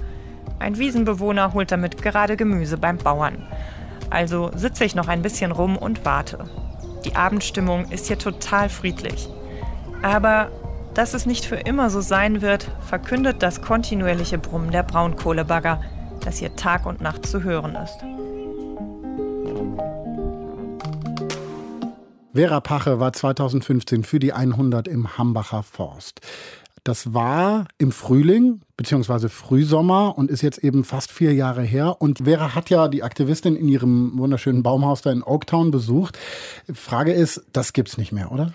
Ein 0.59 0.79
Wiesenbewohner 0.79 1.53
holt 1.53 1.73
damit 1.73 2.01
gerade 2.01 2.37
Gemüse 2.37 2.79
beim 2.79 2.97
Bauern. 2.97 3.47
Also 4.09 4.51
sitze 4.55 4.85
ich 4.85 4.95
noch 4.95 5.09
ein 5.09 5.23
bisschen 5.23 5.51
rum 5.53 5.77
und 5.77 6.05
warte. 6.05 6.49
Die 7.05 7.17
Abendstimmung 7.17 7.91
ist 7.91 8.07
hier 8.07 8.19
total 8.19 8.69
friedlich. 8.69 9.29
Aber 10.03 10.51
dass 10.95 11.15
es 11.15 11.27
nicht 11.27 11.47
für 11.47 11.57
immer 11.57 11.91
so 11.91 12.01
sein 12.01 12.43
wird, 12.43 12.71
verkündet 12.87 13.43
das 13.43 13.63
kontinuierliche 13.63 14.39
Brummen 14.39 14.71
der 14.71 14.83
Braunkohlebagger, 14.83 15.81
das 16.21 16.39
hier 16.39 16.55
Tag 16.55 16.87
und 16.87 17.01
Nacht 17.01 17.27
zu 17.27 17.43
hören 17.43 17.77
ist. 17.77 17.99
Vera 22.35 22.61
Pache 22.61 22.99
war 22.99 23.13
2015 23.13 24.05
für 24.05 24.19
die 24.19 24.33
100 24.33 24.89
im 24.89 25.19
Hambacher 25.19 25.63
Forst. 25.63 26.21
Das 26.85 27.15
war 27.15 27.67
im 27.79 27.93
Frühling 27.93 28.61
beziehungsweise 28.77 29.29
Frühsommer 29.29 30.19
und 30.19 30.29
ist 30.29 30.43
jetzt 30.43 30.59
eben 30.59 30.83
fast 30.83 31.13
vier 31.13 31.33
Jahre 31.33 31.63
her. 31.63 31.97
Und 32.01 32.25
Vera 32.25 32.57
hat 32.57 32.69
ja 32.71 32.89
die 32.89 33.05
Aktivistin 33.05 33.55
in 33.55 33.69
ihrem 33.69 34.19
wunderschönen 34.19 34.65
Baumhaus 34.65 35.03
da 35.03 35.13
in 35.13 35.23
Oaktown 35.23 35.71
besucht. 35.71 36.19
Frage 36.75 37.13
ist, 37.13 37.45
das 37.53 37.73
gibt's 37.75 37.99
nicht 37.99 38.11
mehr, 38.11 38.33
oder? 38.33 38.53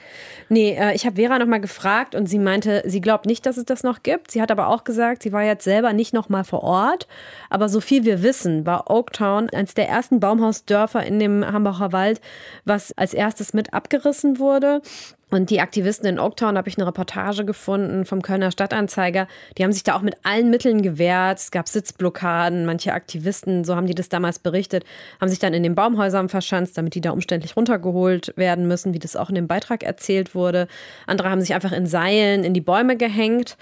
Nee, 0.49 0.75
äh, 0.77 0.93
ich 0.93 1.05
habe 1.05 1.15
Vera 1.15 1.39
nochmal 1.39 1.61
gefragt 1.61 2.13
und 2.13 2.27
sie 2.27 2.39
meinte, 2.39 2.83
sie 2.85 2.99
glaubt 2.99 3.25
nicht, 3.25 3.45
dass 3.45 3.55
es 3.55 3.63
das 3.63 3.83
noch 3.83 4.03
gibt. 4.03 4.31
Sie 4.31 4.41
hat 4.41 4.51
aber 4.51 4.67
auch 4.67 4.83
gesagt, 4.83 5.23
sie 5.23 5.31
war 5.31 5.43
jetzt 5.43 5.63
selber 5.63 5.93
nicht 5.93 6.13
nochmal 6.13 6.43
vor 6.43 6.63
Ort. 6.63 7.07
Aber 7.49 7.69
so 7.69 7.79
viel 7.79 8.03
wir 8.03 8.23
wissen, 8.23 8.65
war 8.65 8.89
Oaktown 8.89 9.49
eines 9.51 9.75
der 9.75 9.87
ersten 9.87 10.19
Baumhausdörfer 10.19 11.05
in 11.05 11.19
dem 11.19 11.45
Hambacher 11.45 11.93
Wald, 11.93 12.19
was 12.65 12.91
als 12.97 13.13
erstes 13.13 13.53
mit 13.53 13.73
abgerissen 13.73 14.39
wurde. 14.39 14.81
Und 15.29 15.49
die 15.49 15.59
Aktivisten 15.59 16.07
in 16.07 16.19
Oaktown 16.19 16.57
habe 16.57 16.69
ich 16.69 16.77
eine 16.77 16.87
Reportage 16.87 17.43
gefunden 17.43 18.05
vom 18.05 18.21
Kölner 18.21 18.49
Stadtanzeiger. 18.49 19.27
Die 19.57 19.63
haben 19.63 19.73
sich 19.73 19.83
da 19.83 19.95
auch 19.95 20.01
mit 20.01 20.15
allen 20.23 20.49
Mitteln 20.49 20.81
gewehrt. 20.81 21.39
Es 21.39 21.51
gab 21.51 21.67
Sitzblockaden. 21.67 22.65
Manche 22.65 22.93
Aktivisten, 22.93 23.65
so 23.65 23.75
haben 23.75 23.87
die 23.87 23.95
das 23.95 24.07
damals 24.07 24.39
berichtet, 24.39 24.85
haben 25.19 25.27
sich 25.27 25.39
dann 25.39 25.53
in 25.53 25.63
den 25.63 25.75
Baumhäusern 25.75 26.29
verschanzt, 26.29 26.77
damit 26.77 26.95
die 26.95 27.01
da 27.01 27.11
umständlich 27.11 27.57
runtergeholt 27.57 28.33
werden 28.37 28.69
müssen, 28.69 28.93
wie 28.93 28.99
das 28.99 29.17
auch 29.17 29.27
in 29.27 29.35
dem 29.35 29.47
Beitrag 29.47 29.83
erzählt 29.83 30.33
wurde. 30.33 30.69
Andere 31.07 31.29
haben 31.29 31.41
sich 31.41 31.53
einfach 31.53 31.73
in 31.73 31.87
Seilen 31.87 32.45
in 32.45 32.53
die 32.53 32.61
Bäume 32.61 32.95
gehängt. 32.95 33.57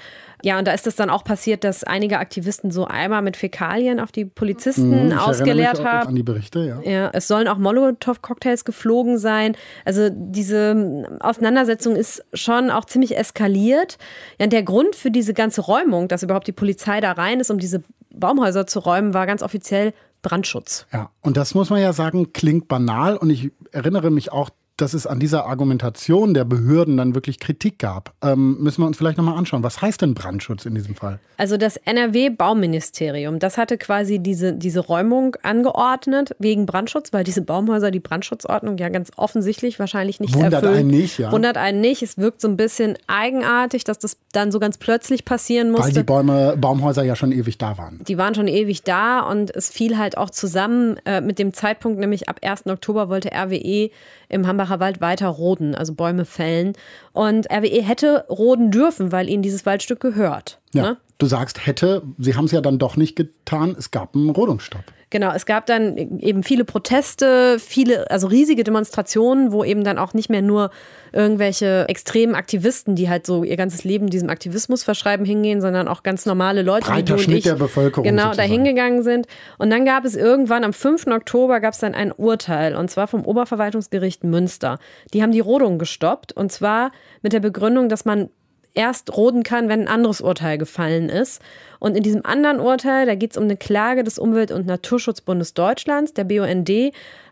Ja, 0.46 0.60
und 0.60 0.68
da 0.68 0.74
ist 0.74 0.86
es 0.86 0.96
dann 0.96 1.10
auch 1.10 1.24
passiert, 1.24 1.64
dass 1.64 1.84
einige 1.84 2.20
Aktivisten 2.20 2.70
so 2.70 2.86
einmal 2.86 3.24
mit 3.24 3.36
Fäkalien 3.36 4.00
auf 4.00 4.12
die 4.12 4.26
Polizisten 4.26 5.08
mhm, 5.08 5.18
ausgeleert 5.18 5.84
haben. 5.84 6.10
An 6.10 6.16
die 6.16 6.22
Berichte, 6.22 6.60
ja. 6.60 6.82
ja. 6.82 7.10
Es 7.14 7.28
sollen 7.28 7.48
auch 7.48 7.58
Molotow-Cocktails 7.58 8.64
geflogen 8.64 9.18
sein. 9.18 9.58
Also 9.86 10.10
diese 10.12 11.18
Auseinandersetzung 11.20 11.96
ist 11.96 12.24
schon 12.36 12.70
auch 12.70 12.86
ziemlich 12.86 13.18
eskaliert. 13.18 13.98
Ja, 14.38 14.44
und 14.44 14.54
der 14.54 14.62
Grund 14.62 14.96
für 14.96 15.10
diese 15.10 15.34
ganze 15.34 15.62
Räumung, 15.62 16.10
dass 16.10 16.22
überhaupt 16.22 16.46
die 16.46 16.52
Polizei 16.52 17.02
da 17.02 17.14
rein 17.14 17.40
ist, 17.40 17.50
um 17.50 17.58
diese 17.58 17.82
Baumhäuser 18.14 18.68
zu 18.68 18.78
räumen, 18.78 19.16
war 19.16 19.26
ganz 19.26 19.42
offiziell 19.42 19.94
Brandschutz. 20.22 20.86
Ja, 20.94 21.10
und 21.22 21.38
das 21.38 21.56
muss 21.56 21.72
man 21.72 21.82
ja 21.82 21.92
sagen, 21.92 22.34
klingt 22.34 22.68
banal. 22.68 23.18
Und 23.18 23.32
ich 23.32 23.52
erinnere 23.72 24.12
mich 24.12 24.32
auch 24.32 24.52
dass 24.78 24.94
es 24.94 25.08
an 25.08 25.20
dieser 25.20 25.46
Argumentation 25.46 26.34
der 26.34 26.44
Behörden 26.44 26.98
dann 26.98 27.16
wirklich 27.16 27.40
Kritik 27.40 27.80
gab. 27.80 28.14
Ähm, 28.22 28.58
müssen 28.60 28.82
wir 28.82 28.88
uns 28.88 28.98
vielleicht 28.98 29.18
nochmal 29.18 29.38
anschauen. 29.38 29.64
Was 29.64 29.82
heißt 29.82 30.02
denn 30.02 30.14
Brandschutz 30.14 30.66
in 30.66 30.76
diesem 30.76 30.96
Fall? 30.96 31.20
Also 31.38 31.58
das 31.58 31.78
NRW-Bauministerium, 31.78 33.40
das 33.40 33.58
hatte 33.58 33.78
quasi 33.78 34.20
diese, 34.20 34.54
diese 34.54 34.82
Räumung 34.82 35.36
angeordnet 35.44 36.36
wegen 36.40 36.66
Brandschutz, 36.66 37.14
weil 37.14 37.24
diese 37.24 37.42
Baumhäuser 37.42 37.90
die 37.92 38.00
Brandschutzordnung 38.00 38.78
ja 38.78 38.90
ganz 38.90 39.12
offensichtlich 39.16 39.80
wahrscheinlich 39.80 40.20
nicht 40.20 40.36
Wundert 40.36 40.54
erfüllen. 40.54 40.76
einen 40.76 40.88
nicht, 40.90 41.20
ja. 41.20 41.32
Wundert 41.32 41.58
einen 41.58 41.80
nicht. 41.80 42.02
Es 42.02 42.18
wirkt 42.18 42.42
so 42.42 42.50
ein 42.50 42.58
bisschen 42.58 42.98
eigenartig, 43.08 43.86
dass 43.86 44.00
das 44.00 44.18
dann 44.34 44.52
so 44.52 44.60
ganz 44.60 44.78
plötzlich 44.78 45.24
passieren 45.24 45.72
musste. 45.72 45.88
Weil 45.88 45.94
die 45.94 46.04
Bäume, 46.04 46.58
Baumhäuser 46.58 47.04
ja 47.04 47.16
schon 47.16 47.32
ewig 47.32 47.58
da 47.58 47.78
waren. 47.78 48.02
Die 48.06 48.18
waren 48.18 48.36
schon 48.36 48.48
ewig 48.48 48.84
da 48.84 49.22
und 49.22 49.56
es 49.56 49.70
fiel 49.70 49.98
halt 49.98 50.18
auch 50.18 50.30
zusammen 50.30 50.98
äh, 51.06 51.22
mit 51.22 51.40
dem 51.40 51.54
Zeitpunkt, 51.54 52.00
nämlich 52.00 52.28
ab 52.28 52.40
1. 52.44 52.68
Oktober 52.68 53.08
wollte 53.08 53.30
RWE 53.34 53.90
im 54.30 54.48
Hambacher 54.48 54.80
Wald 54.80 55.02
weiter 55.02 55.28
roden, 55.28 55.76
also 55.76 55.94
Bäume 55.94 56.26
fällen. 56.26 56.74
Und 57.14 57.52
RWE 57.52 57.82
hätte 57.82 58.26
roden 58.30 58.72
dürfen, 58.72 59.12
weil 59.12 59.30
ihnen 59.30 59.44
dieses 59.44 59.66
Waldstück 59.66 60.00
gehört. 60.00 60.60
Ja, 60.74 60.82
ne? 60.84 60.98
du 61.18 61.26
sagst 61.26 61.66
hätte, 61.66 62.04
sie 62.18 62.36
haben 62.36 62.46
es 62.46 62.52
ja 62.52 62.62
dann 62.62 62.80
doch 62.80 62.98
nicht 62.98 63.16
getan, 63.16 63.76
es 63.78 63.92
gab 63.92 64.16
einen 64.16 64.30
Rodungsstopp. 64.30 64.84
Genau, 65.16 65.32
es 65.34 65.46
gab 65.46 65.66
dann 65.66 65.96
eben 66.20 66.44
viele 66.44 66.66
Proteste, 66.66 67.58
viele, 67.58 68.12
also 68.12 68.28
riesige 68.28 68.66
Demonstrationen, 68.66 69.54
wo 69.54 69.64
eben 69.64 69.86
dann 69.86 69.98
auch 69.98 70.14
nicht 70.14 70.30
mehr 70.30 70.42
nur 70.42 70.72
irgendwelche 71.14 71.88
extremen 71.88 72.36
Aktivisten, 72.36 72.96
die 72.96 73.08
halt 73.08 73.26
so 73.26 73.46
ihr 73.46 73.56
ganzes 73.56 73.86
Leben 73.86 74.10
diesem 74.10 74.30
Aktivismus 74.30 74.84
verschreiben, 74.84 75.26
hingehen, 75.26 75.62
sondern 75.62 75.88
auch 75.88 76.04
ganz 76.04 76.26
normale 76.26 76.64
Leute, 76.64 76.88
Breiter 76.88 76.98
wie 76.98 77.18
du 77.18 77.18
Schnitt 77.18 77.38
ich, 77.38 77.44
der 77.46 77.56
Bevölkerung 77.56 78.04
genau, 78.04 78.34
da 78.34 78.42
hingegangen 78.42 79.04
sind. 79.04 79.28
Und 79.58 79.70
dann 79.70 79.86
gab 79.86 80.04
es 80.04 80.18
irgendwann 80.18 80.66
am 80.66 80.74
5. 80.74 81.08
Oktober 81.08 81.62
gab 81.62 81.72
es 81.72 81.80
dann 81.80 81.96
ein 81.96 82.12
Urteil, 82.12 82.76
und 82.76 82.92
zwar 82.92 83.08
vom 83.08 83.24
Oberverwaltungsgericht 83.24 84.26
Münster. 84.26 84.80
Die 85.14 85.24
haben 85.24 85.32
die 85.32 85.40
Rodung 85.40 85.80
gestoppt, 85.80 86.34
und 86.34 86.52
zwar 86.52 86.92
mit 87.22 87.32
der 87.32 87.40
Begründung, 87.40 87.88
dass 87.88 88.04
man 88.04 88.30
erst 88.76 89.16
roden 89.16 89.44
kann, 89.44 89.70
wenn 89.70 89.82
ein 89.82 89.88
anderes 89.88 90.22
Urteil 90.22 90.58
gefallen 90.58 91.10
ist. 91.10 91.42
Und 91.80 91.96
in 91.96 92.04
diesem 92.04 92.26
anderen 92.26 92.60
Urteil, 92.60 93.06
da 93.06 93.16
geht 93.16 93.32
es 93.32 93.38
um 93.38 93.44
eine 93.44 93.58
Klage 93.58 94.04
des 94.04 94.20
Umwelt- 94.20 94.52
und 94.52 94.66
Naturschutzbundes 94.66 95.54
Deutschlands, 95.54 96.14
der 96.14 96.24
BUND, 96.24 96.70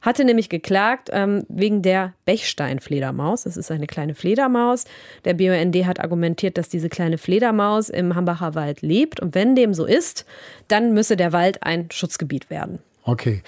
hatte 0.02 0.26
nämlich 0.26 0.50
geklagt 0.50 1.10
ähm, 1.12 1.46
wegen 1.50 1.82
der 1.82 2.14
Bechsteinfledermaus. 2.26 3.44
Das 3.44 3.58
ist 3.58 3.72
eine 3.72 3.88
kleine 3.88 4.16
Fledermaus. 4.16 4.86
Der 5.26 5.34
BUND 5.34 5.76
hat 5.86 6.00
argumentiert, 6.00 6.58
dass 6.58 6.70
diese 6.70 6.90
kleine 6.90 7.18
Fledermaus 7.18 7.90
im 7.90 8.16
Hambacher 8.16 8.56
Wald 8.56 8.82
lebt. 8.82 9.20
Und 9.20 9.36
wenn 9.36 9.56
dem 9.56 9.74
so 9.74 9.86
ist, 9.86 10.26
dann 10.68 10.94
müsse 10.94 11.18
der 11.18 11.34
Wald 11.34 11.64
ein 11.64 11.90
Schutzgebiet 11.92 12.50
werden. 12.50 12.80
Okay. 13.04 13.44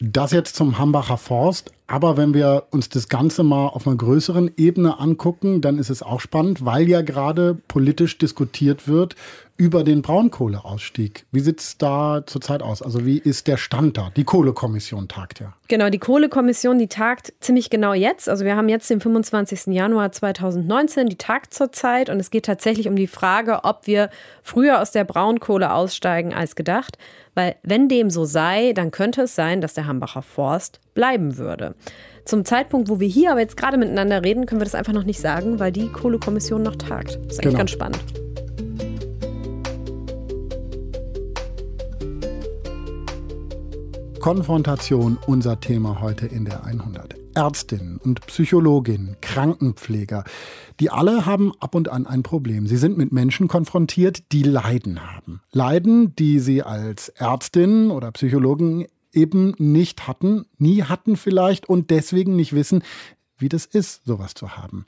Das 0.00 0.32
jetzt 0.32 0.56
zum 0.56 0.78
Hambacher 0.78 1.16
Forst. 1.16 1.73
Aber 1.86 2.16
wenn 2.16 2.32
wir 2.32 2.64
uns 2.70 2.88
das 2.88 3.08
Ganze 3.08 3.42
mal 3.42 3.66
auf 3.66 3.86
einer 3.86 3.96
größeren 3.96 4.52
Ebene 4.56 4.98
angucken, 4.98 5.60
dann 5.60 5.78
ist 5.78 5.90
es 5.90 6.02
auch 6.02 6.20
spannend, 6.20 6.64
weil 6.64 6.88
ja 6.88 7.02
gerade 7.02 7.58
politisch 7.68 8.16
diskutiert 8.16 8.88
wird 8.88 9.16
über 9.56 9.84
den 9.84 10.02
Braunkohleausstieg. 10.02 11.26
Wie 11.30 11.40
sieht 11.40 11.60
es 11.60 11.78
da 11.78 12.22
zurzeit 12.26 12.62
aus? 12.62 12.82
Also 12.82 13.06
wie 13.06 13.18
ist 13.18 13.46
der 13.46 13.56
Stand 13.56 13.96
da? 13.96 14.10
Die 14.16 14.24
Kohlekommission 14.24 15.06
tagt 15.06 15.38
ja. 15.40 15.52
Genau, 15.68 15.90
die 15.90 15.98
Kohlekommission, 15.98 16.78
die 16.78 16.88
tagt 16.88 17.32
ziemlich 17.40 17.70
genau 17.70 17.94
jetzt. 17.94 18.28
Also 18.28 18.44
wir 18.44 18.56
haben 18.56 18.68
jetzt 18.68 18.90
den 18.90 19.00
25. 19.00 19.66
Januar 19.66 20.10
2019, 20.10 21.08
die 21.08 21.16
tagt 21.16 21.54
zurzeit 21.54 22.10
und 22.10 22.18
es 22.18 22.30
geht 22.30 22.46
tatsächlich 22.46 22.88
um 22.88 22.96
die 22.96 23.06
Frage, 23.06 23.60
ob 23.62 23.86
wir 23.86 24.10
früher 24.42 24.80
aus 24.82 24.90
der 24.90 25.04
Braunkohle 25.04 25.72
aussteigen 25.72 26.34
als 26.34 26.56
gedacht. 26.56 26.98
Weil 27.34 27.54
wenn 27.62 27.88
dem 27.88 28.10
so 28.10 28.24
sei, 28.24 28.72
dann 28.72 28.90
könnte 28.90 29.22
es 29.22 29.36
sein, 29.36 29.60
dass 29.60 29.74
der 29.74 29.86
Hambacher 29.86 30.22
Forst 30.22 30.80
bleiben 30.94 31.38
würde. 31.38 31.74
Zum 32.24 32.44
Zeitpunkt, 32.44 32.88
wo 32.88 33.00
wir 33.00 33.08
hier 33.08 33.32
aber 33.32 33.40
jetzt 33.40 33.56
gerade 33.56 33.76
miteinander 33.76 34.24
reden, 34.24 34.46
können 34.46 34.60
wir 34.60 34.64
das 34.64 34.74
einfach 34.74 34.94
noch 34.94 35.04
nicht 35.04 35.20
sagen, 35.20 35.60
weil 35.60 35.72
die 35.72 35.88
Kohlekommission 35.88 36.62
noch 36.62 36.76
tagt. 36.76 37.16
Das 37.16 37.16
ist 37.16 37.38
eigentlich 37.38 37.40
genau. 37.40 37.58
ganz 37.58 37.70
spannend. 37.70 38.00
Konfrontation 44.24 45.18
unser 45.26 45.60
Thema 45.60 46.00
heute 46.00 46.24
in 46.24 46.46
der 46.46 46.64
100. 46.64 47.14
Ärztinnen 47.34 47.98
und 47.98 48.24
Psychologinnen, 48.26 49.18
Krankenpfleger, 49.20 50.24
die 50.80 50.88
alle 50.88 51.26
haben 51.26 51.52
ab 51.60 51.74
und 51.74 51.90
an 51.90 52.06
ein 52.06 52.22
Problem. 52.22 52.66
Sie 52.66 52.78
sind 52.78 52.96
mit 52.96 53.12
Menschen 53.12 53.48
konfrontiert, 53.48 54.32
die 54.32 54.42
Leiden 54.42 55.12
haben. 55.12 55.42
Leiden, 55.52 56.16
die 56.16 56.38
sie 56.38 56.62
als 56.62 57.10
Ärztin 57.10 57.90
oder 57.90 58.12
Psychologin 58.12 58.86
eben 59.12 59.54
nicht 59.58 60.08
hatten, 60.08 60.46
nie 60.56 60.84
hatten 60.84 61.16
vielleicht 61.16 61.68
und 61.68 61.90
deswegen 61.90 62.34
nicht 62.34 62.54
wissen, 62.54 62.82
wie 63.38 63.48
das 63.48 63.64
ist, 63.66 64.04
sowas 64.04 64.34
zu 64.34 64.56
haben. 64.56 64.84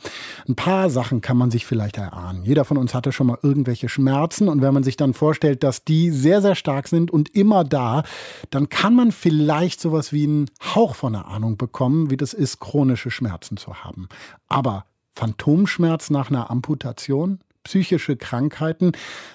Ein 0.49 0.55
paar 0.55 0.91
Sachen 0.91 1.21
kann 1.21 1.37
man 1.37 1.51
sich 1.51 1.67
vielleicht 1.67 1.97
erahnen. 1.97 2.45
Jeder 2.45 2.65
von 2.65 2.77
uns 2.77 2.95
hatte 2.95 3.13
schon 3.13 3.27
mal 3.27 3.39
irgendwelche 3.43 3.89
Schmerzen 3.89 4.49
und 4.49 4.63
wenn 4.63 4.75
man 4.75 4.85
sich 4.85 4.97
dann 4.97 5.15
vorstellt, 5.15 5.63
dass 5.63 5.85
die 5.85 6.11
sehr, 6.11 6.43
sehr 6.43 6.55
stark 6.55 6.89
sind 6.89 7.11
und 7.11 7.35
immer 7.35 7.65
da, 7.65 8.05
dann 8.51 8.69
kann 8.69 8.95
man 8.95 9.13
vielleicht 9.13 9.81
sowas 9.81 10.13
wie 10.13 10.25
einen 10.25 10.51
Hauch 10.75 10.95
von 10.95 11.15
einer 11.15 11.27
Ahnung 11.27 11.57
bekommen, 11.57 12.11
wie 12.11 12.17
das 12.17 12.33
ist, 12.33 12.61
chronische 12.61 13.11
Schmerzen 13.11 13.57
zu 13.57 13.85
haben. 13.85 14.09
Aber 14.49 14.85
Phantomschmerz 15.17 16.11
nach 16.11 16.31
einer 16.31 16.51
Amputation? 16.51 17.41
Psychische 17.67 18.17
Krankheiten, 18.17 18.93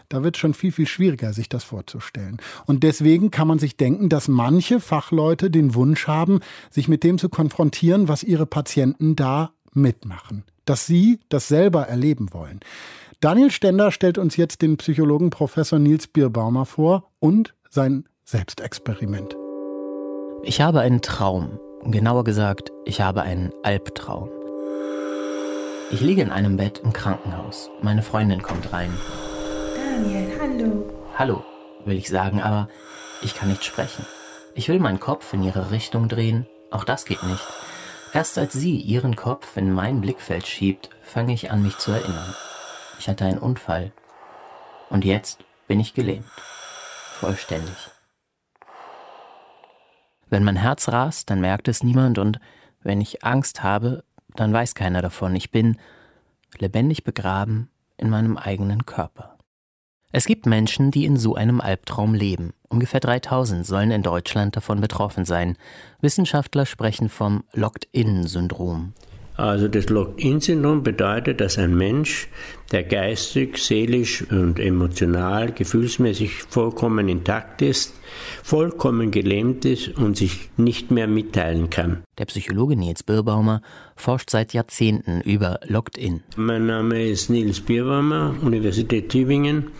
da 0.09 0.23
wird 0.23 0.37
schon 0.37 0.53
viel, 0.53 0.71
viel 0.71 0.87
schwieriger, 0.87 1.33
sich 1.33 1.49
das 1.49 1.63
vorzustellen. 1.63 2.37
Und 2.65 2.83
deswegen 2.83 3.29
kann 3.29 3.47
man 3.47 3.59
sich 3.59 3.77
denken, 3.77 4.09
dass 4.09 4.27
manche 4.27 4.79
Fachleute 4.79 5.51
den 5.51 5.75
Wunsch 5.75 6.07
haben, 6.07 6.39
sich 6.69 6.87
mit 6.87 7.03
dem 7.03 7.17
zu 7.17 7.29
konfrontieren, 7.29 8.07
was 8.07 8.23
ihre 8.23 8.45
Patienten 8.45 9.15
da 9.15 9.51
mitmachen. 9.73 10.43
Dass 10.65 10.85
sie 10.85 11.19
das 11.29 11.47
selber 11.47 11.87
erleben 11.87 12.33
wollen. 12.33 12.61
Daniel 13.19 13.51
Stender 13.51 13.91
stellt 13.91 14.17
uns 14.17 14.37
jetzt 14.37 14.61
den 14.61 14.77
Psychologen 14.77 15.29
Professor 15.29 15.77
Nils 15.77 16.07
Bierbaumer 16.07 16.65
vor 16.65 17.11
und 17.19 17.53
sein 17.69 18.05
Selbstexperiment. 18.23 19.35
Ich 20.43 20.61
habe 20.61 20.79
einen 20.79 21.01
Traum. 21.01 21.59
Genauer 21.83 22.23
gesagt, 22.23 22.71
ich 22.85 23.01
habe 23.01 23.21
einen 23.23 23.51
Albtraum. 23.63 24.40
Ich 25.93 25.99
liege 25.99 26.21
in 26.21 26.31
einem 26.31 26.55
Bett 26.55 26.79
im 26.79 26.93
Krankenhaus. 26.93 27.69
Meine 27.81 28.01
Freundin 28.01 28.41
kommt 28.41 28.71
rein. 28.71 28.97
Daniel, 29.75 30.31
hallo. 30.39 30.89
Hallo, 31.17 31.45
will 31.83 31.97
ich 31.97 32.07
sagen, 32.07 32.41
aber 32.41 32.69
ich 33.21 33.35
kann 33.35 33.49
nicht 33.49 33.65
sprechen. 33.65 34.05
Ich 34.55 34.69
will 34.69 34.79
meinen 34.79 35.01
Kopf 35.01 35.33
in 35.33 35.43
ihre 35.43 35.69
Richtung 35.69 36.07
drehen, 36.07 36.47
auch 36.69 36.85
das 36.85 37.03
geht 37.03 37.21
nicht. 37.23 37.45
Erst 38.13 38.37
als 38.37 38.53
sie 38.53 38.77
ihren 38.77 39.17
Kopf 39.17 39.57
in 39.57 39.73
mein 39.73 39.99
Blickfeld 39.99 40.47
schiebt, 40.47 40.89
fange 41.03 41.33
ich 41.33 41.51
an, 41.51 41.61
mich 41.61 41.77
zu 41.77 41.91
erinnern. 41.91 42.35
Ich 42.97 43.09
hatte 43.09 43.25
einen 43.25 43.39
Unfall. 43.39 43.91
Und 44.89 45.03
jetzt 45.03 45.43
bin 45.67 45.81
ich 45.81 45.93
gelähmt. 45.93 46.25
Vollständig. 47.19 47.89
Wenn 50.29 50.45
mein 50.45 50.55
Herz 50.55 50.87
rast, 50.87 51.29
dann 51.29 51.41
merkt 51.41 51.67
es 51.67 51.83
niemand 51.83 52.17
und 52.17 52.39
wenn 52.81 53.01
ich 53.01 53.25
Angst 53.25 53.61
habe, 53.61 54.05
dann 54.35 54.53
weiß 54.53 54.75
keiner 54.75 55.01
davon. 55.01 55.35
Ich 55.35 55.51
bin 55.51 55.77
lebendig 56.57 57.03
begraben 57.03 57.69
in 57.97 58.09
meinem 58.09 58.37
eigenen 58.37 58.85
Körper. 58.85 59.37
Es 60.13 60.25
gibt 60.25 60.45
Menschen, 60.45 60.91
die 60.91 61.05
in 61.05 61.15
so 61.15 61.35
einem 61.35 61.61
Albtraum 61.61 62.13
leben. 62.13 62.53
Ungefähr 62.67 62.99
3000 62.99 63.65
sollen 63.65 63.91
in 63.91 64.03
Deutschland 64.03 64.55
davon 64.57 64.81
betroffen 64.81 65.23
sein. 65.23 65.57
Wissenschaftler 66.01 66.65
sprechen 66.65 67.07
vom 67.07 67.43
Locked-In-Syndrom. 67.53 68.93
Also 69.41 69.67
das 69.67 69.89
Locked-In-Syndrom 69.89 70.83
bedeutet, 70.83 71.41
dass 71.41 71.57
ein 71.57 71.75
Mensch, 71.75 72.27
der 72.71 72.83
geistig, 72.83 73.57
seelisch 73.57 74.23
und 74.29 74.59
emotional, 74.59 75.51
gefühlsmäßig 75.51 76.43
vollkommen 76.43 77.09
intakt 77.09 77.63
ist, 77.63 77.95
vollkommen 78.43 79.09
gelähmt 79.09 79.65
ist 79.65 79.97
und 79.97 80.15
sich 80.15 80.51
nicht 80.57 80.91
mehr 80.91 81.07
mitteilen 81.07 81.71
kann. 81.71 82.03
Der 82.19 82.25
Psychologe 82.25 82.75
Nils 82.75 83.01
Birbaumer 83.01 83.63
forscht 83.95 84.29
seit 84.29 84.53
Jahrzehnten 84.53 85.21
über 85.21 85.59
Locked-In. 85.65 86.21
Mein 86.35 86.67
Name 86.67 87.03
ist 87.03 87.31
Nils 87.31 87.61
Birbaumer, 87.61 88.35
Universität 88.43 89.09
Tübingen, 89.09 89.71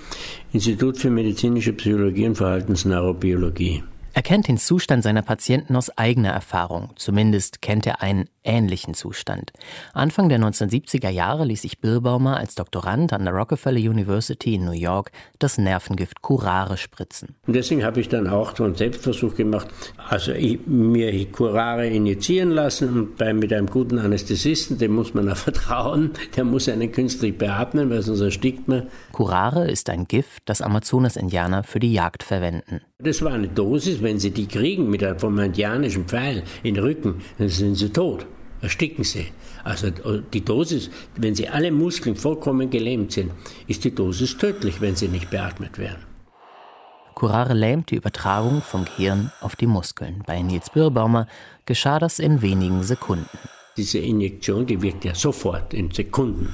Institut 0.53 0.97
für 0.97 1.11
medizinische 1.11 1.73
Psychologie 1.73 2.25
und 2.25 2.35
Verhaltensneurobiologie. 2.35 3.83
Er 4.13 4.23
kennt 4.23 4.49
den 4.49 4.57
Zustand 4.57 5.03
seiner 5.03 5.21
Patienten 5.21 5.75
aus 5.75 5.97
eigener 5.97 6.31
Erfahrung. 6.31 6.89
Zumindest 6.97 7.61
kennt 7.61 7.87
er 7.87 8.01
einen 8.01 8.27
ähnlichen 8.43 8.93
Zustand. 8.93 9.53
Anfang 9.93 10.27
der 10.27 10.39
1970er 10.39 11.09
Jahre 11.09 11.45
ließ 11.45 11.61
sich 11.61 11.79
Birrbaumer 11.79 12.37
als 12.37 12.55
Doktorand 12.55 13.13
an 13.13 13.23
der 13.23 13.33
Rockefeller 13.33 13.79
University 13.79 14.55
in 14.55 14.65
New 14.65 14.71
York 14.71 15.11
das 15.39 15.57
Nervengift 15.57 16.21
Curare 16.21 16.75
spritzen. 16.77 17.35
Und 17.47 17.55
deswegen 17.55 17.85
habe 17.85 18.01
ich 18.01 18.09
dann 18.09 18.27
auch 18.27 18.55
so 18.55 18.65
einen 18.65 18.75
Selbstversuch 18.75 19.35
gemacht. 19.35 19.67
Also 20.09 20.33
ich, 20.33 20.59
mir 20.65 21.25
Curare 21.31 21.87
injizieren 21.87 22.51
lassen 22.51 22.89
und 22.89 23.17
bei, 23.17 23.33
mit 23.33 23.53
einem 23.53 23.67
guten 23.67 23.97
Anästhesisten, 23.97 24.77
dem 24.77 24.93
muss 24.93 25.13
man 25.13 25.29
auch 25.29 25.37
vertrauen, 25.51 26.11
der 26.35 26.43
muss 26.43 26.67
einen 26.67 26.91
künstlich 26.91 27.37
beatmen, 27.37 27.89
weil 27.89 28.01
sonst 28.01 28.21
erstickt 28.21 28.67
man. 28.67 28.87
Curare 29.21 29.69
ist 29.69 29.87
ein 29.91 30.07
Gift, 30.07 30.41
das 30.45 30.63
Amazonas-Indianer 30.63 31.63
für 31.63 31.79
die 31.79 31.93
Jagd 31.93 32.23
verwenden. 32.23 32.81
Das 32.97 33.21
war 33.21 33.33
eine 33.33 33.49
Dosis, 33.49 34.01
wenn 34.01 34.17
sie 34.17 34.31
die 34.31 34.47
kriegen 34.47 34.89
mit 34.89 35.03
einem 35.03 35.19
vom 35.19 35.37
indianischen 35.37 36.05
Pfeil 36.05 36.41
in 36.63 36.73
den 36.73 36.83
Rücken, 36.83 37.21
dann 37.37 37.49
sind 37.49 37.75
sie 37.75 37.89
tot, 37.89 38.25
ersticken 38.61 39.03
sie. 39.03 39.27
Also 39.63 39.91
die 39.91 40.43
Dosis, 40.43 40.89
wenn 41.17 41.35
sie 41.35 41.47
alle 41.47 41.71
Muskeln 41.71 42.15
vollkommen 42.15 42.71
gelähmt 42.71 43.11
sind, 43.11 43.31
ist 43.67 43.83
die 43.83 43.93
Dosis 43.93 44.39
tödlich, 44.39 44.81
wenn 44.81 44.95
sie 44.95 45.07
nicht 45.07 45.29
beatmet 45.29 45.77
werden. 45.77 46.03
Curare 47.13 47.53
lähmt 47.53 47.91
die 47.91 47.97
Übertragung 47.97 48.63
vom 48.63 48.85
Gehirn 48.85 49.31
auf 49.39 49.55
die 49.55 49.67
Muskeln. 49.67 50.23
Bei 50.25 50.41
Nils 50.41 50.71
Birrbaumer 50.71 51.27
geschah 51.67 51.99
das 51.99 52.17
in 52.17 52.41
wenigen 52.41 52.81
Sekunden. 52.81 53.37
Diese 53.77 53.99
Injektion, 53.99 54.65
die 54.65 54.81
wirkt 54.81 55.05
ja 55.05 55.13
sofort, 55.13 55.75
in 55.75 55.91
Sekunden 55.91 56.51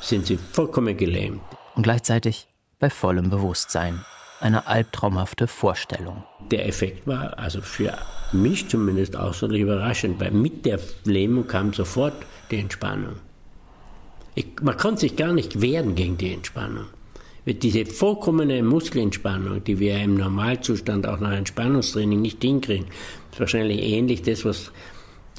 sind 0.00 0.24
sie 0.24 0.38
vollkommen 0.38 0.96
gelähmt. 0.96 1.42
Und 1.80 1.84
gleichzeitig 1.84 2.46
bei 2.78 2.90
vollem 2.90 3.30
Bewusstsein 3.30 4.04
eine 4.38 4.66
albtraumhafte 4.66 5.46
Vorstellung. 5.46 6.24
Der 6.50 6.68
Effekt 6.68 7.06
war 7.06 7.38
also 7.38 7.62
für 7.62 7.96
mich 8.32 8.68
zumindest 8.68 9.16
außerordentlich 9.16 9.62
überraschend, 9.62 10.20
weil 10.20 10.30
mit 10.30 10.66
der 10.66 10.78
Lähmung 11.04 11.46
kam 11.46 11.72
sofort 11.72 12.12
die 12.50 12.58
Entspannung. 12.58 13.14
Ich, 14.34 14.60
man 14.60 14.76
konnte 14.76 15.00
sich 15.00 15.16
gar 15.16 15.32
nicht 15.32 15.62
wehren 15.62 15.94
gegen 15.94 16.18
die 16.18 16.34
Entspannung. 16.34 16.84
Diese 17.46 17.86
vollkommene 17.86 18.62
Muskelentspannung, 18.62 19.64
die 19.64 19.78
wir 19.78 20.00
im 20.00 20.16
Normalzustand 20.16 21.06
auch 21.06 21.18
nach 21.18 21.32
Entspannungstraining 21.32 22.20
nicht 22.20 22.42
hinkriegen, 22.42 22.88
ist 23.32 23.40
wahrscheinlich 23.40 23.80
ähnlich 23.80 24.20
das, 24.20 24.44
was 24.44 24.70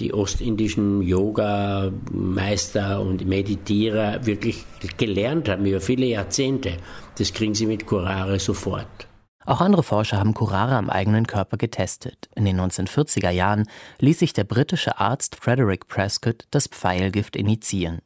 die 0.01 0.13
ostindischen 0.13 1.01
Yoga-Meister 1.01 2.99
und 2.99 3.25
Meditierer 3.25 4.25
wirklich 4.25 4.65
gelernt 4.97 5.47
haben 5.47 5.65
über 5.65 5.79
viele 5.79 6.07
Jahrzehnte. 6.07 6.77
Das 7.17 7.33
kriegen 7.33 7.53
sie 7.53 7.67
mit 7.67 7.85
Curare 7.85 8.39
sofort. 8.39 9.07
Auch 9.45 9.61
andere 9.61 9.83
Forscher 9.83 10.17
haben 10.17 10.33
Curare 10.33 10.75
am 10.75 10.89
eigenen 10.89 11.27
Körper 11.27 11.57
getestet. 11.57 12.29
In 12.35 12.45
den 12.45 12.59
1940er 12.59 13.29
Jahren 13.29 13.67
ließ 13.99 14.19
sich 14.19 14.33
der 14.33 14.43
britische 14.43 14.99
Arzt 14.99 15.35
Frederick 15.35 15.87
Prescott 15.87 16.45
das 16.51 16.67
Pfeilgift 16.67 17.35
initiieren. 17.35 17.99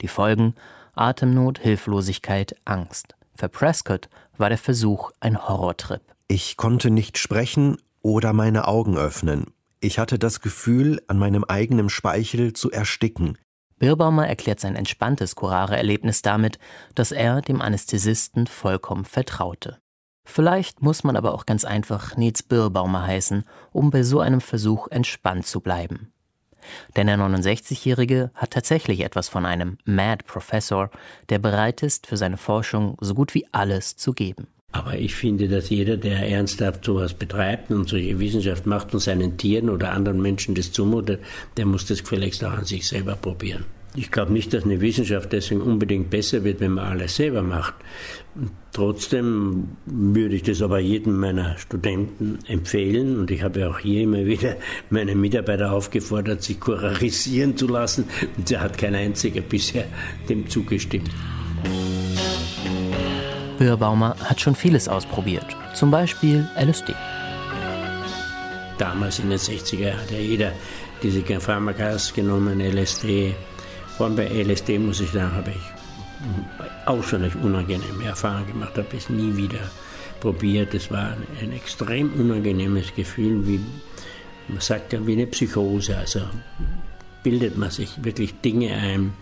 Die 0.00 0.08
Folgen 0.08 0.54
Atemnot, 0.94 1.58
Hilflosigkeit, 1.58 2.56
Angst. 2.64 3.14
Für 3.34 3.48
Prescott 3.48 4.08
war 4.36 4.50
der 4.50 4.58
Versuch 4.58 5.10
ein 5.20 5.48
Horrortrip. 5.48 6.02
Ich 6.28 6.56
konnte 6.56 6.90
nicht 6.90 7.16
sprechen 7.18 7.78
oder 8.02 8.32
meine 8.32 8.68
Augen 8.68 8.96
öffnen. 8.96 9.52
Ich 9.84 9.98
hatte 9.98 10.16
das 10.16 10.40
Gefühl, 10.40 11.02
an 11.08 11.18
meinem 11.18 11.42
eigenen 11.42 11.88
Speichel 11.88 12.52
zu 12.52 12.70
ersticken. 12.70 13.36
Birbaumer 13.80 14.28
erklärt 14.28 14.60
sein 14.60 14.76
entspanntes 14.76 15.34
Curare-Erlebnis 15.34 16.22
damit, 16.22 16.60
dass 16.94 17.10
er 17.10 17.40
dem 17.42 17.60
Anästhesisten 17.60 18.46
vollkommen 18.46 19.04
vertraute. 19.04 19.80
Vielleicht 20.24 20.82
muss 20.82 21.02
man 21.02 21.16
aber 21.16 21.34
auch 21.34 21.46
ganz 21.46 21.64
einfach 21.64 22.16
Nils 22.16 22.44
Birbaumer 22.44 23.04
heißen, 23.04 23.42
um 23.72 23.90
bei 23.90 24.04
so 24.04 24.20
einem 24.20 24.40
Versuch 24.40 24.86
entspannt 24.86 25.46
zu 25.46 25.60
bleiben. 25.60 26.12
Denn 26.94 27.08
der 27.08 27.18
69-Jährige 27.18 28.30
hat 28.34 28.52
tatsächlich 28.52 29.00
etwas 29.00 29.28
von 29.28 29.44
einem 29.44 29.78
Mad 29.84 30.22
Professor, 30.28 30.90
der 31.28 31.40
bereit 31.40 31.82
ist, 31.82 32.06
für 32.06 32.16
seine 32.16 32.36
Forschung 32.36 32.96
so 33.00 33.14
gut 33.14 33.34
wie 33.34 33.48
alles 33.50 33.96
zu 33.96 34.12
geben. 34.12 34.46
Aber 34.72 34.96
ich 34.96 35.14
finde, 35.14 35.48
dass 35.48 35.68
jeder, 35.68 35.98
der 35.98 36.28
ernsthaft 36.28 36.84
sowas 36.84 37.12
betreibt 37.12 37.70
und 37.70 37.88
solche 37.88 38.18
Wissenschaft 38.18 38.66
macht 38.66 38.94
und 38.94 39.00
seinen 39.00 39.36
Tieren 39.36 39.68
oder 39.68 39.92
anderen 39.92 40.20
Menschen 40.20 40.54
das 40.54 40.72
zumutet, 40.72 41.20
der 41.58 41.66
muss 41.66 41.86
das 41.86 42.02
gefälligst 42.02 42.42
auch 42.44 42.52
an 42.52 42.64
sich 42.64 42.88
selber 42.88 43.14
probieren. 43.14 43.64
Ich 43.94 44.10
glaube 44.10 44.32
nicht, 44.32 44.54
dass 44.54 44.64
eine 44.64 44.80
Wissenschaft 44.80 45.32
deswegen 45.34 45.60
unbedingt 45.60 46.08
besser 46.08 46.44
wird, 46.44 46.60
wenn 46.60 46.72
man 46.72 46.86
alles 46.86 47.16
selber 47.16 47.42
macht. 47.42 47.74
Trotzdem 48.72 49.76
würde 49.84 50.34
ich 50.34 50.42
das 50.42 50.62
aber 50.62 50.78
jedem 50.78 51.20
meiner 51.20 51.58
Studenten 51.58 52.38
empfehlen 52.48 53.18
und 53.18 53.30
ich 53.30 53.42
habe 53.42 53.68
auch 53.68 53.78
hier 53.78 54.04
immer 54.04 54.24
wieder 54.24 54.56
meine 54.88 55.14
Mitarbeiter 55.14 55.72
aufgefordert, 55.72 56.42
sich 56.42 56.58
kurarisieren 56.58 57.58
zu 57.58 57.68
lassen 57.68 58.06
und 58.38 58.50
da 58.50 58.60
hat 58.60 58.78
kein 58.78 58.94
einziger 58.94 59.42
bisher 59.42 59.84
dem 60.26 60.48
zugestimmt. 60.48 61.10
Birrbaumer 63.58 64.16
hat 64.24 64.40
schon 64.40 64.54
vieles 64.54 64.88
ausprobiert, 64.88 65.46
zum 65.74 65.90
Beispiel 65.90 66.48
LSD. 66.56 66.94
Damals 68.78 69.18
in 69.18 69.30
den 69.30 69.38
60er 69.38 69.78
Jahren 69.78 70.00
hat 70.00 70.10
ja 70.10 70.18
jeder 70.18 70.52
diese 71.02 71.22
Pharmakas 71.40 72.12
genommen, 72.12 72.60
LSD. 72.60 73.34
Vor 73.96 74.06
allem 74.06 74.16
bei 74.16 74.26
LSD, 74.26 74.78
muss 74.78 75.00
ich 75.00 75.10
sagen, 75.10 75.32
habe 75.34 75.50
ich 75.50 75.72
eine 76.86 77.30
unangenehme 77.42 78.04
Erfahrung 78.04 78.46
gemacht, 78.46 78.76
habe 78.76 78.96
es 78.96 79.08
nie 79.08 79.36
wieder 79.36 79.70
probiert. 80.20 80.74
Es 80.74 80.90
war 80.90 81.16
ein, 81.40 81.52
extrem 81.52 82.12
unangenehmes 82.14 82.94
Gefühl, 82.94 83.46
wie 83.46 83.60
man 84.48 84.60
sagt 84.60 84.94
wie 85.06 85.12
eine 85.12 85.26
Psychose. 85.26 85.96
Also 85.96 86.20
bildet 87.22 87.56
man 87.56 87.70
sich 87.70 88.02
wirklich 88.02 88.34
Dinge 88.40 88.72
ein, 88.72 89.12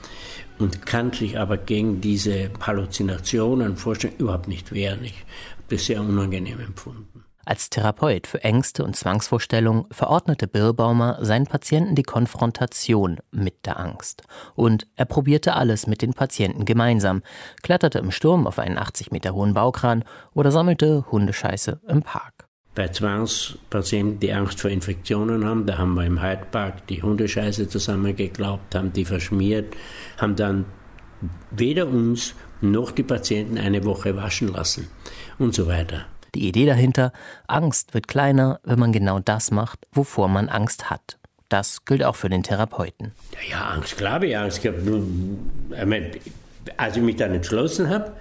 und 0.60 0.86
kann 0.86 1.12
sich 1.12 1.38
aber 1.38 1.56
gegen 1.56 2.00
diese 2.00 2.50
Halluzinationen, 2.60 3.76
Vorstellungen 3.76 4.20
überhaupt 4.20 4.48
nicht 4.48 4.72
wehren. 4.72 5.04
Ich 5.04 5.14
habe 5.14 5.64
das 5.70 5.86
sehr 5.86 6.00
unangenehm 6.00 6.60
empfunden. 6.60 7.24
Als 7.46 7.70
Therapeut 7.70 8.26
für 8.26 8.44
Ängste 8.44 8.84
und 8.84 8.94
Zwangsvorstellungen 8.94 9.86
verordnete 9.90 10.46
Birrbaumer 10.46 11.18
seinen 11.22 11.46
Patienten 11.46 11.94
die 11.94 12.02
Konfrontation 12.02 13.18
mit 13.32 13.66
der 13.66 13.80
Angst. 13.80 14.22
Und 14.54 14.86
er 14.94 15.06
probierte 15.06 15.54
alles 15.54 15.86
mit 15.86 16.02
den 16.02 16.12
Patienten 16.12 16.64
gemeinsam, 16.64 17.22
kletterte 17.62 17.98
im 17.98 18.10
Sturm 18.10 18.46
auf 18.46 18.58
einen 18.58 18.78
80 18.78 19.10
Meter 19.10 19.34
hohen 19.34 19.54
Baukran 19.54 20.04
oder 20.32 20.52
sammelte 20.52 21.10
Hundescheiße 21.10 21.80
im 21.88 22.02
Park. 22.02 22.49
Bei 22.74 22.88
Zwangspatienten, 22.88 24.20
die 24.20 24.32
Angst 24.32 24.60
vor 24.60 24.70
Infektionen 24.70 25.44
haben, 25.44 25.66
da 25.66 25.78
haben 25.78 25.94
wir 25.94 26.04
im 26.04 26.22
Hyde 26.22 26.46
Park 26.50 26.86
die 26.86 27.02
Hundescheiße 27.02 27.68
zusammengeklaubt, 27.68 28.74
haben 28.74 28.92
die 28.92 29.04
verschmiert, 29.04 29.74
haben 30.18 30.36
dann 30.36 30.64
weder 31.50 31.88
uns 31.88 32.34
noch 32.60 32.92
die 32.92 33.02
Patienten 33.02 33.58
eine 33.58 33.84
Woche 33.84 34.16
waschen 34.16 34.48
lassen 34.48 34.88
und 35.38 35.54
so 35.54 35.66
weiter. 35.66 36.06
Die 36.34 36.46
Idee 36.46 36.66
dahinter, 36.66 37.12
Angst 37.48 37.92
wird 37.92 38.06
kleiner, 38.06 38.60
wenn 38.62 38.78
man 38.78 38.92
genau 38.92 39.18
das 39.18 39.50
macht, 39.50 39.80
wovor 39.92 40.28
man 40.28 40.48
Angst 40.48 40.90
hat. 40.90 41.18
Das 41.48 41.84
gilt 41.84 42.04
auch 42.04 42.14
für 42.14 42.28
den 42.28 42.44
Therapeuten. 42.44 43.12
Ja, 43.32 43.58
ja 43.58 43.70
Angst, 43.70 43.96
klar 43.96 44.12
habe 44.12 44.28
ich 44.28 44.38
Angst 44.38 44.62
gehabt. 44.62 44.80
Als 46.76 46.96
ich 46.96 47.02
mich 47.02 47.16
dann 47.16 47.34
entschlossen 47.34 47.88
habe, 47.88 48.12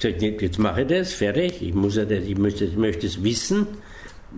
jetzt 0.00 0.58
mache 0.58 0.82
ich 0.82 0.88
das, 0.88 1.12
fertig, 1.12 1.62
ich, 1.62 1.74
muss 1.74 1.94
ja 1.94 2.04
das, 2.04 2.24
ich, 2.24 2.36
möchte, 2.36 2.64
ich 2.64 2.76
möchte 2.76 3.06
es 3.06 3.22
wissen, 3.22 3.68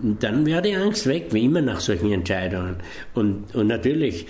dann 0.01 0.45
wäre 0.45 0.61
die 0.61 0.75
Angst 0.75 1.07
weg, 1.07 1.27
wie 1.31 1.45
immer 1.45 1.61
nach 1.61 1.79
solchen 1.79 2.11
Entscheidungen. 2.11 2.77
Und, 3.13 3.53
und 3.55 3.67
natürlich 3.67 4.27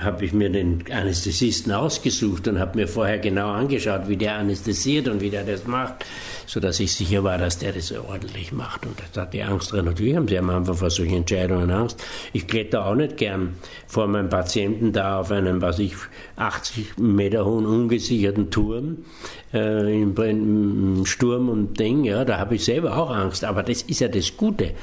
habe 0.00 0.24
ich 0.24 0.32
mir 0.32 0.50
den 0.50 0.84
Anästhesisten 0.90 1.72
ausgesucht 1.72 2.48
und 2.48 2.58
habe 2.58 2.78
mir 2.78 2.88
vorher 2.88 3.18
genau 3.18 3.50
angeschaut, 3.50 4.08
wie 4.08 4.16
der 4.16 4.36
anästhesiert 4.36 5.08
und 5.08 5.20
wie 5.20 5.30
der 5.30 5.44
das 5.44 5.66
macht, 5.66 6.04
sodass 6.46 6.80
ich 6.80 6.92
sicher 6.92 7.22
war, 7.22 7.38
dass 7.38 7.58
der 7.58 7.72
das 7.72 7.92
ordentlich 7.92 8.52
macht. 8.52 8.84
Und 8.86 8.98
das 8.98 9.20
hat 9.20 9.32
die 9.32 9.42
Angst 9.42 9.72
drin. 9.72 9.84
Natürlich 9.84 10.16
haben 10.16 10.28
sie 10.28 10.38
am 10.38 10.50
Anfang 10.50 10.74
vor 10.74 10.90
solchen 10.90 11.18
Entscheidungen 11.18 11.70
Angst. 11.70 12.02
Ich 12.32 12.46
kletter 12.46 12.86
auch 12.86 12.94
nicht 12.94 13.16
gern 13.16 13.54
vor 13.86 14.06
meinem 14.08 14.28
Patienten 14.28 14.92
da 14.92 15.20
auf 15.20 15.30
einem, 15.30 15.62
was 15.62 15.78
ich, 15.78 15.94
80 16.36 16.98
Meter 16.98 17.44
hohen 17.44 17.66
ungesicherten 17.66 18.50
Turm 18.50 18.98
äh, 19.52 20.02
im, 20.02 20.16
im 20.16 21.06
Sturm 21.06 21.48
und 21.48 21.78
Ding. 21.78 22.04
Ja, 22.04 22.24
da 22.24 22.38
habe 22.38 22.54
ich 22.54 22.64
selber 22.64 22.96
auch 22.96 23.10
Angst. 23.10 23.44
Aber 23.44 23.62
das 23.62 23.82
ist 23.82 24.00
ja 24.00 24.08
das 24.08 24.36
Gute 24.36 24.74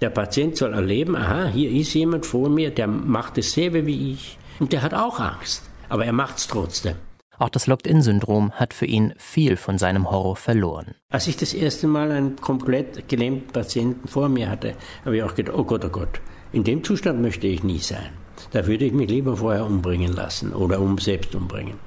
der 0.00 0.10
Patient 0.10 0.56
soll 0.56 0.74
erleben, 0.74 1.16
aha, 1.16 1.46
hier 1.46 1.70
ist 1.70 1.94
jemand 1.94 2.26
vor 2.26 2.50
mir, 2.50 2.70
der 2.70 2.86
macht 2.86 3.38
dasselbe 3.38 3.86
wie 3.86 4.12
ich 4.12 4.38
und 4.60 4.72
der 4.72 4.82
hat 4.82 4.92
auch 4.92 5.18
Angst, 5.18 5.62
aber 5.88 6.04
er 6.04 6.12
macht 6.12 6.36
es 6.36 6.46
trotzdem. 6.46 6.96
Auch 7.38 7.48
das 7.48 7.66
Locked-In-Syndrom 7.66 8.52
hat 8.52 8.74
für 8.74 8.84
ihn 8.84 9.14
viel 9.16 9.56
von 9.56 9.78
seinem 9.78 10.10
Horror 10.10 10.36
verloren. 10.36 10.94
Als 11.08 11.26
ich 11.26 11.36
das 11.36 11.54
erste 11.54 11.88
Mal 11.88 12.12
einen 12.12 12.36
komplett 12.36 13.08
gelähmten 13.08 13.50
Patienten 13.50 14.06
vor 14.06 14.28
mir 14.28 14.50
hatte, 14.50 14.74
habe 15.04 15.16
ich 15.16 15.22
auch 15.22 15.34
gedacht, 15.34 15.56
oh 15.56 15.64
Gott, 15.64 15.84
oh 15.84 15.88
Gott, 15.88 16.20
in 16.52 16.62
dem 16.62 16.84
Zustand 16.84 17.20
möchte 17.20 17.46
ich 17.46 17.64
nie 17.64 17.78
sein. 17.78 18.10
Da 18.52 18.66
würde 18.66 18.84
ich 18.84 18.92
mich 18.92 19.08
lieber 19.08 19.38
vorher 19.38 19.64
umbringen 19.64 20.12
lassen 20.12 20.52
oder 20.52 20.80
um 20.80 20.98
selbst 20.98 21.34
umbringen. 21.34 21.78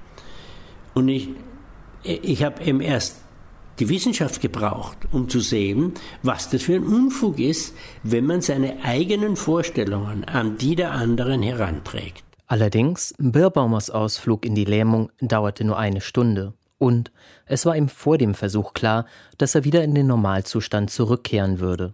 Und 0.95 1.07
ich, 1.07 1.29
ich 2.07 2.43
habe 2.43 2.63
eben 2.63 2.81
erst 2.81 3.17
die 3.79 3.89
Wissenschaft 3.89 4.41
gebraucht, 4.41 4.97
um 5.11 5.29
zu 5.29 5.39
sehen, 5.39 5.93
was 6.23 6.49
das 6.49 6.63
für 6.63 6.75
ein 6.75 6.83
Unfug 6.83 7.39
ist, 7.39 7.75
wenn 8.03 8.25
man 8.25 8.41
seine 8.41 8.83
eigenen 8.83 9.35
Vorstellungen 9.35 10.23
an 10.23 10.57
die 10.57 10.75
der 10.75 10.91
anderen 10.91 11.43
heranträgt. 11.43 12.23
Allerdings, 12.47 13.13
Birbaumers 13.17 13.89
Ausflug 13.89 14.45
in 14.45 14.55
die 14.55 14.65
Lähmung 14.65 15.11
dauerte 15.19 15.63
nur 15.63 15.77
eine 15.77 16.01
Stunde. 16.01 16.53
Und 16.79 17.11
es 17.45 17.65
war 17.65 17.75
ihm 17.75 17.89
vor 17.89 18.17
dem 18.17 18.35
Versuch 18.35 18.73
klar, 18.73 19.05
dass 19.37 19.55
er 19.55 19.63
wieder 19.63 19.83
in 19.83 19.95
den 19.95 20.07
Normalzustand 20.07 20.89
zurückkehren 20.89 21.59
würde. 21.59 21.93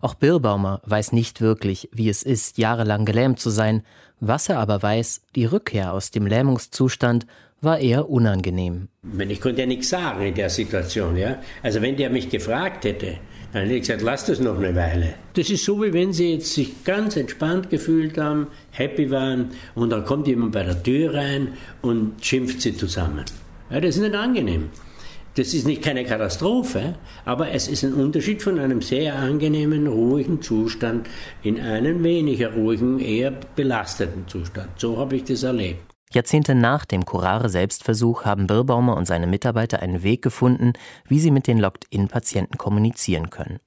Auch 0.00 0.14
Birrbaumer 0.14 0.80
weiß 0.86 1.12
nicht 1.12 1.40
wirklich, 1.40 1.88
wie 1.92 2.08
es 2.08 2.22
ist, 2.22 2.58
jahrelang 2.58 3.04
gelähmt 3.04 3.40
zu 3.40 3.50
sein. 3.50 3.82
Was 4.20 4.48
er 4.48 4.58
aber 4.58 4.82
weiß, 4.82 5.22
die 5.34 5.44
Rückkehr 5.44 5.92
aus 5.92 6.10
dem 6.10 6.26
Lähmungszustand 6.26 7.26
war 7.60 7.78
eher 7.78 8.08
unangenehm. 8.08 8.88
Ich 9.28 9.40
konnte 9.40 9.62
ja 9.62 9.66
nichts 9.66 9.88
sagen 9.88 10.22
in 10.22 10.34
der 10.34 10.50
Situation. 10.50 11.16
Ja? 11.16 11.38
Also 11.62 11.82
wenn 11.82 11.96
der 11.96 12.10
mich 12.10 12.28
gefragt 12.28 12.84
hätte, 12.84 13.18
dann 13.52 13.62
hätte 13.62 13.74
ich 13.74 13.80
gesagt, 13.80 14.02
lass 14.02 14.26
das 14.26 14.40
noch 14.40 14.56
eine 14.58 14.74
Weile. 14.76 15.14
Das 15.34 15.50
ist 15.50 15.64
so, 15.64 15.82
wie 15.82 15.92
wenn 15.92 16.12
Sie 16.12 16.34
jetzt 16.34 16.52
sich 16.52 16.84
ganz 16.84 17.16
entspannt 17.16 17.70
gefühlt 17.70 18.18
haben, 18.18 18.48
happy 18.70 19.10
waren 19.10 19.52
und 19.74 19.90
dann 19.90 20.04
kommt 20.04 20.28
jemand 20.28 20.52
bei 20.52 20.62
der 20.62 20.82
Tür 20.82 21.14
rein 21.14 21.54
und 21.80 22.24
schimpft 22.24 22.60
Sie 22.60 22.76
zusammen. 22.76 23.24
Ja, 23.70 23.80
das 23.80 23.96
ist 23.96 24.02
nicht 24.02 24.14
angenehm. 24.14 24.70
Das 25.38 25.54
ist 25.54 25.68
nicht 25.68 25.82
keine 25.82 26.04
Katastrophe, 26.04 26.96
aber 27.24 27.52
es 27.52 27.68
ist 27.68 27.84
ein 27.84 27.94
Unterschied 27.94 28.42
von 28.42 28.58
einem 28.58 28.82
sehr 28.82 29.14
angenehmen, 29.14 29.86
ruhigen 29.86 30.42
Zustand 30.42 31.06
in 31.44 31.60
einen 31.60 32.02
weniger 32.02 32.54
ruhigen, 32.54 32.98
eher 32.98 33.30
belasteten 33.54 34.26
Zustand. 34.26 34.70
So 34.80 34.96
habe 34.96 35.14
ich 35.14 35.22
das 35.22 35.44
erlebt. 35.44 35.94
Jahrzehnte 36.12 36.56
nach 36.56 36.84
dem 36.84 37.04
Curare-Selbstversuch 37.04 38.24
haben 38.24 38.48
Birrbaumer 38.48 38.96
und 38.96 39.06
seine 39.06 39.28
Mitarbeiter 39.28 39.80
einen 39.80 40.02
Weg 40.02 40.22
gefunden, 40.22 40.72
wie 41.06 41.20
sie 41.20 41.30
mit 41.30 41.46
den 41.46 41.58
Locked-In-Patienten 41.58 42.58
kommunizieren 42.58 43.30
können. 43.30 43.60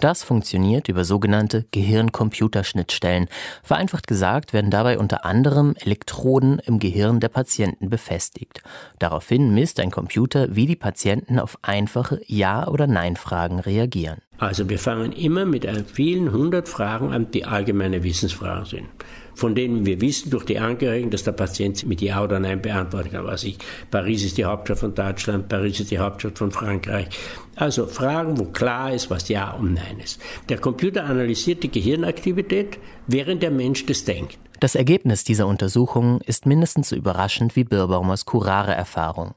Das 0.00 0.22
funktioniert 0.22 0.88
über 0.88 1.04
sogenannte 1.04 1.64
Gehirn-Computerschnittstellen. 1.70 3.28
Vereinfacht 3.62 4.06
gesagt 4.06 4.52
werden 4.52 4.70
dabei 4.70 4.98
unter 4.98 5.24
anderem 5.24 5.74
Elektroden 5.80 6.58
im 6.60 6.78
Gehirn 6.78 7.20
der 7.20 7.28
Patienten 7.28 7.88
befestigt. 7.88 8.62
Daraufhin 8.98 9.54
misst 9.54 9.80
ein 9.80 9.90
Computer, 9.90 10.54
wie 10.54 10.66
die 10.66 10.76
Patienten 10.76 11.38
auf 11.38 11.58
einfache 11.62 12.20
Ja- 12.26 12.68
oder 12.68 12.86
Nein-Fragen 12.86 13.58
reagieren. 13.60 14.18
Also 14.38 14.68
wir 14.68 14.78
fangen 14.78 15.12
immer 15.12 15.44
mit 15.44 15.66
vielen 15.92 16.32
hundert 16.32 16.68
Fragen 16.68 17.12
an, 17.12 17.30
die 17.30 17.44
allgemeine 17.44 18.02
Wissensfragen 18.02 18.64
sind 18.64 18.88
von 19.34 19.54
denen 19.54 19.86
wir 19.86 20.00
wissen 20.00 20.30
durch 20.30 20.44
die 20.44 20.58
Angehörigen, 20.58 21.10
dass 21.10 21.24
der 21.24 21.32
Patient 21.32 21.86
mit 21.86 22.00
Ja 22.00 22.22
oder 22.22 22.40
Nein 22.40 22.62
beantworten 22.62 23.10
kann. 23.10 23.24
Was 23.24 23.44
ich, 23.44 23.58
Paris 23.90 24.24
ist 24.24 24.38
die 24.38 24.44
Hauptstadt 24.44 24.78
von 24.78 24.94
Deutschland, 24.94 25.48
Paris 25.48 25.80
ist 25.80 25.90
die 25.90 25.98
Hauptstadt 25.98 26.38
von 26.38 26.50
Frankreich. 26.50 27.08
Also 27.56 27.86
Fragen, 27.86 28.38
wo 28.38 28.44
klar 28.44 28.92
ist, 28.92 29.10
was 29.10 29.28
Ja 29.28 29.52
und 29.52 29.74
Nein 29.74 30.00
ist. 30.02 30.20
Der 30.48 30.58
Computer 30.58 31.04
analysiert 31.04 31.62
die 31.62 31.70
Gehirnaktivität, 31.70 32.78
während 33.06 33.42
der 33.42 33.50
Mensch 33.50 33.86
das 33.86 34.04
denkt. 34.04 34.38
Das 34.60 34.74
Ergebnis 34.74 35.24
dieser 35.24 35.48
Untersuchungen 35.48 36.20
ist 36.20 36.46
mindestens 36.46 36.90
so 36.90 36.96
überraschend 36.96 37.56
wie 37.56 37.64
Birbaumers 37.64 38.26
Curare-Erfahrung. 38.26 39.34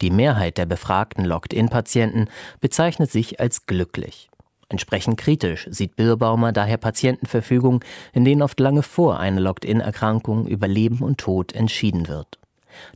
Die 0.00 0.10
Mehrheit 0.10 0.58
der 0.58 0.66
befragten 0.66 1.24
Locked-In-Patienten 1.24 2.28
bezeichnet 2.60 3.10
sich 3.10 3.38
als 3.38 3.66
glücklich. 3.66 4.31
Entsprechend 4.72 5.18
kritisch 5.18 5.68
sieht 5.70 5.96
Birrbaumer 5.96 6.50
daher 6.50 6.78
Patientenverfügungen, 6.78 7.80
in 8.14 8.24
denen 8.24 8.40
oft 8.40 8.58
lange 8.58 8.82
vor 8.82 9.20
einer 9.20 9.38
Locked-In-Erkrankung 9.38 10.46
über 10.46 10.66
Leben 10.66 11.00
und 11.00 11.18
Tod 11.18 11.52
entschieden 11.52 12.08
wird. 12.08 12.38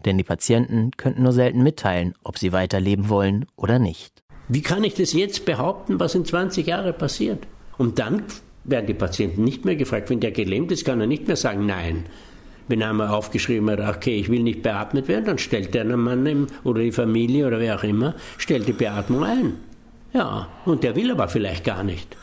Denn 0.06 0.16
die 0.16 0.24
Patienten 0.24 0.92
könnten 0.96 1.22
nur 1.22 1.32
selten 1.32 1.62
mitteilen, 1.62 2.14
ob 2.24 2.38
sie 2.38 2.54
weiterleben 2.54 3.10
wollen 3.10 3.44
oder 3.56 3.78
nicht. 3.78 4.22
Wie 4.48 4.62
kann 4.62 4.84
ich 4.84 4.94
das 4.94 5.12
jetzt 5.12 5.44
behaupten, 5.44 6.00
was 6.00 6.14
in 6.14 6.24
20 6.24 6.66
Jahren 6.66 6.96
passiert? 6.96 7.46
Und 7.76 7.98
dann 7.98 8.22
werden 8.64 8.86
die 8.86 8.94
Patienten 8.94 9.44
nicht 9.44 9.66
mehr 9.66 9.76
gefragt. 9.76 10.08
Wenn 10.08 10.20
der 10.20 10.32
gelähmt 10.32 10.72
ist, 10.72 10.86
kann 10.86 11.02
er 11.02 11.06
nicht 11.06 11.26
mehr 11.26 11.36
sagen 11.36 11.66
Nein. 11.66 12.06
Wenn 12.68 12.82
einmal 12.82 13.08
aufgeschrieben 13.08 13.68
hat, 13.68 13.80
okay, 13.80 14.16
ich 14.16 14.30
will 14.30 14.42
nicht 14.42 14.62
beatmet 14.62 15.08
werden, 15.08 15.26
dann 15.26 15.38
stellt 15.38 15.74
der 15.74 15.84
Mann 15.84 16.46
oder 16.64 16.80
die 16.80 16.90
Familie 16.90 17.46
oder 17.46 17.60
wer 17.60 17.76
auch 17.76 17.84
immer, 17.84 18.14
stellt 18.38 18.66
die 18.66 18.72
Beatmung 18.72 19.24
ein. 19.24 19.52
Ja, 20.16 20.48
und 20.64 20.82
der 20.82 20.96
will 20.96 21.10
aber 21.10 21.28
vielleicht 21.28 21.62
gar 21.62 21.82
nicht. 21.82 22.16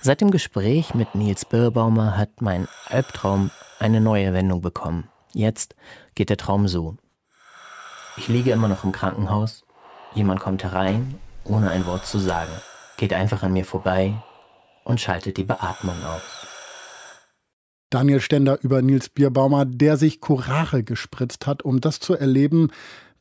Seit 0.00 0.20
dem 0.20 0.32
Gespräch 0.32 0.92
mit 0.92 1.14
Nils 1.14 1.44
Birrbaumer 1.44 2.16
hat 2.16 2.42
mein 2.42 2.66
Albtraum 2.86 3.52
eine 3.78 4.00
neue 4.00 4.32
Wendung 4.32 4.60
bekommen. 4.60 5.08
Jetzt 5.32 5.76
geht 6.16 6.30
der 6.30 6.36
Traum 6.36 6.66
so. 6.66 6.96
Ich 8.16 8.26
liege 8.26 8.50
immer 8.50 8.66
noch 8.66 8.82
im 8.82 8.90
Krankenhaus. 8.90 9.62
Jemand 10.14 10.40
kommt 10.40 10.64
herein, 10.64 11.20
ohne 11.44 11.70
ein 11.70 11.86
Wort 11.86 12.06
zu 12.06 12.18
sagen, 12.18 12.50
geht 12.96 13.12
einfach 13.12 13.44
an 13.44 13.52
mir 13.52 13.64
vorbei 13.64 14.14
und 14.82 15.00
schaltet 15.00 15.36
die 15.36 15.44
Beatmung 15.44 16.02
aus. 16.02 16.48
Daniel 17.90 18.20
Stender 18.20 18.58
über 18.62 18.82
Nils 18.82 19.08
Bierbaumer, 19.08 19.64
der 19.64 19.96
sich 19.96 20.20
Curare 20.20 20.82
gespritzt 20.82 21.46
hat, 21.46 21.62
um 21.62 21.80
das 21.80 22.00
zu 22.00 22.14
erleben, 22.14 22.72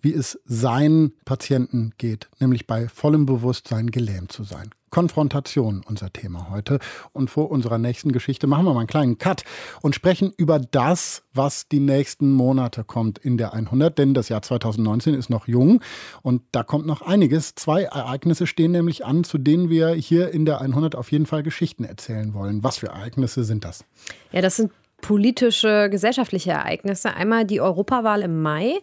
wie 0.08 0.14
es 0.14 0.40
seinen 0.46 1.12
Patienten 1.26 1.92
geht, 1.98 2.30
nämlich 2.40 2.66
bei 2.66 2.88
vollem 2.88 3.26
Bewusstsein 3.26 3.92
gelähmt 3.92 4.32
zu 4.32 4.46
sein. 4.46 4.70
Konfrontation, 4.90 5.84
unser 5.86 6.14
Thema 6.14 6.50
heute. 6.50 6.80
Und 7.12 7.30
vor 7.30 7.52
unserer 7.52 7.78
nächsten 7.78 8.14
Geschichte 8.14 8.48
machen 8.48 8.64
wir 8.64 8.74
mal 8.74 8.80
einen 8.80 8.88
kleinen 8.88 9.18
Cut 9.18 9.44
und 9.82 9.96
sprechen 9.96 10.32
über 10.38 10.60
das, 10.60 11.24
was 11.34 11.68
die 11.68 11.82
nächsten 11.82 12.32
Monate 12.32 12.86
kommt 12.86 13.18
in 13.18 13.38
der 13.38 13.54
100. 13.54 13.98
Denn 13.98 14.14
das 14.14 14.30
Jahr 14.30 14.42
2019 14.42 15.14
ist 15.14 15.30
noch 15.30 15.46
jung 15.46 15.82
und 16.22 16.42
da 16.54 16.64
kommt 16.64 16.86
noch 16.86 17.02
einiges. 17.02 17.56
Zwei 17.56 17.84
Ereignisse 17.84 18.48
stehen 18.48 18.72
nämlich 18.72 19.04
an, 19.04 19.26
zu 19.26 19.38
denen 19.38 19.70
wir 19.70 19.90
hier 19.90 20.32
in 20.32 20.46
der 20.46 20.62
100 20.62 20.96
auf 20.96 21.12
jeden 21.12 21.26
Fall 21.26 21.44
Geschichten 21.44 21.84
erzählen 21.84 22.34
wollen. 22.34 22.64
Was 22.64 22.78
für 22.78 22.88
Ereignisse 22.88 23.44
sind 23.44 23.66
das? 23.66 23.84
Ja, 24.32 24.40
das 24.40 24.56
sind 24.56 24.72
politische, 25.02 25.90
gesellschaftliche 25.90 26.52
Ereignisse. 26.52 27.14
Einmal 27.14 27.46
die 27.46 27.62
Europawahl 27.62 28.22
im 28.22 28.42
Mai 28.42 28.80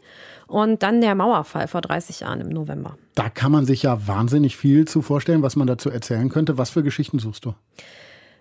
und 0.46 0.82
dann 0.82 1.00
der 1.00 1.14
Mauerfall 1.14 1.68
vor 1.68 1.80
30 1.80 2.20
Jahren 2.20 2.40
im 2.40 2.48
November. 2.48 2.96
Da 3.14 3.28
kann 3.28 3.52
man 3.52 3.66
sich 3.66 3.82
ja 3.82 4.06
wahnsinnig 4.06 4.56
viel 4.56 4.86
zu 4.86 5.02
vorstellen, 5.02 5.42
was 5.42 5.56
man 5.56 5.66
dazu 5.66 5.90
erzählen 5.90 6.28
könnte. 6.28 6.58
Was 6.58 6.70
für 6.70 6.82
Geschichten 6.82 7.18
suchst 7.18 7.44
du? 7.44 7.54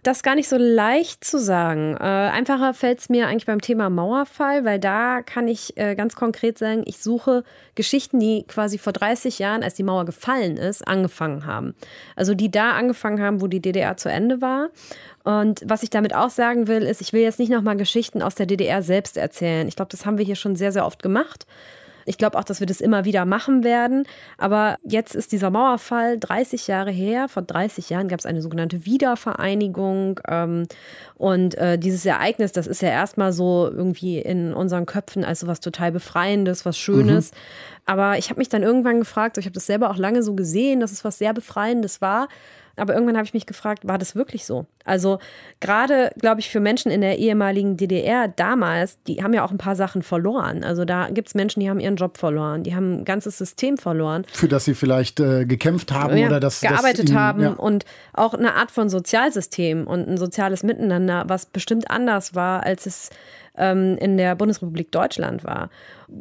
Das 0.04 0.22
gar 0.22 0.36
nicht 0.36 0.50
so 0.50 0.58
leicht 0.58 1.24
zu 1.24 1.40
sagen. 1.40 1.96
Äh, 1.96 2.04
einfacher 2.04 2.74
fällt 2.74 3.00
es 3.00 3.08
mir 3.08 3.28
eigentlich 3.28 3.46
beim 3.46 3.62
Thema 3.62 3.90
Mauerfall, 3.90 4.66
weil 4.66 4.78
da 4.78 5.22
kann 5.22 5.48
ich 5.48 5.78
äh, 5.78 5.96
ganz 5.96 6.14
konkret 6.16 6.58
sagen, 6.58 6.84
ich 6.86 6.98
suche 6.98 7.46
Geschichten, 7.76 8.20
die 8.20 8.44
quasi 8.46 8.78
vor 8.78 8.92
30 8.92 9.40
Jahren, 9.40 9.64
als 9.64 9.76
die 9.76 9.84
Mauer 9.84 10.04
gefallen 10.04 10.58
ist, 10.58 10.86
angefangen 10.86 11.46
haben. 11.46 11.74
Also 12.18 12.36
die 12.36 12.52
da 12.52 12.72
angefangen 12.72 13.22
haben, 13.22 13.40
wo 13.40 13.48
die 13.48 13.62
DDR 13.62 13.96
zu 13.96 14.10
Ende 14.10 14.42
war. 14.42 14.72
Und 15.24 15.62
was 15.66 15.84
ich 15.84 15.90
damit 15.90 16.14
auch 16.14 16.30
sagen 16.30 16.68
will, 16.68 16.84
ist, 16.84 17.00
ich 17.00 17.14
will 17.14 17.22
jetzt 17.22 17.40
nicht 17.40 17.50
nochmal 17.50 17.78
Geschichten 17.78 18.22
aus 18.22 18.36
der 18.36 18.46
DDR 18.46 18.84
selbst 18.84 19.16
erzählen. 19.16 19.70
Ich 19.70 19.78
glaube, 19.78 19.92
das 19.92 20.06
haben 20.06 20.18
wir 20.18 20.26
hier 20.26 20.36
schon 20.36 20.58
sehr, 20.58 20.74
sehr 20.74 20.86
oft 20.86 21.02
gemacht. 21.02 21.48
Ich 22.06 22.18
glaube 22.18 22.38
auch, 22.38 22.44
dass 22.44 22.60
wir 22.60 22.68
das 22.68 22.82
immer 22.82 23.06
wieder 23.06 23.26
machen 23.26 23.64
werden. 23.64 24.06
Aber 24.38 24.78
jetzt 24.84 25.16
ist 25.16 25.32
dieser 25.32 25.50
Mauerfall 25.50 26.20
30 26.20 26.68
Jahre 26.68 26.92
her. 26.92 27.28
Vor 27.28 27.44
30 27.44 27.90
Jahren 27.90 28.08
gab 28.08 28.20
es 28.20 28.26
eine 28.26 28.42
sogenannte 28.42 28.86
Wiedervereinigung. 28.86 30.20
Ähm, 30.28 30.68
und 31.16 31.56
äh, 31.56 31.78
dieses 31.78 32.06
Ereignis, 32.06 32.52
das 32.52 32.68
ist 32.68 32.82
ja 32.82 32.90
erstmal 32.90 33.34
so 33.34 33.70
irgendwie 33.72 34.20
in 34.20 34.54
unseren 34.54 34.86
Köpfen 34.86 35.24
als 35.24 35.42
so 35.42 35.48
was 35.48 35.60
total 35.60 35.92
Befreiendes, 35.92 36.66
was 36.66 36.78
Schönes. 36.78 37.32
Mhm. 37.32 37.38
Aber 37.86 38.18
ich 38.18 38.30
habe 38.30 38.40
mich 38.40 38.50
dann 38.50 38.64
irgendwann 38.64 39.00
gefragt, 39.00 39.38
ich 39.38 39.46
habe 39.46 39.54
das 39.54 39.66
selber 39.66 39.90
auch 39.90 39.98
lange 39.98 40.24
so 40.24 40.34
gesehen, 40.34 40.80
dass 40.80 40.92
es 40.92 41.04
was 41.04 41.18
sehr 41.18 41.34
Befreiendes 41.34 42.02
war. 42.02 42.28
Aber 42.76 42.94
irgendwann 42.94 43.18
habe 43.18 43.26
ich 43.26 43.34
mich 43.34 43.46
gefragt, 43.46 43.88
war 43.88 44.00
das 44.00 44.16
wirklich 44.16 44.46
so? 44.46 44.66
Also 44.84 45.20
gerade, 45.60 46.12
glaube 46.20 46.42
ich, 46.42 46.50
für 46.50 46.60
Menschen 46.60 46.92
in 46.92 47.02
der 47.02 47.20
ehemaligen 47.20 47.78
DDR 47.78 48.28
damals, 48.28 48.98
die 49.04 49.24
haben 49.24 49.34
ja 49.34 49.46
auch 49.46 49.52
ein 49.52 49.60
paar 49.60 49.76
Sachen 49.76 50.02
verloren. 50.02 50.64
Also 50.64 50.84
da 50.84 51.10
gibt 51.10 51.28
es 51.28 51.36
Menschen, 51.36 51.60
die 51.60 51.70
haben 51.70 51.80
ihren 51.80 51.96
Job 51.96 52.18
verloren, 52.18 52.64
die 52.64 52.76
haben 52.76 53.02
ein 53.02 53.06
ganzes 53.06 53.38
System 53.38 53.78
verloren. 53.78 54.26
Für 54.32 54.48
das 54.48 54.66
sie 54.66 54.74
vielleicht 54.74 55.20
äh, 55.20 55.46
gekämpft 55.46 55.92
haben 55.92 56.18
ja, 56.18 56.28
oder 56.28 56.40
das 56.40 56.62
gearbeitet 56.62 57.04
das 57.04 57.10
ihnen, 57.12 57.20
haben 57.20 57.42
ja. 57.44 57.52
und 57.52 57.86
auch 58.14 58.34
eine 58.34 58.56
Art 58.56 58.72
von 58.72 58.90
Sozialsystem 58.90 59.86
und 59.86 60.08
ein 60.08 60.18
soziales 60.18 60.64
Miteinander, 60.64 61.26
was 61.28 61.46
bestimmt 61.46 61.92
anders 61.92 62.34
war, 62.34 62.64
als 62.64 62.88
es 62.88 63.10
ähm, 63.58 63.98
in 64.00 64.18
der 64.18 64.36
Bundesrepublik 64.36 64.92
Deutschland 64.92 65.44
war. 65.44 65.70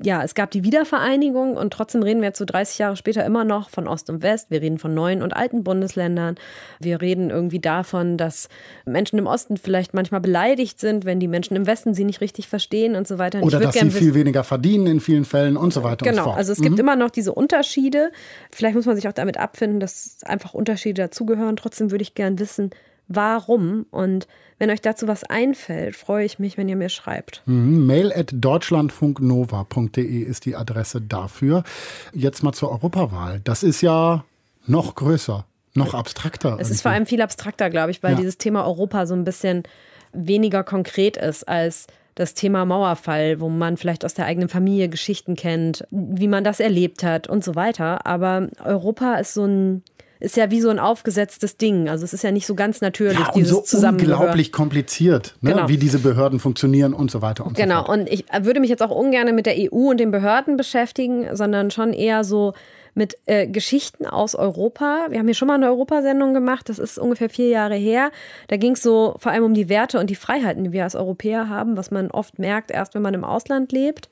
Ja, 0.02 0.22
es 0.22 0.34
gab 0.34 0.50
die 0.50 0.64
Wiedervereinigung 0.64 1.56
und 1.56 1.72
trotzdem 1.72 2.02
reden 2.02 2.20
wir 2.20 2.28
jetzt 2.28 2.38
so 2.38 2.44
30 2.44 2.78
Jahre 2.78 2.96
später 2.96 3.24
immer 3.24 3.44
noch 3.44 3.68
von 3.68 3.88
Ost 3.88 4.10
und 4.10 4.22
West. 4.22 4.50
Wir 4.50 4.62
reden 4.62 4.78
von 4.78 4.94
neuen 4.94 5.22
und 5.22 5.34
alten 5.34 5.64
Bundesländern. 5.64 6.36
Wir 6.80 7.00
reden 7.00 7.30
irgendwie 7.30 7.58
davon, 7.58 8.16
dass 8.16 8.48
Menschen 8.84 9.18
im 9.18 9.26
Osten 9.26 9.56
vielleicht 9.56 9.92
manchmal 9.92 10.20
beleidigt 10.20 10.80
sind, 10.80 11.04
wenn 11.04 11.20
die 11.20 11.28
Menschen 11.28 11.56
im 11.56 11.66
Westen 11.66 11.94
sie 11.94 12.04
nicht 12.04 12.20
richtig 12.20 12.48
verstehen 12.48 12.96
und 12.96 13.08
so 13.08 13.18
weiter. 13.18 13.38
Und 13.38 13.44
Oder 13.44 13.60
dass 13.60 13.74
sie 13.74 13.90
viel 13.90 14.14
weniger 14.14 14.44
verdienen 14.44 14.86
in 14.86 15.00
vielen 15.00 15.24
Fällen 15.24 15.56
und 15.56 15.72
so 15.72 15.82
weiter 15.82 16.04
genau, 16.04 16.10
und 16.10 16.16
so 16.16 16.22
fort. 16.22 16.24
Genau, 16.24 16.38
also 16.38 16.52
es 16.52 16.58
mhm. 16.58 16.64
gibt 16.64 16.78
immer 16.78 16.96
noch 16.96 17.10
diese 17.10 17.32
Unterschiede. 17.32 18.12
Vielleicht 18.50 18.76
muss 18.76 18.86
man 18.86 18.96
sich 18.96 19.08
auch 19.08 19.12
damit 19.12 19.36
abfinden, 19.36 19.80
dass 19.80 20.18
einfach 20.24 20.54
Unterschiede 20.54 21.02
dazugehören. 21.02 21.56
Trotzdem 21.56 21.90
würde 21.90 22.02
ich 22.02 22.14
gern 22.14 22.38
wissen, 22.38 22.70
warum. 23.14 23.86
Und 23.90 24.26
wenn 24.58 24.70
euch 24.70 24.80
dazu 24.80 25.08
was 25.08 25.24
einfällt, 25.24 25.96
freue 25.96 26.24
ich 26.24 26.38
mich, 26.38 26.56
wenn 26.56 26.68
ihr 26.68 26.76
mir 26.76 26.88
schreibt. 26.88 27.42
Mhm. 27.46 27.86
Mail 27.86 28.12
at 28.12 28.30
deutschlandfunknova.de 28.32 30.22
ist 30.22 30.44
die 30.44 30.56
Adresse 30.56 31.00
dafür. 31.00 31.64
Jetzt 32.12 32.42
mal 32.42 32.52
zur 32.52 32.70
Europawahl. 32.70 33.40
Das 33.44 33.62
ist 33.62 33.80
ja 33.80 34.24
noch 34.66 34.94
größer, 34.94 35.44
noch 35.74 35.94
abstrakter. 35.94 36.50
Es 36.50 36.54
irgendwie. 36.54 36.72
ist 36.72 36.82
vor 36.82 36.90
allem 36.92 37.06
viel 37.06 37.22
abstrakter, 37.22 37.70
glaube 37.70 37.90
ich, 37.90 38.02
weil 38.02 38.12
ja. 38.12 38.18
dieses 38.18 38.38
Thema 38.38 38.64
Europa 38.64 39.06
so 39.06 39.14
ein 39.14 39.24
bisschen 39.24 39.64
weniger 40.12 40.62
konkret 40.62 41.16
ist 41.16 41.48
als 41.48 41.86
das 42.14 42.34
Thema 42.34 42.66
Mauerfall, 42.66 43.40
wo 43.40 43.48
man 43.48 43.76
vielleicht 43.76 44.04
aus 44.04 44.14
der 44.14 44.26
eigenen 44.26 44.48
Familie 44.48 44.88
Geschichten 44.88 45.34
kennt, 45.34 45.86
wie 45.90 46.28
man 46.28 46.44
das 46.44 46.60
erlebt 46.60 47.02
hat 47.02 47.26
und 47.26 47.42
so 47.42 47.54
weiter. 47.54 48.06
Aber 48.06 48.48
Europa 48.62 49.14
ist 49.14 49.34
so 49.34 49.44
ein 49.44 49.82
ist 50.22 50.36
ja 50.36 50.50
wie 50.50 50.60
so 50.60 50.68
ein 50.68 50.78
aufgesetztes 50.78 51.56
Ding. 51.56 51.88
Also 51.88 52.04
es 52.04 52.12
ist 52.12 52.22
ja 52.22 52.30
nicht 52.30 52.46
so 52.46 52.54
ganz 52.54 52.80
natürlich, 52.80 53.18
ja, 53.18 53.32
und 53.32 53.44
so 53.44 53.64
unglaublich 53.86 54.52
kompliziert, 54.52 55.34
ne? 55.40 55.52
genau. 55.52 55.68
wie 55.68 55.76
diese 55.76 55.98
Behörden 55.98 56.38
funktionieren 56.38 56.94
und 56.94 57.10
so 57.10 57.22
weiter 57.22 57.44
und 57.44 57.56
genau. 57.56 57.80
so 57.80 57.86
fort. 57.86 57.98
Genau, 57.98 58.02
und 58.02 58.12
ich 58.12 58.24
würde 58.44 58.60
mich 58.60 58.70
jetzt 58.70 58.82
auch 58.82 58.90
ungern 58.90 59.34
mit 59.34 59.46
der 59.46 59.56
EU 59.56 59.90
und 59.90 59.98
den 59.98 60.12
Behörden 60.12 60.56
beschäftigen, 60.56 61.34
sondern 61.34 61.70
schon 61.72 61.92
eher 61.92 62.22
so 62.22 62.54
mit 62.94 63.16
äh, 63.26 63.48
Geschichten 63.48 64.06
aus 64.06 64.34
Europa. 64.34 65.06
Wir 65.08 65.18
haben 65.18 65.26
hier 65.26 65.34
schon 65.34 65.48
mal 65.48 65.54
eine 65.54 65.66
Europasendung 65.66 66.34
gemacht, 66.34 66.68
das 66.68 66.78
ist 66.78 66.98
ungefähr 66.98 67.28
vier 67.28 67.48
Jahre 67.48 67.74
her. 67.74 68.12
Da 68.48 68.56
ging 68.56 68.72
es 68.72 68.82
so 68.82 69.16
vor 69.18 69.32
allem 69.32 69.44
um 69.44 69.54
die 69.54 69.68
Werte 69.68 69.98
und 69.98 70.08
die 70.08 70.14
Freiheiten, 70.14 70.62
die 70.62 70.72
wir 70.72 70.84
als 70.84 70.94
Europäer 70.94 71.48
haben, 71.48 71.76
was 71.76 71.90
man 71.90 72.10
oft 72.10 72.38
merkt, 72.38 72.70
erst 72.70 72.94
wenn 72.94 73.02
man 73.02 73.14
im 73.14 73.24
Ausland 73.24 73.72
lebt. 73.72 74.08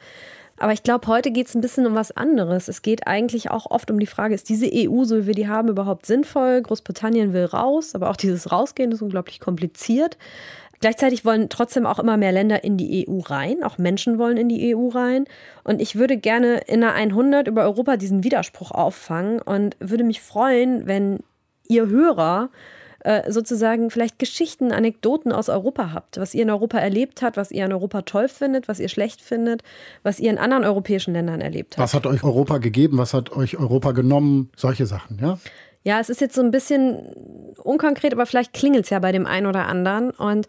Aber 0.61 0.74
ich 0.74 0.82
glaube, 0.82 1.06
heute 1.06 1.30
geht 1.30 1.48
es 1.48 1.54
ein 1.54 1.62
bisschen 1.62 1.86
um 1.86 1.94
was 1.94 2.14
anderes. 2.14 2.68
Es 2.68 2.82
geht 2.82 3.06
eigentlich 3.06 3.50
auch 3.50 3.70
oft 3.70 3.90
um 3.90 3.98
die 3.98 4.06
Frage, 4.06 4.34
ist 4.34 4.50
diese 4.50 4.68
EU, 4.70 5.04
so 5.04 5.16
wie 5.16 5.26
wir 5.26 5.34
die 5.34 5.48
haben, 5.48 5.68
überhaupt 5.68 6.04
sinnvoll? 6.04 6.61
Großbritannien 6.61 7.32
will 7.32 7.46
raus, 7.46 7.94
aber 7.94 8.11
auch 8.11 8.16
dieses 8.16 8.52
Rausgehen 8.52 8.92
ist 8.92 9.00
unglaublich 9.00 9.40
kompliziert. 9.40 10.18
Gleichzeitig 10.80 11.24
wollen 11.24 11.48
trotzdem 11.48 11.86
auch 11.86 11.98
immer 11.98 12.18
mehr 12.18 12.32
Länder 12.32 12.62
in 12.62 12.76
die 12.76 13.08
EU 13.08 13.20
rein. 13.20 13.62
Auch 13.62 13.78
Menschen 13.78 14.18
wollen 14.18 14.36
in 14.36 14.50
die 14.50 14.76
EU 14.76 14.88
rein. 14.88 15.24
Und 15.64 15.80
ich 15.80 15.96
würde 15.96 16.18
gerne 16.18 16.58
in 16.66 16.82
der 16.82 16.92
100 16.92 17.48
über 17.48 17.62
Europa 17.62 17.96
diesen 17.96 18.22
Widerspruch 18.22 18.70
auffangen 18.70 19.40
und 19.40 19.78
würde 19.80 20.04
mich 20.04 20.20
freuen, 20.20 20.86
wenn 20.86 21.20
ihr 21.68 21.86
Hörer 21.86 22.50
äh, 23.05 23.30
sozusagen 23.30 23.90
vielleicht 23.90 24.18
Geschichten, 24.18 24.72
Anekdoten 24.72 25.32
aus 25.32 25.48
Europa 25.48 25.92
habt, 25.92 26.18
was 26.18 26.34
ihr 26.34 26.42
in 26.42 26.51
Europa 26.51 26.78
erlebt 26.78 27.22
habt, 27.22 27.36
was 27.36 27.51
ihr 27.51 27.64
in 27.64 27.72
Europa 27.72 28.03
toll 28.03 28.28
findet, 28.28 28.68
was 28.68 28.78
ihr 28.78 28.88
schlecht 28.88 29.22
findet, 29.22 29.62
was 30.03 30.20
ihr 30.20 30.30
in 30.30 30.38
anderen 30.38 30.64
europäischen 30.64 31.14
Ländern 31.14 31.40
erlebt 31.40 31.76
habt. 31.76 31.82
Was 31.82 31.94
hat 31.94 32.07
euch 32.07 32.22
Europa 32.22 32.59
gegeben, 32.59 32.98
was 32.98 33.14
hat 33.14 33.32
euch 33.32 33.59
Europa 33.59 33.92
genommen, 33.92 34.51
solche 34.57 34.86
Sachen, 34.86 35.18
ja? 35.20 35.38
Ja, 35.82 35.98
es 35.98 36.11
ist 36.11 36.20
jetzt 36.20 36.34
so 36.34 36.42
ein 36.42 36.51
bisschen 36.51 37.55
unkonkret, 37.62 38.12
aber 38.12 38.26
vielleicht 38.26 38.53
klingelt 38.53 38.84
es 38.84 38.90
ja 38.90 38.98
bei 38.98 39.12
dem 39.12 39.26
einen 39.26 39.46
oder 39.46 39.66
anderen. 39.66 40.11
Und 40.11 40.46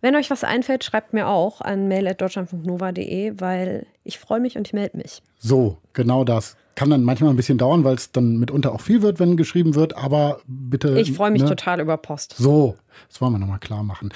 wenn 0.00 0.16
euch 0.16 0.30
was 0.30 0.44
einfällt, 0.44 0.82
schreibt 0.82 1.12
mir 1.12 1.28
auch 1.28 1.60
an 1.60 1.88
mail.deutschland.nova.de, 1.88 3.34
weil 3.38 3.84
ich 4.02 4.18
freue 4.18 4.40
mich 4.40 4.56
und 4.56 4.66
ich 4.66 4.72
melde 4.72 4.96
mich. 4.96 5.22
So, 5.38 5.76
genau 5.92 6.24
das 6.24 6.56
kann 6.74 6.90
dann 6.90 7.04
manchmal 7.04 7.30
ein 7.30 7.36
bisschen 7.36 7.58
dauern, 7.58 7.84
weil 7.84 7.94
es 7.94 8.12
dann 8.12 8.36
mitunter 8.36 8.72
auch 8.72 8.80
viel 8.80 9.02
wird, 9.02 9.20
wenn 9.20 9.36
geschrieben 9.36 9.74
wird, 9.74 9.96
aber 9.96 10.40
bitte. 10.46 10.98
Ich 10.98 11.12
freue 11.12 11.30
mich 11.30 11.42
ne? 11.42 11.48
total 11.48 11.80
über 11.80 11.96
Post. 11.96 12.34
So, 12.38 12.76
das 13.08 13.20
wollen 13.20 13.32
wir 13.32 13.38
nochmal 13.38 13.58
klar 13.58 13.82
machen. 13.82 14.12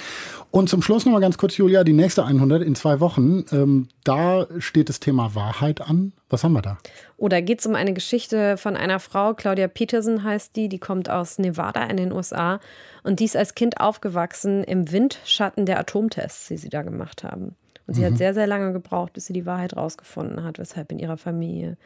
Und 0.51 0.69
zum 0.69 0.83
Schluss 0.83 1.05
nochmal 1.05 1.21
ganz 1.21 1.39
kurz, 1.39 1.57
Julia, 1.57 1.85
die 1.85 1.93
nächste 1.93 2.25
100 2.25 2.63
in 2.63 2.75
zwei 2.75 3.01
Wochen. 3.01 3.45
Ähm, 3.53 3.89
da 4.05 4.47
steht 4.59 4.89
das 4.89 5.01
Thema 5.01 5.35
Wahrheit 5.35 5.81
an. 5.81 6.13
Was 6.31 6.45
haben 6.45 6.55
wir 6.55 6.63
da? 6.63 6.79
Oh, 7.19 7.29
da 7.29 7.41
geht 7.41 7.61
es 7.61 7.67
um 7.67 7.75
eine 7.75 7.93
Geschichte 7.93 8.57
von 8.57 8.77
einer 8.77 9.01
Frau, 9.01 9.35
Claudia 9.35 9.69
Peterson 9.69 10.25
heißt 10.25 10.57
die, 10.57 10.69
die 10.69 10.79
kommt 10.79 11.11
aus 11.11 11.39
Nevada 11.39 11.85
in 11.85 11.97
den 11.97 12.13
USA 12.13 12.61
und 13.03 13.21
die 13.21 13.25
ist 13.25 13.37
als 13.37 13.55
Kind 13.55 13.81
aufgewachsen 13.81 14.65
im 14.65 14.91
Windschatten 14.91 15.67
der 15.67 15.79
Atomtests, 15.79 16.49
die 16.49 16.57
sie 16.57 16.69
da 16.69 16.83
gemacht 16.83 17.23
haben. 17.23 17.55
Und 17.87 17.95
sie 17.95 18.01
mhm. 18.01 18.07
hat 18.07 18.19
sehr, 18.19 18.35
sehr 18.35 18.47
lange 18.47 18.73
gebraucht, 18.73 19.13
bis 19.13 19.27
sie 19.27 19.33
die 19.33 19.47
Wahrheit 19.47 19.77
rausgefunden 19.77 20.43
hat, 20.43 20.59
weshalb 20.59 20.91
in 20.91 20.99
ihrer 20.99 21.17
Familie 21.17 21.77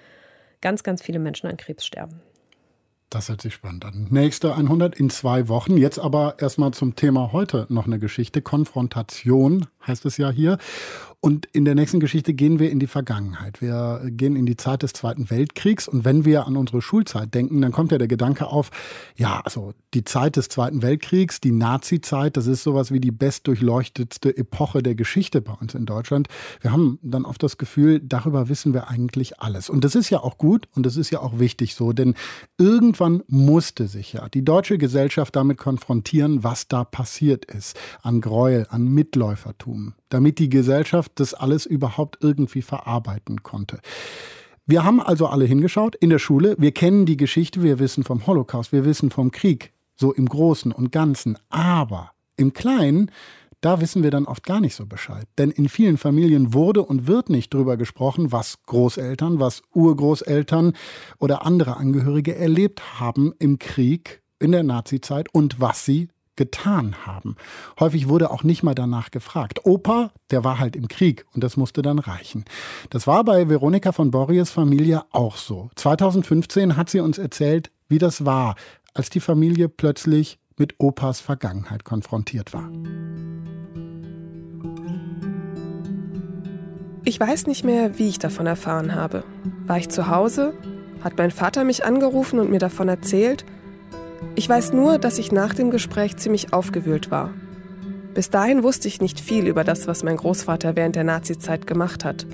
ganz, 0.61 0.83
ganz 0.83 1.03
viele 1.03 1.19
Menschen 1.19 1.47
an 1.49 1.57
Krebs 1.57 1.85
sterben. 1.85 2.21
Das 3.11 3.29
hört 3.29 3.43
sich 3.43 3.55
spannend 3.55 3.85
an. 3.85 4.07
Nächste 4.11 4.55
100 4.55 4.95
in 4.95 5.11
zwei 5.11 5.49
Wochen. 5.49 5.77
Jetzt 5.77 5.99
aber 5.99 6.37
erstmal 6.39 6.71
zum 6.71 6.95
Thema 6.95 7.33
heute 7.33 7.67
noch 7.69 7.87
eine 7.87 7.99
Geschichte. 7.99 8.41
Konfrontation 8.41 9.67
heißt 9.85 10.07
es 10.07 10.17
ja 10.17 10.31
hier. 10.31 10.59
Und 11.23 11.45
in 11.53 11.67
der 11.67 11.75
nächsten 11.75 12.01
Geschichte 12.01 12.33
gehen 12.33 12.59
wir 12.59 12.71
in 12.71 12.81
die 12.81 12.87
Vergangenheit. 12.87 13.61
Wir 13.61 14.01
gehen 14.07 14.37
in 14.37 14.47
die 14.47 14.57
Zeit 14.57 14.83
des 14.83 14.95
Zweiten 14.95 15.29
Weltkriegs. 15.29 15.87
Und 15.87 16.07
wenn 16.07 16.25
wir 16.25 16.47
an 16.47 16.57
unsere 16.57 16.81
Schulzeit 16.81 17.35
denken, 17.35 17.61
dann 17.61 17.73
kommt 17.73 17.93
ja 17.93 17.99
der 17.99 18.09
Gedanke 18.09 18.47
auf, 18.47 18.71
ja, 19.17 19.43
also 19.45 19.75
die 19.93 20.05
Zeit 20.05 20.37
des 20.37 20.49
Zweiten 20.49 20.81
Weltkriegs, 20.81 21.39
die 21.39 21.53
Nazi-Zeit, 21.53 22.39
das 22.39 22.47
ist 22.47 22.63
sowas 22.63 22.91
wie 22.91 23.01
die 23.01 23.11
bestdurchleuchtetste 23.11 24.35
Epoche 24.35 24.83
der 24.83 24.95
Geschichte 24.95 25.43
bei 25.43 25.53
uns 25.53 25.75
in 25.75 25.85
Deutschland. 25.85 26.29
Wir 26.63 26.73
haben 26.73 26.99
dann 27.03 27.27
oft 27.27 27.43
das 27.43 27.59
Gefühl, 27.59 28.01
darüber 28.01 28.49
wissen 28.49 28.73
wir 28.73 28.89
eigentlich 28.89 29.41
alles. 29.41 29.69
Und 29.69 29.85
das 29.85 29.95
ist 29.95 30.09
ja 30.09 30.21
auch 30.21 30.39
gut 30.39 30.69
und 30.75 30.87
das 30.87 30.97
ist 30.97 31.11
ja 31.11 31.21
auch 31.21 31.39
wichtig 31.39 31.75
so, 31.75 31.93
denn 31.93 32.15
irgendwann 32.57 33.23
musste 33.27 33.89
sich 33.89 34.15
ja 34.15 34.31
die 34.31 34.43
deutsche 34.43 34.79
Gesellschaft 34.79 35.37
damit 35.37 35.59
konfrontieren, 35.59 36.45
was 36.45 36.67
da 36.67 36.85
passiert 36.85 37.45
ist. 37.45 37.79
An 38.01 38.23
Gräuel, 38.23 38.67
an 38.71 38.87
Mitläufertum 38.87 39.93
damit 40.11 40.39
die 40.39 40.51
Gesellschaft 40.51 41.13
das 41.15 41.33
alles 41.33 41.65
überhaupt 41.65 42.19
irgendwie 42.21 42.63
verarbeiten 42.63 43.43
konnte. 43.43 43.81
Wir 44.67 44.85
haben 44.85 45.01
also 45.01 45.27
alle 45.27 45.47
hingeschaut 45.47 45.97
in 45.97 46.11
der 46.11 46.19
Schule. 46.19 46.55
Wir 46.59 46.73
kennen 46.73 47.07
die 47.07 47.17
Geschichte, 47.17 47.63
wir 47.63 47.79
wissen 47.79 48.05
vom 48.05 48.27
Holocaust, 48.27 48.73
wir 48.73 48.85
wissen 48.85 49.11
vom 49.11 49.31
Krieg, 49.31 49.73
so 49.97 50.13
im 50.13 50.27
Großen 50.27 50.71
und 50.71 50.93
Ganzen. 50.93 51.39
Aber 51.49 52.13
im 52.37 52.53
Kleinen, 52.53 53.11
da 53.61 53.81
wissen 53.81 54.03
wir 54.03 54.11
dann 54.11 54.27
oft 54.27 54.45
gar 54.45 54.61
nicht 54.61 54.75
so 54.75 54.87
Bescheid. 54.87 55.27
Denn 55.39 55.51
in 55.51 55.69
vielen 55.69 55.99
Familien 55.99 56.55
wurde 56.55 56.83
und 56.83 57.07
wird 57.07 57.31
nicht 57.31 57.53
drüber 57.53 57.77
gesprochen, 57.77 58.33
was 58.33 58.63
Großeltern, 58.67 59.41
was 59.41 59.63
Urgroßeltern 59.75 60.75
oder 61.19 61.45
andere 61.45 61.77
Angehörige 61.77 62.37
erlebt 62.37 63.01
haben 63.01 63.33
im 63.39 63.59
Krieg, 63.59 64.23
in 64.39 64.53
der 64.53 64.63
Nazizeit 64.63 65.27
und 65.35 65.61
was 65.61 65.85
sie 65.85 66.09
getan 66.37 67.07
haben. 67.07 67.37
Häufig 67.79 68.09
wurde 68.09 68.31
auch 68.31 68.45
nicht 68.45 68.63
mal 68.63 68.75
danach 68.75 69.11
gefragt. 69.11 69.65
Opa, 69.65 70.11
der 70.31 70.45
war 70.45 70.59
halt 70.59 70.77
im 70.77 70.89
Krieg 70.89 71.27
und 71.35 71.45
das 71.45 71.57
musste 71.57 71.83
dann 71.83 71.99
reichen. 71.99 72.45
Das 72.91 73.07
war 73.07 73.25
bei 73.25 73.49
Veronika 73.49 73.93
von 73.93 74.11
Borries 74.11 74.51
Familie 74.51 75.03
auch 75.13 75.37
so. 75.37 75.71
2015 75.77 76.77
hat 76.77 76.91
sie 76.91 77.01
uns 77.01 77.19
erzählt, 77.19 77.71
wie 77.89 77.99
das 77.99 78.25
war, 78.25 78.55
als 78.95 79.11
die 79.11 79.21
Familie 79.21 79.69
plötzlich 79.69 80.39
mit 80.57 80.75
Opas 80.79 81.21
Vergangenheit 81.21 81.85
konfrontiert 81.85 82.53
war. 82.53 82.71
Ich 87.05 87.19
weiß 87.19 87.47
nicht 87.47 87.65
mehr, 87.65 87.99
wie 87.99 88.09
ich 88.09 88.19
davon 88.19 88.47
erfahren 88.47 88.95
habe. 88.95 89.25
War 89.67 89.79
ich 89.79 89.89
zu 89.89 90.09
Hause? 90.09 90.55
Hat 91.03 91.17
mein 91.17 91.31
Vater 91.31 91.65
mich 91.65 91.85
angerufen 91.85 92.39
und 92.39 92.51
mir 92.51 92.59
davon 92.59 92.89
erzählt? 92.89 93.45
Ich 94.35 94.49
weiß 94.49 94.73
nur, 94.73 94.99
dass 94.99 95.19
ich 95.19 95.33
nach 95.33 95.55
dem 95.55 95.71
Gespräch 95.71 96.17
ziemlich 96.17 96.53
aufgewühlt 96.53 97.11
war. 97.11 97.31
Bis 98.15 98.31
dahin 98.31 98.63
wusste 98.63 98.89
ich 98.89 99.01
nicht 99.01 99.21
viel 99.21 99.47
über 99.47 99.65
das, 99.65 99.87
was 99.87 100.03
mein 100.03 100.17
Großvater 100.17 100.77
während 100.77 100.97
der 100.97 101.05
Nazizeit 101.05 101.67
gemacht 101.67 102.05
hat. 102.05 102.27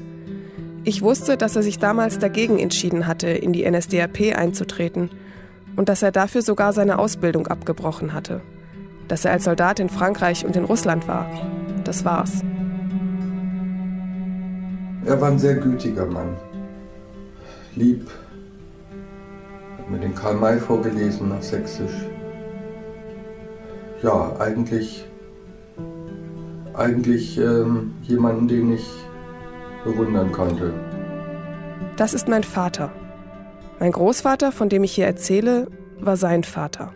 Ich 0.84 1.03
wusste, 1.03 1.37
dass 1.37 1.57
er 1.57 1.62
sich 1.62 1.78
damals 1.78 2.18
dagegen 2.18 2.59
entschieden 2.59 3.07
hatte, 3.07 3.28
in 3.28 3.53
die 3.53 3.68
NSDAP 3.68 4.37
einzutreten 4.37 5.11
und 5.74 5.89
dass 5.89 6.03
er 6.03 6.12
dafür 6.12 6.43
sogar 6.43 6.72
seine 6.72 6.99
Ausbildung 6.99 7.47
abgebrochen 7.47 8.12
hatte. 8.12 8.41
Dass 9.09 9.24
er 9.24 9.32
als 9.32 9.45
Soldat 9.45 9.80
in 9.80 9.89
Frankreich 9.89 10.47
und 10.47 10.57
in 10.57 10.64
Russland 10.64 11.07
war. 11.09 11.28
Das 11.84 12.05
war's. 12.05 12.43
Er 15.05 15.20
war 15.20 15.30
ein 15.30 15.39
sehr 15.39 15.55
gütiger 15.57 16.07
Mann. 16.07 16.37
Lieb, 17.74 18.09
mir 19.89 19.99
den 19.99 20.14
Karl 20.14 20.34
May 20.34 20.59
vorgelesen 20.59 21.28
nach 21.28 21.43
Sächsisch. 21.43 22.07
Ja, 24.03 24.37
eigentlich, 24.39 25.05
eigentlich 26.74 27.39
ähm, 27.39 27.95
jemanden, 28.03 28.49
den 28.49 28.74
ich 28.74 28.87
bewundern 29.84 30.32
konnte. 30.32 30.74
Das 31.97 32.12
ist 32.12 32.28
mein 32.28 32.45
Vater. 32.45 32.93
Mein 33.78 33.93
Großvater, 33.93 34.53
von 34.53 34.68
dem 34.68 34.84
ich 34.84 34.93
hier 34.95 35.07
erzähle, 35.07 35.68
war 35.99 36.16
sein 36.16 36.45
Vater. 36.45 36.93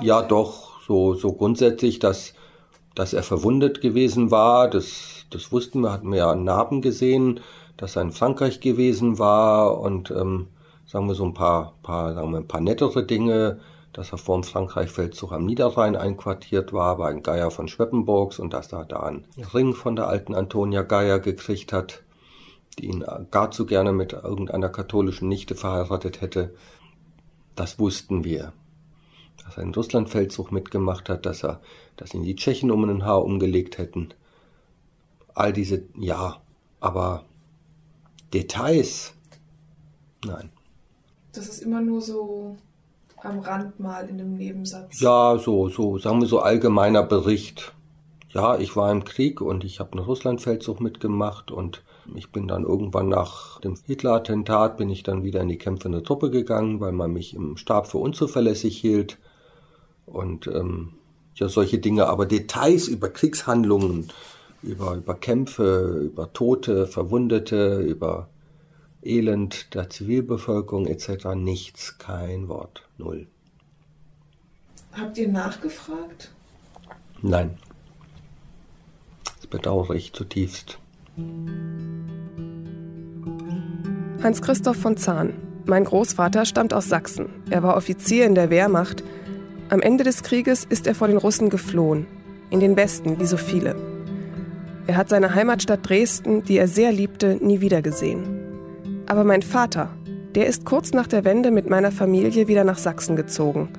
Ja, 0.00 0.22
doch, 0.22 0.80
so, 0.86 1.14
so 1.14 1.32
grundsätzlich, 1.32 1.98
dass, 1.98 2.34
dass 2.94 3.12
er 3.12 3.22
verwundet 3.22 3.80
gewesen 3.80 4.30
war, 4.30 4.68
das, 4.68 5.26
das 5.30 5.50
wussten 5.52 5.80
wir, 5.80 5.92
hatten 5.92 6.10
wir 6.10 6.18
ja 6.18 6.34
Narben 6.34 6.82
gesehen 6.82 7.40
dass 7.76 7.96
er 7.96 8.02
in 8.02 8.12
Frankreich 8.12 8.60
gewesen 8.60 9.18
war 9.18 9.80
und 9.80 10.10
ähm, 10.10 10.48
sagen 10.86 11.08
wir 11.08 11.14
so 11.14 11.24
ein 11.24 11.34
paar, 11.34 11.74
paar, 11.82 12.14
sagen 12.14 12.30
wir 12.32 12.38
ein 12.38 12.48
paar 12.48 12.60
nettere 12.60 13.04
Dinge, 13.04 13.60
dass 13.92 14.12
er 14.12 14.18
vor 14.18 14.36
dem 14.40 14.44
Frankreich-Feldzug 14.44 15.32
am 15.32 15.44
Niederrhein 15.44 15.96
einquartiert 15.96 16.72
war, 16.72 16.96
bei 16.96 17.12
Geier 17.14 17.50
von 17.50 17.68
Schweppenburgs 17.68 18.38
und 18.38 18.52
dass 18.52 18.72
er 18.72 18.84
da 18.84 19.00
einen 19.00 19.26
Ring 19.54 19.74
von 19.74 19.96
der 19.96 20.08
alten 20.08 20.34
Antonia 20.34 20.82
Geier 20.82 21.20
gekriegt 21.20 21.72
hat, 21.72 22.02
die 22.78 22.86
ihn 22.86 23.04
gar 23.30 23.52
zu 23.52 23.66
gerne 23.66 23.92
mit 23.92 24.12
irgendeiner 24.12 24.68
katholischen 24.68 25.28
Nichte 25.28 25.54
verheiratet 25.54 26.20
hätte. 26.20 26.54
Das 27.54 27.78
wussten 27.78 28.24
wir. 28.24 28.52
dass 29.44 29.56
er 29.56 29.62
einen 29.62 29.74
Russlandfeldzug 29.74 30.52
mitgemacht 30.52 31.08
hat, 31.08 31.26
dass 31.26 31.44
er, 31.44 31.60
dass 31.96 32.14
ihn 32.14 32.22
die 32.22 32.36
Tschechen 32.36 32.70
um 32.70 32.84
ein 32.84 33.04
Haar 33.04 33.24
umgelegt 33.24 33.78
hätten. 33.78 34.08
All 35.34 35.52
diese, 35.52 35.84
ja, 35.96 36.40
aber 36.80 37.24
Details, 38.34 39.14
nein. 40.24 40.50
Das 41.32 41.48
ist 41.48 41.62
immer 41.62 41.80
nur 41.80 42.00
so 42.00 42.56
am 43.22 43.38
Rand 43.38 43.80
mal 43.80 44.08
in 44.08 44.20
einem 44.20 44.34
Nebensatz. 44.34 45.00
Ja, 45.00 45.38
so, 45.38 45.68
so, 45.68 45.98
sagen 45.98 46.20
wir 46.20 46.28
so 46.28 46.40
allgemeiner 46.40 47.02
Bericht. 47.02 47.72
Ja, 48.32 48.58
ich 48.58 48.74
war 48.74 48.90
im 48.90 49.04
Krieg 49.04 49.40
und 49.40 49.64
ich 49.64 49.78
habe 49.78 49.92
einen 49.92 50.04
Russlandfeldzug 50.04 50.80
mitgemacht 50.80 51.52
und 51.52 51.84
ich 52.14 52.32
bin 52.32 52.48
dann 52.48 52.64
irgendwann 52.64 53.08
nach 53.08 53.60
dem 53.60 53.76
Hitler-Attentat 53.86 54.76
bin 54.76 54.90
ich 54.90 55.04
dann 55.04 55.22
wieder 55.22 55.40
in 55.40 55.48
die 55.48 55.56
kämpfende 55.56 56.02
Truppe 56.02 56.30
gegangen, 56.30 56.80
weil 56.80 56.92
man 56.92 57.12
mich 57.12 57.34
im 57.34 57.56
Stab 57.56 57.86
für 57.86 57.98
unzuverlässig 57.98 58.76
hielt 58.76 59.18
und 60.04 60.48
ähm, 60.48 60.94
ja 61.36 61.48
solche 61.48 61.78
Dinge. 61.78 62.08
Aber 62.08 62.26
Details 62.26 62.88
über 62.88 63.08
Kriegshandlungen, 63.08 64.08
über 64.64 64.94
über 64.94 65.14
Kämpfe, 65.14 66.00
über 66.04 66.32
Tote, 66.32 66.86
Verwundete, 66.86 67.80
über 67.80 68.28
Elend 69.02 69.74
der 69.74 69.90
Zivilbevölkerung 69.90 70.86
etc. 70.86 71.34
nichts, 71.36 71.98
kein 71.98 72.48
Wort, 72.48 72.88
null. 72.96 73.26
Habt 74.92 75.18
ihr 75.18 75.28
nachgefragt? 75.28 76.32
Nein. 77.20 77.58
Das 79.36 79.46
bedauere 79.46 79.94
ich 79.94 80.12
zutiefst. 80.12 80.78
Hans-Christoph 84.22 84.76
von 84.76 84.96
Zahn. 84.96 85.34
Mein 85.66 85.84
Großvater 85.84 86.44
stammt 86.44 86.72
aus 86.72 86.88
Sachsen. 86.88 87.28
Er 87.50 87.62
war 87.62 87.76
Offizier 87.76 88.26
in 88.26 88.34
der 88.34 88.50
Wehrmacht. 88.50 89.02
Am 89.68 89.80
Ende 89.80 90.04
des 90.04 90.22
Krieges 90.22 90.64
ist 90.64 90.86
er 90.86 90.94
vor 90.94 91.08
den 91.08 91.16
Russen 91.18 91.50
geflohen. 91.50 92.06
In 92.50 92.60
den 92.60 92.76
Westen, 92.76 93.18
wie 93.18 93.26
so 93.26 93.36
viele. 93.36 93.93
Er 94.86 94.96
hat 94.98 95.08
seine 95.08 95.34
Heimatstadt 95.34 95.88
Dresden, 95.88 96.44
die 96.44 96.58
er 96.58 96.68
sehr 96.68 96.92
liebte, 96.92 97.38
nie 97.40 97.62
wiedergesehen. 97.62 99.02
Aber 99.06 99.24
mein 99.24 99.40
Vater, 99.40 99.88
der 100.34 100.46
ist 100.46 100.66
kurz 100.66 100.92
nach 100.92 101.06
der 101.06 101.24
Wende 101.24 101.50
mit 101.50 101.70
meiner 101.70 101.90
Familie 101.90 102.48
wieder 102.48 102.64
nach 102.64 102.76
Sachsen 102.76 103.16
gezogen. 103.16 103.70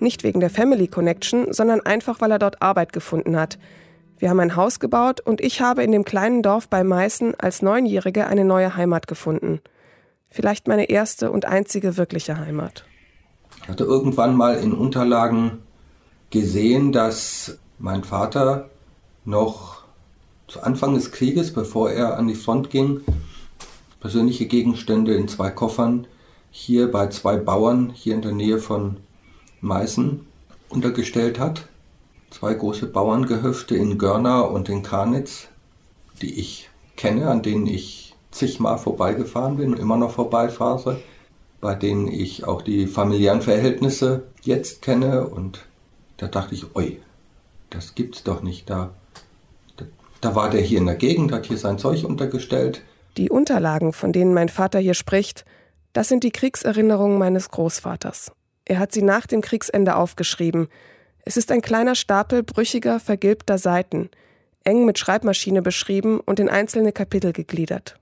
Nicht 0.00 0.22
wegen 0.22 0.40
der 0.40 0.50
Family 0.50 0.86
Connection, 0.86 1.52
sondern 1.52 1.80
einfach, 1.80 2.20
weil 2.20 2.30
er 2.30 2.38
dort 2.38 2.60
Arbeit 2.60 2.92
gefunden 2.92 3.38
hat. 3.38 3.58
Wir 4.18 4.28
haben 4.28 4.40
ein 4.40 4.54
Haus 4.54 4.80
gebaut 4.80 5.20
und 5.20 5.40
ich 5.40 5.62
habe 5.62 5.82
in 5.82 5.92
dem 5.92 6.04
kleinen 6.04 6.42
Dorf 6.42 6.68
bei 6.68 6.84
Meißen 6.84 7.34
als 7.40 7.62
Neunjährige 7.62 8.26
eine 8.26 8.44
neue 8.44 8.76
Heimat 8.76 9.06
gefunden. 9.06 9.60
Vielleicht 10.28 10.68
meine 10.68 10.90
erste 10.90 11.30
und 11.30 11.46
einzige 11.46 11.96
wirkliche 11.96 12.38
Heimat. 12.38 12.84
Ich 13.62 13.68
hatte 13.68 13.84
irgendwann 13.84 14.36
mal 14.36 14.56
in 14.56 14.74
Unterlagen 14.74 15.62
gesehen, 16.28 16.92
dass 16.92 17.58
mein 17.78 18.04
Vater 18.04 18.68
noch 19.24 19.73
zu 20.54 20.62
Anfang 20.62 20.94
des 20.94 21.10
Krieges, 21.10 21.52
bevor 21.52 21.90
er 21.90 22.16
an 22.16 22.28
die 22.28 22.36
Front 22.36 22.70
ging, 22.70 23.00
persönliche 23.98 24.46
Gegenstände 24.46 25.12
in 25.12 25.26
zwei 25.26 25.50
Koffern 25.50 26.06
hier 26.52 26.92
bei 26.92 27.08
zwei 27.08 27.38
Bauern 27.38 27.90
hier 27.92 28.14
in 28.14 28.22
der 28.22 28.30
Nähe 28.30 28.60
von 28.60 28.98
Meißen 29.62 30.24
untergestellt 30.68 31.40
hat. 31.40 31.66
Zwei 32.30 32.54
große 32.54 32.86
Bauerngehöfte 32.86 33.74
in 33.74 33.98
Görna 33.98 34.42
und 34.42 34.68
in 34.68 34.84
Karnitz, 34.84 35.48
die 36.22 36.38
ich 36.38 36.70
kenne, 36.94 37.28
an 37.28 37.42
denen 37.42 37.66
ich 37.66 38.14
zigmal 38.30 38.78
vorbeigefahren 38.78 39.56
bin 39.56 39.72
und 39.72 39.80
immer 39.80 39.96
noch 39.96 40.12
vorbeifahre, 40.12 41.00
bei 41.60 41.74
denen 41.74 42.06
ich 42.06 42.44
auch 42.44 42.62
die 42.62 42.86
familiären 42.86 43.42
Verhältnisse 43.42 44.22
jetzt 44.42 44.82
kenne 44.82 45.26
und 45.26 45.66
da 46.18 46.28
dachte 46.28 46.54
ich, 46.54 46.76
oi, 46.76 47.00
das 47.70 47.96
gibt's 47.96 48.22
doch 48.22 48.40
nicht 48.40 48.70
da. 48.70 48.92
Da, 50.24 50.34
war 50.34 50.48
der 50.48 50.62
hier 50.62 50.78
in 50.78 50.86
der 50.86 50.94
Gegend, 50.94 51.32
hat 51.32 51.44
hier 51.44 51.58
sein 51.58 51.76
Zeug 51.76 52.02
untergestellt. 52.02 52.80
Die 53.18 53.28
Unterlagen, 53.28 53.92
von 53.92 54.10
denen 54.10 54.32
mein 54.32 54.48
Vater 54.48 54.78
hier 54.78 54.94
spricht, 54.94 55.44
das 55.92 56.08
sind 56.08 56.24
die 56.24 56.30
Kriegserinnerungen 56.30 57.18
meines 57.18 57.50
Großvaters. 57.50 58.32
Er 58.64 58.78
hat 58.78 58.90
sie 58.92 59.02
nach 59.02 59.26
dem 59.26 59.42
Kriegsende 59.42 59.96
aufgeschrieben. 59.96 60.68
Es 61.26 61.36
ist 61.36 61.52
ein 61.52 61.60
kleiner 61.60 61.94
Stapel 61.94 62.42
brüchiger, 62.42 63.00
vergilbter 63.00 63.58
Seiten, 63.58 64.08
eng 64.64 64.86
mit 64.86 64.98
Schreibmaschine 64.98 65.60
beschrieben 65.60 66.20
und 66.20 66.40
in 66.40 66.48
einzelne 66.48 66.92
Kapitel 66.92 67.34
gegliedert. 67.34 68.00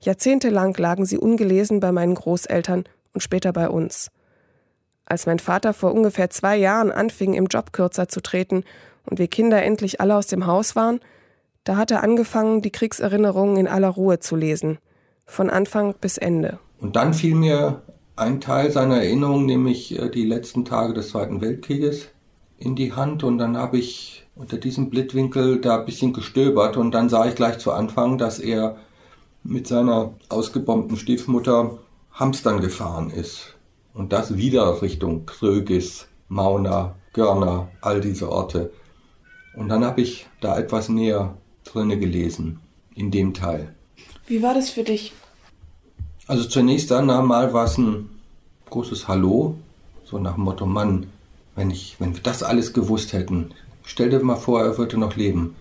Jahrzehntelang 0.00 0.74
lagen 0.76 1.06
sie 1.06 1.16
ungelesen 1.16 1.78
bei 1.78 1.92
meinen 1.92 2.16
Großeltern 2.16 2.86
und 3.14 3.20
später 3.20 3.52
bei 3.52 3.68
uns. 3.68 4.10
Als 5.04 5.26
mein 5.26 5.38
Vater 5.38 5.74
vor 5.74 5.94
ungefähr 5.94 6.28
zwei 6.28 6.56
Jahren 6.56 6.90
anfing, 6.90 7.34
im 7.34 7.46
Job 7.46 7.72
kürzer 7.72 8.08
zu 8.08 8.20
treten 8.20 8.64
und 9.04 9.20
wir 9.20 9.28
Kinder 9.28 9.62
endlich 9.62 10.00
alle 10.00 10.16
aus 10.16 10.26
dem 10.26 10.46
Haus 10.46 10.74
waren, 10.74 10.98
da 11.66 11.76
hat 11.76 11.90
er 11.90 12.02
angefangen, 12.04 12.62
die 12.62 12.70
Kriegserinnerungen 12.70 13.56
in 13.56 13.68
aller 13.68 13.88
Ruhe 13.88 14.20
zu 14.20 14.36
lesen, 14.36 14.78
von 15.26 15.50
Anfang 15.50 15.94
bis 16.00 16.16
Ende. 16.16 16.60
Und 16.78 16.94
dann 16.94 17.12
fiel 17.12 17.34
mir 17.34 17.82
ein 18.14 18.40
Teil 18.40 18.70
seiner 18.70 19.02
Erinnerungen, 19.02 19.46
nämlich 19.46 19.98
äh, 19.98 20.08
die 20.08 20.24
letzten 20.24 20.64
Tage 20.64 20.94
des 20.94 21.10
Zweiten 21.10 21.40
Weltkrieges, 21.40 22.08
in 22.58 22.76
die 22.76 22.92
Hand 22.94 23.24
und 23.24 23.36
dann 23.38 23.58
habe 23.58 23.78
ich 23.78 24.26
unter 24.36 24.56
diesem 24.56 24.90
Blickwinkel 24.90 25.60
da 25.60 25.80
ein 25.80 25.84
bisschen 25.84 26.12
gestöbert 26.12 26.76
und 26.76 26.92
dann 26.92 27.08
sah 27.08 27.26
ich 27.26 27.34
gleich 27.34 27.58
zu 27.58 27.72
Anfang, 27.72 28.16
dass 28.16 28.38
er 28.38 28.76
mit 29.42 29.66
seiner 29.66 30.14
ausgebombten 30.28 30.96
Stiefmutter 30.96 31.78
Hamstern 32.12 32.60
gefahren 32.60 33.10
ist. 33.10 33.56
Und 33.92 34.12
das 34.12 34.36
wieder 34.36 34.80
Richtung 34.82 35.26
Krögis, 35.26 36.06
Mauna, 36.28 36.94
Görner, 37.12 37.68
all 37.80 38.00
diese 38.00 38.30
Orte. 38.30 38.72
Und 39.54 39.68
dann 39.68 39.84
habe 39.84 40.00
ich 40.00 40.26
da 40.40 40.58
etwas 40.58 40.88
näher 40.88 41.36
drinne 41.66 41.98
gelesen, 41.98 42.60
in 42.94 43.10
dem 43.10 43.34
Teil. 43.34 43.74
Wie 44.26 44.42
war 44.42 44.54
das 44.54 44.70
für 44.70 44.82
dich? 44.82 45.12
Also 46.26 46.44
zunächst 46.48 46.90
einmal 46.90 47.52
war 47.52 47.64
es 47.64 47.78
ein 47.78 48.08
großes 48.70 49.06
Hallo, 49.06 49.56
so 50.04 50.18
nach 50.18 50.34
dem 50.34 50.44
Motto, 50.44 50.66
Mann, 50.66 51.06
wenn, 51.54 51.70
ich, 51.70 51.96
wenn 51.98 52.14
wir 52.14 52.22
das 52.22 52.42
alles 52.42 52.72
gewusst 52.72 53.12
hätten, 53.12 53.50
stell 53.84 54.10
dir 54.10 54.20
mal 54.20 54.36
vor, 54.36 54.60
er 54.60 54.78
würde 54.78 54.98
noch 54.98 55.16
leben 55.16 55.54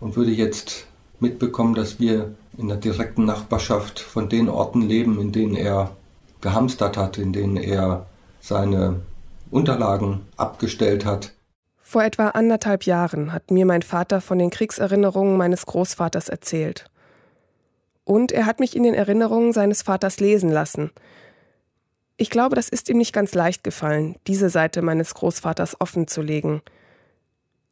und 0.00 0.16
würde 0.16 0.32
jetzt 0.32 0.86
mitbekommen, 1.20 1.74
dass 1.74 2.00
wir 2.00 2.34
in 2.56 2.68
der 2.68 2.76
direkten 2.76 3.24
Nachbarschaft 3.24 4.00
von 4.00 4.28
den 4.28 4.48
Orten 4.48 4.82
leben, 4.82 5.20
in 5.20 5.32
denen 5.32 5.54
er 5.54 5.94
gehamstert 6.40 6.96
hat, 6.96 7.18
in 7.18 7.32
denen 7.32 7.56
er 7.56 8.06
seine 8.40 9.00
Unterlagen 9.50 10.22
abgestellt 10.36 11.04
hat. 11.04 11.32
Vor 11.88 12.02
etwa 12.02 12.30
anderthalb 12.30 12.82
Jahren 12.82 13.32
hat 13.32 13.52
mir 13.52 13.64
mein 13.64 13.82
Vater 13.82 14.20
von 14.20 14.38
den 14.40 14.50
Kriegserinnerungen 14.50 15.36
meines 15.36 15.66
Großvaters 15.66 16.28
erzählt. 16.28 16.90
Und 18.02 18.32
er 18.32 18.46
hat 18.46 18.58
mich 18.58 18.74
in 18.74 18.82
den 18.82 18.94
Erinnerungen 18.94 19.52
seines 19.52 19.82
Vaters 19.82 20.18
lesen 20.18 20.50
lassen. 20.50 20.90
Ich 22.16 22.30
glaube, 22.30 22.56
das 22.56 22.68
ist 22.68 22.88
ihm 22.88 22.98
nicht 22.98 23.12
ganz 23.12 23.34
leicht 23.34 23.62
gefallen, 23.62 24.16
diese 24.26 24.50
Seite 24.50 24.82
meines 24.82 25.14
Großvaters 25.14 25.80
offen 25.80 26.08
zu 26.08 26.22
legen– 26.22 26.62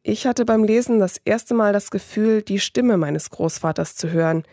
ich 0.06 0.26
hatte 0.26 0.44
beim 0.44 0.64
Lesen 0.64 0.98
das 0.98 1.16
erste 1.24 1.54
Mal 1.54 1.72
das 1.72 1.90
Gefühl, 1.90 2.42
die 2.42 2.60
Stimme 2.60 2.98
meines 2.98 3.30
Großvaters 3.30 3.96
zu 3.96 4.10
hören. 4.10 4.44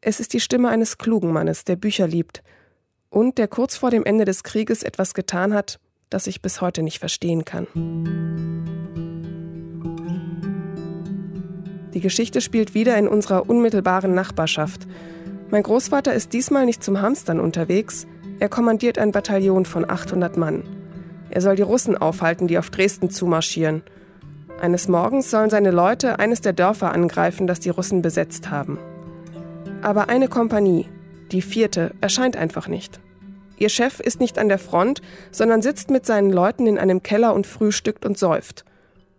Es 0.00 0.18
ist 0.18 0.32
die 0.32 0.40
Stimme 0.40 0.68
eines 0.68 0.98
klugen 0.98 1.32
Mannes, 1.32 1.62
der 1.62 1.76
Bücher 1.76 2.08
liebt 2.08 2.42
und 3.08 3.38
der 3.38 3.46
kurz 3.46 3.76
vor 3.76 3.92
dem 3.92 4.04
Ende 4.04 4.24
des 4.24 4.42
Krieges 4.42 4.82
etwas 4.82 5.14
getan 5.14 5.54
hat, 5.54 5.78
das 6.12 6.26
ich 6.26 6.42
bis 6.42 6.60
heute 6.60 6.82
nicht 6.82 6.98
verstehen 6.98 7.44
kann. 7.44 7.66
Die 11.94 12.00
Geschichte 12.00 12.40
spielt 12.40 12.74
wieder 12.74 12.96
in 12.96 13.08
unserer 13.08 13.48
unmittelbaren 13.48 14.14
Nachbarschaft. 14.14 14.86
Mein 15.50 15.62
Großvater 15.62 16.14
ist 16.14 16.32
diesmal 16.32 16.64
nicht 16.64 16.82
zum 16.82 17.00
Hamstern 17.02 17.38
unterwegs, 17.38 18.06
er 18.42 18.48
kommandiert 18.48 18.98
ein 18.98 19.12
Bataillon 19.12 19.66
von 19.66 19.88
800 19.88 20.36
Mann. 20.36 20.64
Er 21.30 21.40
soll 21.40 21.56
die 21.56 21.62
Russen 21.62 21.96
aufhalten, 21.96 22.48
die 22.48 22.58
auf 22.58 22.70
Dresden 22.70 23.08
zumarschieren. 23.08 23.82
Eines 24.60 24.88
Morgens 24.88 25.30
sollen 25.30 25.48
seine 25.48 25.70
Leute 25.70 26.18
eines 26.18 26.40
der 26.40 26.52
Dörfer 26.52 26.92
angreifen, 26.92 27.46
das 27.46 27.60
die 27.60 27.70
Russen 27.70 28.02
besetzt 28.02 28.50
haben. 28.50 28.78
Aber 29.80 30.08
eine 30.08 30.28
Kompanie, 30.28 30.86
die 31.30 31.42
vierte, 31.42 31.94
erscheint 32.00 32.36
einfach 32.36 32.68
nicht. 32.68 33.01
Ihr 33.62 33.68
Chef 33.68 34.00
ist 34.00 34.18
nicht 34.18 34.40
an 34.40 34.48
der 34.48 34.58
Front, 34.58 35.02
sondern 35.30 35.62
sitzt 35.62 35.88
mit 35.88 36.04
seinen 36.04 36.32
Leuten 36.32 36.66
in 36.66 36.78
einem 36.78 37.04
Keller 37.04 37.32
und 37.32 37.46
frühstückt 37.46 38.04
und 38.04 38.18
säuft. 38.18 38.64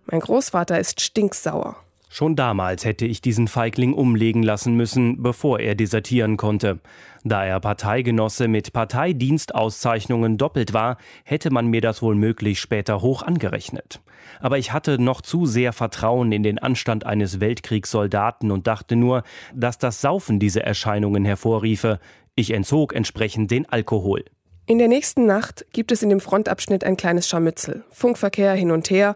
Mein 0.05 0.19
Großvater 0.19 0.77
ist 0.77 0.99
stinksauer. 0.99 1.77
Schon 2.09 2.35
damals 2.35 2.83
hätte 2.83 3.05
ich 3.05 3.21
diesen 3.21 3.47
Feigling 3.47 3.93
umlegen 3.93 4.43
lassen 4.43 4.75
müssen, 4.75 5.23
bevor 5.23 5.61
er 5.61 5.75
desertieren 5.75 6.35
konnte. 6.35 6.81
Da 7.23 7.45
er 7.45 7.61
Parteigenosse 7.61 8.49
mit 8.49 8.73
Parteidienstauszeichnungen 8.73 10.37
doppelt 10.37 10.73
war, 10.73 10.97
hätte 11.23 11.49
man 11.49 11.67
mir 11.67 11.79
das 11.79 12.01
wohl 12.01 12.15
möglich 12.15 12.59
später 12.59 13.01
hoch 13.01 13.23
angerechnet. 13.23 14.01
Aber 14.41 14.57
ich 14.57 14.73
hatte 14.73 15.01
noch 15.01 15.21
zu 15.21 15.45
sehr 15.45 15.71
Vertrauen 15.71 16.33
in 16.33 16.43
den 16.43 16.59
Anstand 16.59 17.05
eines 17.05 17.39
Weltkriegssoldaten 17.39 18.51
und 18.51 18.67
dachte 18.67 18.97
nur, 18.97 19.23
dass 19.53 19.77
das 19.77 20.01
Saufen 20.01 20.37
diese 20.37 20.63
Erscheinungen 20.63 21.23
hervorriefe. 21.23 21.99
Ich 22.35 22.51
entzog 22.51 22.93
entsprechend 22.93 23.51
den 23.51 23.69
Alkohol. 23.69 24.25
In 24.65 24.79
der 24.79 24.87
nächsten 24.87 25.25
Nacht 25.25 25.65
gibt 25.71 25.91
es 25.91 26.01
in 26.01 26.09
dem 26.09 26.19
Frontabschnitt 26.19 26.83
ein 26.83 26.97
kleines 26.97 27.27
Scharmützel, 27.27 27.83
Funkverkehr 27.91 28.53
hin 28.53 28.71
und 28.71 28.89
her, 28.89 29.15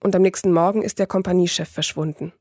und 0.00 0.14
am 0.14 0.22
nächsten 0.22 0.52
Morgen 0.52 0.82
ist 0.82 0.98
der 0.98 1.06
Kompaniechef 1.06 1.68
verschwunden. 1.68 2.32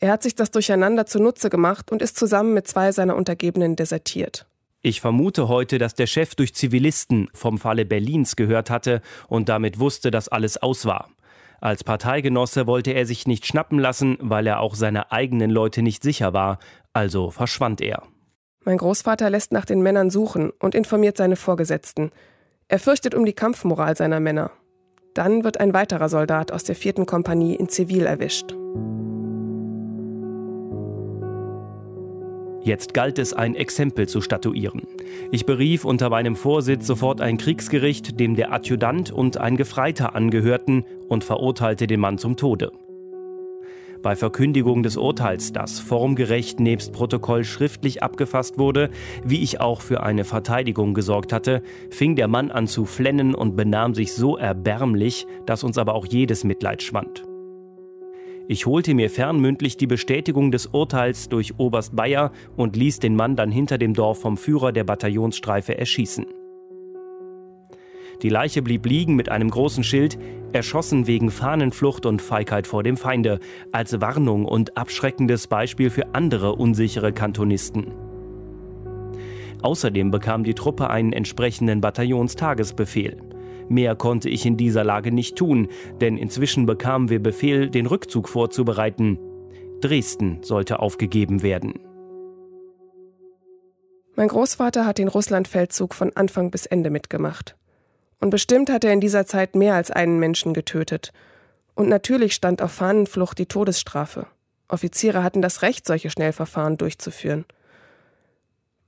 Er 0.00 0.10
hat 0.10 0.22
sich 0.22 0.34
das 0.34 0.50
Durcheinander 0.50 1.06
zunutze 1.06 1.50
gemacht 1.50 1.92
und 1.92 2.02
ist 2.02 2.16
zusammen 2.16 2.54
mit 2.54 2.66
zwei 2.66 2.90
seiner 2.90 3.14
Untergebenen 3.14 3.76
desertiert. 3.76 4.46
Ich 4.80 5.00
vermute 5.00 5.48
heute, 5.48 5.78
dass 5.78 5.94
der 5.94 6.06
Chef 6.06 6.34
durch 6.34 6.54
Zivilisten 6.54 7.28
vom 7.34 7.58
Falle 7.58 7.84
Berlins 7.84 8.34
gehört 8.34 8.70
hatte 8.70 9.02
und 9.28 9.48
damit 9.48 9.78
wusste, 9.78 10.10
dass 10.10 10.28
alles 10.28 10.56
aus 10.56 10.86
war. 10.86 11.10
Als 11.60 11.84
Parteigenosse 11.84 12.66
wollte 12.66 12.92
er 12.92 13.06
sich 13.06 13.26
nicht 13.26 13.46
schnappen 13.46 13.78
lassen, 13.78 14.16
weil 14.20 14.46
er 14.46 14.60
auch 14.60 14.74
seiner 14.74 15.12
eigenen 15.12 15.50
Leute 15.50 15.82
nicht 15.82 16.02
sicher 16.02 16.32
war, 16.32 16.58
also 16.92 17.30
verschwand 17.30 17.80
er. 17.80 18.04
Mein 18.68 18.76
Großvater 18.76 19.30
lässt 19.30 19.50
nach 19.50 19.64
den 19.64 19.80
Männern 19.80 20.10
suchen 20.10 20.50
und 20.60 20.74
informiert 20.74 21.16
seine 21.16 21.36
Vorgesetzten. 21.36 22.10
Er 22.68 22.78
fürchtet 22.78 23.14
um 23.14 23.24
die 23.24 23.32
Kampfmoral 23.32 23.96
seiner 23.96 24.20
Männer. 24.20 24.50
Dann 25.14 25.42
wird 25.42 25.58
ein 25.58 25.72
weiterer 25.72 26.10
Soldat 26.10 26.52
aus 26.52 26.64
der 26.64 26.74
vierten 26.74 27.06
Kompanie 27.06 27.54
in 27.54 27.70
Zivil 27.70 28.04
erwischt. 28.04 28.54
Jetzt 32.60 32.92
galt 32.92 33.18
es, 33.18 33.32
ein 33.32 33.54
Exempel 33.54 34.06
zu 34.06 34.20
statuieren. 34.20 34.82
Ich 35.32 35.46
berief 35.46 35.86
unter 35.86 36.10
meinem 36.10 36.36
Vorsitz 36.36 36.86
sofort 36.86 37.22
ein 37.22 37.38
Kriegsgericht, 37.38 38.20
dem 38.20 38.36
der 38.36 38.52
Adjutant 38.52 39.10
und 39.10 39.38
ein 39.38 39.56
Gefreiter 39.56 40.14
angehörten, 40.14 40.84
und 41.08 41.24
verurteilte 41.24 41.86
den 41.86 42.00
Mann 42.00 42.18
zum 42.18 42.36
Tode. 42.36 42.70
Bei 44.02 44.14
Verkündigung 44.14 44.84
des 44.84 44.96
Urteils, 44.96 45.52
das 45.52 45.80
formgerecht 45.80 46.60
nebst 46.60 46.92
Protokoll 46.92 47.42
schriftlich 47.44 48.02
abgefasst 48.02 48.56
wurde, 48.56 48.90
wie 49.24 49.42
ich 49.42 49.60
auch 49.60 49.80
für 49.80 50.02
eine 50.02 50.24
Verteidigung 50.24 50.94
gesorgt 50.94 51.32
hatte, 51.32 51.62
fing 51.90 52.14
der 52.14 52.28
Mann 52.28 52.52
an 52.52 52.68
zu 52.68 52.84
flennen 52.84 53.34
und 53.34 53.56
benahm 53.56 53.94
sich 53.94 54.12
so 54.12 54.36
erbärmlich, 54.36 55.26
dass 55.46 55.64
uns 55.64 55.78
aber 55.78 55.94
auch 55.94 56.06
jedes 56.06 56.44
Mitleid 56.44 56.82
schwand. 56.82 57.24
Ich 58.46 58.66
holte 58.66 58.94
mir 58.94 59.10
fernmündlich 59.10 59.76
die 59.76 59.86
Bestätigung 59.86 60.52
des 60.52 60.66
Urteils 60.66 61.28
durch 61.28 61.58
Oberst 61.58 61.94
Bayer 61.94 62.32
und 62.56 62.76
ließ 62.76 63.00
den 63.00 63.16
Mann 63.16 63.36
dann 63.36 63.50
hinter 63.50 63.78
dem 63.78 63.94
Dorf 63.94 64.20
vom 64.20 64.36
Führer 64.36 64.72
der 64.72 64.84
Bataillonsstreife 64.84 65.76
erschießen. 65.76 66.24
Die 68.22 68.28
Leiche 68.28 68.62
blieb 68.62 68.84
liegen 68.84 69.14
mit 69.14 69.28
einem 69.28 69.50
großen 69.50 69.84
Schild, 69.84 70.18
erschossen 70.52 71.06
wegen 71.06 71.30
Fahnenflucht 71.30 72.04
und 72.04 72.20
Feigheit 72.20 72.66
vor 72.66 72.82
dem 72.82 72.96
Feinde, 72.96 73.38
als 73.70 74.00
Warnung 74.00 74.44
und 74.44 74.76
abschreckendes 74.76 75.46
Beispiel 75.46 75.90
für 75.90 76.14
andere 76.14 76.54
unsichere 76.54 77.12
Kantonisten. 77.12 77.92
Außerdem 79.62 80.10
bekam 80.10 80.44
die 80.44 80.54
Truppe 80.54 80.90
einen 80.90 81.12
entsprechenden 81.12 81.80
Bataillonstagesbefehl. 81.80 83.18
Mehr 83.68 83.94
konnte 83.96 84.28
ich 84.28 84.46
in 84.46 84.56
dieser 84.56 84.82
Lage 84.82 85.12
nicht 85.12 85.36
tun, 85.36 85.68
denn 86.00 86.16
inzwischen 86.16 86.66
bekamen 86.66 87.10
wir 87.10 87.22
Befehl, 87.22 87.68
den 87.68 87.86
Rückzug 87.86 88.28
vorzubereiten. 88.28 89.18
Dresden 89.80 90.38
sollte 90.42 90.80
aufgegeben 90.80 91.42
werden. 91.42 91.74
Mein 94.16 94.28
Großvater 94.28 94.84
hat 94.84 94.98
den 94.98 95.06
Russlandfeldzug 95.06 95.94
von 95.94 96.10
Anfang 96.16 96.50
bis 96.50 96.66
Ende 96.66 96.90
mitgemacht. 96.90 97.56
Und 98.20 98.30
bestimmt 98.30 98.70
hat 98.70 98.84
er 98.84 98.92
in 98.92 99.00
dieser 99.00 99.26
Zeit 99.26 99.54
mehr 99.54 99.74
als 99.74 99.90
einen 99.90 100.18
Menschen 100.18 100.54
getötet. 100.54 101.12
Und 101.74 101.88
natürlich 101.88 102.34
stand 102.34 102.60
auf 102.62 102.72
Fahnenflucht 102.72 103.38
die 103.38 103.46
Todesstrafe. 103.46 104.26
Offiziere 104.66 105.22
hatten 105.22 105.40
das 105.40 105.62
Recht, 105.62 105.86
solche 105.86 106.10
Schnellverfahren 106.10 106.76
durchzuführen. 106.76 107.46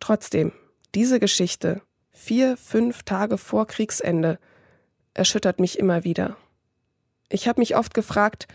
Trotzdem, 0.01 0.53
diese 0.95 1.21
Geschichte, 1.21 1.83
vier, 2.11 2.57
fünf 2.57 3.03
Tage 3.05 3.39
vor 3.39 3.67
Kriegsende, 3.67 4.39
erschüttert 5.15 5.61
mich 5.61 5.79
immer 5.79 6.05
wieder. 6.05 6.37
Ich 7.29 7.47
habe 7.47 7.61
mich 7.61 7.77
oft 7.77 7.95
gefragt, 7.95 8.49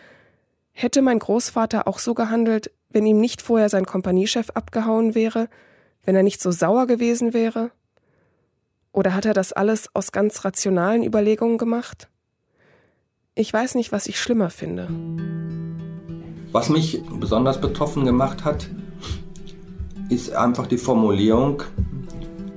hätte 0.71 1.01
mein 1.01 1.19
Großvater 1.19 1.87
auch 1.87 1.99
so 1.99 2.13
gehandelt, 2.13 2.71
wenn 2.89 3.05
ihm 3.05 3.19
nicht 3.19 3.41
vorher 3.41 3.69
sein 3.69 3.85
Kompaniechef 3.85 4.49
abgehauen 4.51 5.15
wäre, 5.15 5.47
wenn 6.03 6.15
er 6.15 6.23
nicht 6.23 6.41
so 6.41 6.51
sauer 6.51 6.87
gewesen 6.87 7.33
wäre? 7.33 7.71
Oder 8.95 9.13
hat 9.13 9.25
er 9.25 9.33
das 9.33 9.51
alles 9.51 9.89
aus 9.93 10.13
ganz 10.13 10.45
rationalen 10.45 11.03
Überlegungen 11.03 11.57
gemacht? 11.57 12.07
Ich 13.35 13.51
weiß 13.51 13.75
nicht, 13.75 13.91
was 13.91 14.07
ich 14.07 14.17
schlimmer 14.17 14.49
finde. 14.49 14.87
Was 16.53 16.69
mich 16.69 17.03
besonders 17.19 17.59
betroffen 17.59 18.05
gemacht 18.05 18.45
hat, 18.45 18.69
ist 20.07 20.31
einfach 20.33 20.67
die 20.67 20.77
Formulierung, 20.77 21.63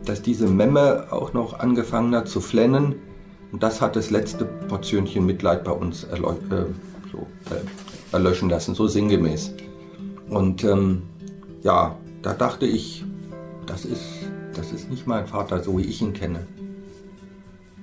dass 0.05 0.22
diese 0.22 0.47
Memme 0.47 1.09
auch 1.11 1.32
noch 1.32 1.59
angefangen 1.59 2.14
hat 2.14 2.28
zu 2.28 2.41
flennen 2.41 2.95
und 3.51 3.64
das 3.64 3.80
hat 3.80 3.97
das 3.97 4.11
letzte 4.11 4.45
Portionchen 4.45 5.26
Mitleid 5.26 5.64
bei 5.64 5.72
uns 5.72 6.05
äh, 6.05 6.18
so, 6.20 7.26
äh, 7.51 8.12
erlöschen 8.12 8.49
lassen, 8.49 8.76
so 8.76 8.86
sinngemäß. 8.86 9.55
Und 10.28 10.62
ähm, 10.62 11.03
ja, 11.62 11.97
da 12.22 12.32
dachte 12.32 12.64
ich, 12.64 13.05
das 13.66 13.84
ist, 13.84 14.30
das 14.59 14.72
ist 14.72 14.90
nicht 14.90 15.06
mein 15.06 15.26
Vater, 15.28 15.62
so 15.62 15.78
wie 15.78 15.84
ich 15.84 16.02
ihn 16.02 16.12
kenne. 16.12 16.46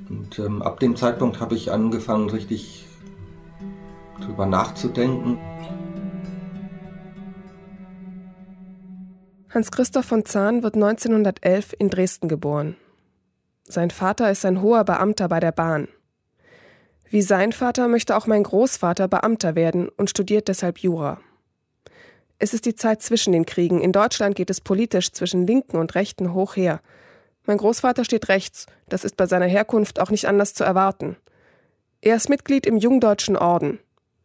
Und 0.10 0.38
ähm, 0.40 0.62
ab 0.62 0.80
dem 0.82 0.96
Zeitpunkt 0.96 1.40
habe 1.40 1.56
ich 1.56 1.72
angefangen, 1.72 2.30
richtig 2.30 2.86
drüber 4.22 4.46
nachzudenken. 4.46 5.40
Hans 9.50 9.72
Christoph 9.72 10.06
von 10.06 10.26
Zahn 10.26 10.64
wird 10.64 10.76
1911 10.76 11.76
in 11.80 11.90
Dresden 11.90 12.28
geboren. 12.28 12.76
Sein 13.64 13.90
Vater 13.90 14.30
ist 14.30 14.46
ein 14.46 14.62
hoher 14.62 14.84
Beamter 14.84 15.30
bei 15.30 15.40
der 15.40 15.54
Bahn. 15.54 15.88
Wie 17.10 17.22
sein 17.22 17.54
Vater 17.54 17.88
möchte 17.88 18.18
auch 18.18 18.28
mein 18.28 18.44
Großvater 18.44 19.08
Beamter 19.08 19.56
werden 19.56 19.88
und 19.88 20.10
studiert 20.10 20.50
deshalb 20.50 20.80
Jura. 20.80 21.20
Es 22.46 22.54
ist 22.54 22.68
die 22.68 22.76
Zeit 22.76 23.02
zwischen 23.02 23.34
den 23.34 23.48
Kriegen. 23.48 23.82
In 23.82 23.92
Deutschland 23.92 24.36
geht 24.36 24.52
es 24.52 24.62
politisch 24.62 25.12
zwischen 25.12 25.48
Linken 25.48 25.78
und 25.78 25.96
Rechten 25.96 26.36
hoch 26.36 26.56
her. 26.56 26.80
Mein 27.48 27.58
Großvater 27.58 28.06
steht 28.06 28.30
rechts, 28.30 28.68
das 28.88 29.04
ist 29.04 29.18
bei 29.18 29.26
seiner 29.26 29.48
Herkunft 29.48 30.00
auch 30.00 30.12
nicht 30.12 30.28
anders 30.28 30.54
zu 30.54 30.64
erwarten. 30.64 31.16
Er 32.02 32.16
ist 32.16 32.30
Mitglied 32.30 32.68
im 32.68 32.78
Jungdeutschen 32.78 33.36
Orden. 33.36 33.80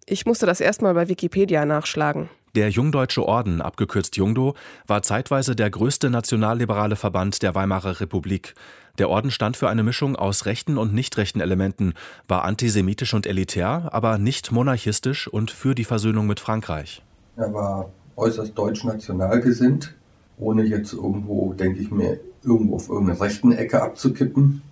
Ich 0.04 0.26
musste 0.26 0.44
das 0.44 0.60
erstmal 0.60 0.92
bei 0.92 1.08
Wikipedia 1.08 1.64
nachschlagen. 1.64 2.28
Der 2.54 2.68
Jungdeutsche 2.68 3.24
Orden, 3.24 3.62
abgekürzt 3.62 4.18
Jungdo, 4.18 4.54
war 4.86 5.00
zeitweise 5.02 5.56
der 5.56 5.70
größte 5.70 6.10
nationalliberale 6.10 6.96
Verband 6.96 7.42
der 7.42 7.54
Weimarer 7.54 8.00
Republik. 8.00 8.54
Der 8.98 9.08
Orden 9.08 9.30
stand 9.30 9.56
für 9.56 9.70
eine 9.70 9.82
Mischung 9.82 10.14
aus 10.14 10.44
rechten 10.44 10.76
und 10.76 10.92
nicht 10.92 11.16
rechten 11.16 11.40
Elementen, 11.40 11.94
war 12.28 12.44
antisemitisch 12.44 13.14
und 13.14 13.26
elitär, 13.26 13.88
aber 13.92 14.18
nicht 14.18 14.52
monarchistisch 14.52 15.26
und 15.26 15.50
für 15.50 15.74
die 15.74 15.84
Versöhnung 15.84 16.26
mit 16.26 16.38
Frankreich. 16.38 17.02
Er 17.36 17.54
war 17.54 17.90
äußerst 18.20 18.56
deutsch-national 18.56 19.40
gesinnt, 19.40 19.94
ohne 20.38 20.62
jetzt 20.62 20.92
irgendwo, 20.92 21.52
denke 21.54 21.80
ich 21.80 21.90
mir, 21.90 22.20
irgendwo 22.42 22.76
auf 22.76 22.88
irgendeine 22.88 23.20
rechten 23.20 23.52
Ecke 23.52 23.82
abzukippen, 23.82 24.62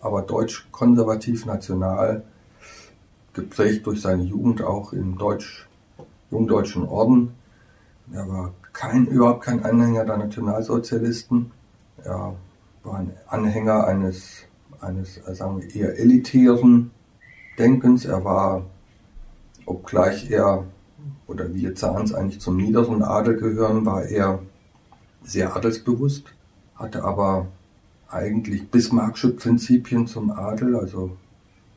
aber 0.00 0.22
deutsch-konservativ-national, 0.22 2.24
geprägt 3.32 3.86
durch 3.86 4.00
seine 4.00 4.24
Jugend 4.24 4.62
auch 4.62 4.92
im 4.92 5.18
Deutsch, 5.18 5.68
Jungdeutschen 6.30 6.86
Orden. 6.86 7.34
Er 8.12 8.28
war 8.28 8.52
kein, 8.72 9.06
überhaupt 9.06 9.44
kein 9.44 9.64
Anhänger 9.64 10.04
der 10.04 10.16
Nationalsozialisten. 10.16 11.50
Er 12.04 12.34
war 12.82 12.98
ein 12.98 13.12
Anhänger 13.26 13.86
eines, 13.86 14.44
eines 14.80 15.18
äh, 15.18 15.34
sagen 15.34 15.60
wir, 15.60 15.74
eher 15.74 15.98
elitären 15.98 16.90
Denkens. 17.58 18.04
Er 18.04 18.24
war, 18.24 18.64
obgleich 19.66 20.30
er 20.30 20.64
oder 21.26 21.54
wir 21.54 21.74
Zahns 21.74 22.12
eigentlich 22.12 22.40
zum 22.40 22.56
niederen 22.56 23.02
Adel 23.02 23.36
gehören, 23.36 23.86
war 23.86 24.04
er 24.04 24.40
sehr 25.22 25.54
adelsbewusst, 25.54 26.24
hatte 26.74 27.04
aber 27.04 27.46
eigentlich 28.08 28.68
Bismarcksche 28.70 29.30
Prinzipien 29.30 30.06
zum 30.06 30.30
Adel, 30.30 30.76
also 30.76 31.16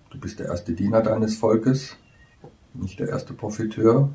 du 0.09 0.19
bist 0.19 0.39
der 0.39 0.47
erste 0.47 0.73
Diener 0.73 1.01
deines 1.01 1.35
Volkes, 1.35 1.97
nicht 2.73 2.99
der 2.99 3.09
erste 3.09 3.33
Profiteur. 3.33 4.09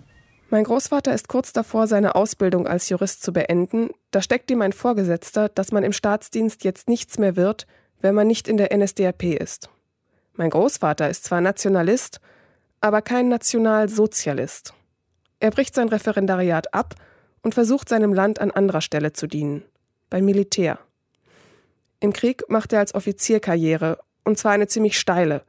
Mein 0.51 0.65
Großvater 0.65 1.15
ist 1.15 1.29
kurz 1.29 1.53
davor, 1.53 1.87
seine 1.87 2.15
Ausbildung 2.15 2.67
als 2.67 2.89
Jurist 2.89 3.23
zu 3.23 3.33
beenden. 3.33 3.91
Da 4.11 4.23
steckt 4.23 4.51
ihm 4.51 4.63
ein 4.63 4.73
Vorgesetzter, 4.73 5.51
dass 5.51 5.73
man 5.73 5.85
im 5.85 5.93
Staatsdienst 5.93 6.65
jetzt 6.65 6.89
nichts 6.89 7.19
mehr 7.19 7.37
wird, 7.37 7.67
wenn 8.01 8.15
man 8.15 8.27
nicht 8.27 8.49
in 8.49 8.57
der 8.57 8.77
NSDAP 8.77 9.25
ist. 9.25 9.69
Mein 10.35 10.51
Großvater 10.51 11.11
ist 11.11 11.25
zwar 11.25 11.41
Nationalist, 11.41 12.21
aber 12.81 13.03
kein 13.03 13.29
Nationalsozialist. 13.29 14.73
Er 15.41 15.51
bricht 15.51 15.75
sein 15.75 15.89
Referendariat 15.89 16.75
ab 16.75 16.95
und 17.43 17.55
versucht 17.55 17.89
seinem 17.89 18.13
Land 18.13 18.41
an 18.41 18.51
anderer 18.51 18.81
Stelle 18.81 19.13
zu 19.13 19.27
dienen, 19.27 19.63
beim 20.11 20.25
Militär. 20.25 20.79
Im 22.01 22.13
Krieg 22.13 22.43
macht 22.49 22.73
er 22.73 22.81
als 22.81 22.95
Offizier 22.95 23.41
Karriere, 23.41 23.99
und 24.25 24.39
zwar 24.39 24.53
eine 24.53 24.67
ziemlich 24.67 24.99
steile. 24.99 25.43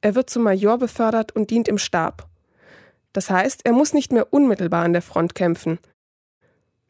Er 0.00 0.14
wird 0.14 0.30
zum 0.30 0.42
Major 0.42 0.78
befördert 0.78 1.32
und 1.32 1.50
dient 1.50 1.68
im 1.68 1.78
Stab. 1.78 2.28
Das 3.12 3.30
heißt, 3.30 3.60
er 3.64 3.72
muss 3.72 3.94
nicht 3.94 4.12
mehr 4.12 4.32
unmittelbar 4.32 4.84
an 4.84 4.92
der 4.92 5.02
Front 5.02 5.34
kämpfen. 5.34 5.78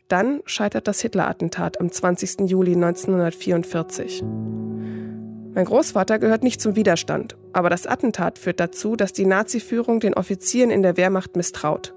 Dann 0.09 0.43
scheitert 0.45 0.87
das 0.87 1.01
Hitler-Attentat 1.01 1.81
am 1.81 1.91
20. 1.91 2.49
Juli 2.51 2.75
1944. 2.75 4.23
Mein 4.23 5.65
Großvater 5.65 6.19
gehört 6.19 6.43
nicht 6.43 6.61
zum 6.61 6.77
Widerstand, 6.77 7.37
aber 7.53 7.71
das 7.71 7.87
Attentat 7.87 8.39
führt 8.39 8.59
dazu, 8.59 8.97
dass 8.97 9.13
die 9.13 9.27
Nazi-Führung 9.27 10.01
den 10.01 10.15
Offizieren 10.15 10.71
in 10.71 10.83
der 10.83 10.97
Wehrmacht 10.97 11.37
misstraut. 11.37 11.95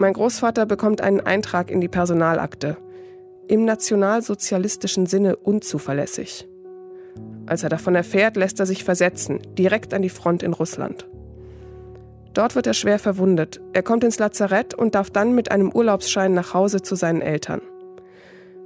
Mein 0.00 0.14
Großvater 0.14 0.64
bekommt 0.64 1.02
einen 1.02 1.20
Eintrag 1.20 1.70
in 1.70 1.82
die 1.82 1.88
Personalakte. 1.88 2.78
Im 3.48 3.66
nationalsozialistischen 3.66 5.04
Sinne 5.04 5.36
unzuverlässig. 5.36 6.48
Als 7.44 7.64
er 7.64 7.68
davon 7.68 7.94
erfährt, 7.94 8.36
lässt 8.36 8.60
er 8.60 8.66
sich 8.66 8.82
versetzen, 8.82 9.40
direkt 9.58 9.92
an 9.92 10.00
die 10.00 10.08
Front 10.08 10.42
in 10.42 10.54
Russland. 10.54 11.06
Dort 12.32 12.54
wird 12.54 12.66
er 12.66 12.74
schwer 12.74 12.98
verwundet. 12.98 13.60
Er 13.72 13.82
kommt 13.82 14.04
ins 14.04 14.18
Lazarett 14.18 14.72
und 14.72 14.94
darf 14.94 15.10
dann 15.10 15.34
mit 15.34 15.50
einem 15.50 15.70
Urlaubsschein 15.70 16.32
nach 16.32 16.54
Hause 16.54 16.80
zu 16.80 16.94
seinen 16.94 17.20
Eltern. 17.20 17.60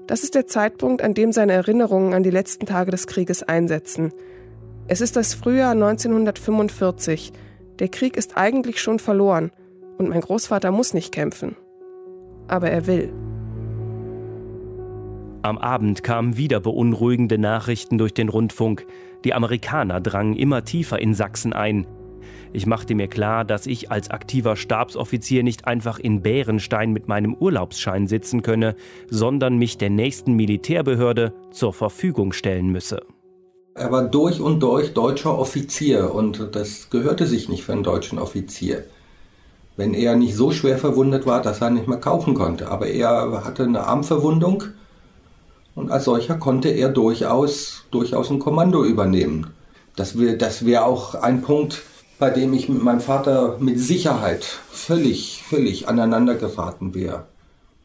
Das 0.06 0.22
ist 0.22 0.36
der 0.36 0.46
Zeitpunkt, 0.46 1.02
an 1.02 1.14
dem 1.14 1.32
seine 1.32 1.54
Erinnerungen 1.54 2.14
an 2.14 2.22
die 2.22 2.30
letzten 2.30 2.66
Tage 2.66 2.92
des 2.92 3.06
Krieges 3.08 3.42
einsetzen. 3.42 4.12
Es 4.86 5.00
ist 5.00 5.16
das 5.16 5.34
Frühjahr 5.34 5.72
1945. 5.72 7.32
Der 7.80 7.88
Krieg 7.88 8.16
ist 8.16 8.36
eigentlich 8.36 8.80
schon 8.80 9.00
verloren 9.00 9.50
und 9.98 10.08
mein 10.08 10.20
Großvater 10.20 10.70
muss 10.70 10.94
nicht 10.94 11.12
kämpfen. 11.12 11.56
Aber 12.48 12.70
er 12.70 12.86
will. 12.86 13.12
Am 15.42 15.58
Abend 15.58 16.02
kamen 16.02 16.36
wieder 16.38 16.60
beunruhigende 16.60 17.36
Nachrichten 17.36 17.98
durch 17.98 18.14
den 18.14 18.30
Rundfunk. 18.30 18.86
Die 19.24 19.34
Amerikaner 19.34 20.00
drangen 20.00 20.36
immer 20.36 20.64
tiefer 20.64 20.98
in 20.98 21.14
Sachsen 21.14 21.52
ein. 21.52 21.86
Ich 22.54 22.66
machte 22.66 22.94
mir 22.94 23.08
klar, 23.08 23.44
dass 23.44 23.66
ich 23.66 23.90
als 23.90 24.10
aktiver 24.10 24.56
Stabsoffizier 24.56 25.42
nicht 25.42 25.66
einfach 25.66 25.98
in 25.98 26.22
Bärenstein 26.22 26.92
mit 26.92 27.08
meinem 27.08 27.34
Urlaubsschein 27.34 28.06
sitzen 28.06 28.42
könne, 28.42 28.74
sondern 29.10 29.58
mich 29.58 29.76
der 29.76 29.90
nächsten 29.90 30.34
Militärbehörde 30.34 31.34
zur 31.50 31.72
Verfügung 31.72 32.32
stellen 32.32 32.68
müsse. 32.68 33.02
Er 33.74 33.90
war 33.90 34.08
durch 34.08 34.40
und 34.40 34.60
durch 34.60 34.94
deutscher 34.94 35.36
Offizier 35.36 36.14
und 36.14 36.50
das 36.52 36.90
gehörte 36.90 37.26
sich 37.26 37.48
nicht 37.48 37.64
für 37.64 37.72
einen 37.72 37.82
deutschen 37.82 38.18
Offizier 38.18 38.84
wenn 39.76 39.94
er 39.94 40.16
nicht 40.16 40.36
so 40.36 40.50
schwer 40.50 40.78
verwundet 40.78 41.26
war, 41.26 41.42
dass 41.42 41.60
er 41.60 41.70
nicht 41.70 41.88
mehr 41.88 41.98
kaufen 41.98 42.34
konnte. 42.34 42.68
Aber 42.68 42.86
er 42.86 43.44
hatte 43.44 43.64
eine 43.64 43.86
Armverwundung 43.86 44.64
und 45.74 45.90
als 45.90 46.04
solcher 46.04 46.36
konnte 46.36 46.68
er 46.68 46.88
durchaus, 46.88 47.84
durchaus 47.90 48.30
ein 48.30 48.38
Kommando 48.38 48.84
übernehmen. 48.84 49.48
Das 49.96 50.18
wäre 50.18 50.36
das 50.36 50.64
wär 50.64 50.86
auch 50.86 51.14
ein 51.14 51.42
Punkt, 51.42 51.82
bei 52.18 52.30
dem 52.30 52.52
ich 52.52 52.68
mit 52.68 52.82
meinem 52.82 53.00
Vater 53.00 53.58
mit 53.58 53.80
Sicherheit 53.80 54.44
völlig, 54.44 55.42
völlig 55.42 55.88
aneinander 55.88 56.36
geraten 56.36 56.94
wäre. 56.94 57.26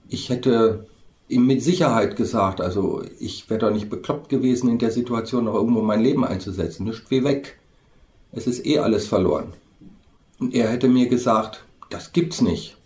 Ich 0.07 0.29
hätte 0.29 0.85
ihm 1.27 1.45
mit 1.45 1.63
Sicherheit 1.63 2.15
gesagt, 2.15 2.61
also 2.61 3.03
ich 3.19 3.49
wäre 3.49 3.59
doch 3.59 3.71
nicht 3.71 3.89
bekloppt 3.89 4.29
gewesen, 4.29 4.69
in 4.69 4.79
der 4.79 4.91
Situation 4.91 5.45
noch 5.45 5.55
irgendwo 5.55 5.81
mein 5.81 6.01
Leben 6.01 6.25
einzusetzen. 6.25 6.85
Nicht 6.85 7.09
wie 7.09 7.23
weg. 7.23 7.59
Es 8.31 8.47
ist 8.47 8.65
eh 8.65 8.79
alles 8.79 9.07
verloren. 9.07 9.53
Und 10.39 10.53
er 10.53 10.69
hätte 10.69 10.87
mir 10.87 11.07
gesagt, 11.07 11.65
das 11.89 12.13
gibt's 12.13 12.41
nicht. 12.41 12.77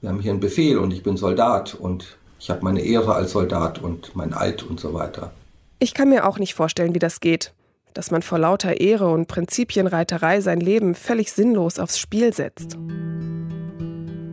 Wir 0.00 0.10
haben 0.10 0.20
hier 0.20 0.32
einen 0.32 0.40
Befehl 0.40 0.78
und 0.78 0.92
ich 0.92 1.02
bin 1.02 1.16
Soldat 1.16 1.74
und 1.74 2.18
ich 2.38 2.50
habe 2.50 2.62
meine 2.62 2.80
Ehre 2.80 3.14
als 3.14 3.32
Soldat 3.32 3.82
und 3.82 4.14
mein 4.14 4.34
Alt 4.34 4.62
und 4.62 4.78
so 4.78 4.92
weiter. 4.94 5.32
Ich 5.78 5.94
kann 5.94 6.08
mir 6.08 6.26
auch 6.26 6.38
nicht 6.38 6.54
vorstellen, 6.54 6.94
wie 6.94 6.98
das 6.98 7.20
geht, 7.20 7.52
dass 7.94 8.10
man 8.10 8.22
vor 8.22 8.38
lauter 8.38 8.80
Ehre 8.80 9.10
und 9.10 9.26
Prinzipienreiterei 9.26 10.40
sein 10.40 10.60
Leben 10.60 10.94
völlig 10.94 11.32
sinnlos 11.32 11.78
aufs 11.78 11.98
Spiel 11.98 12.32
setzt. 12.32 12.76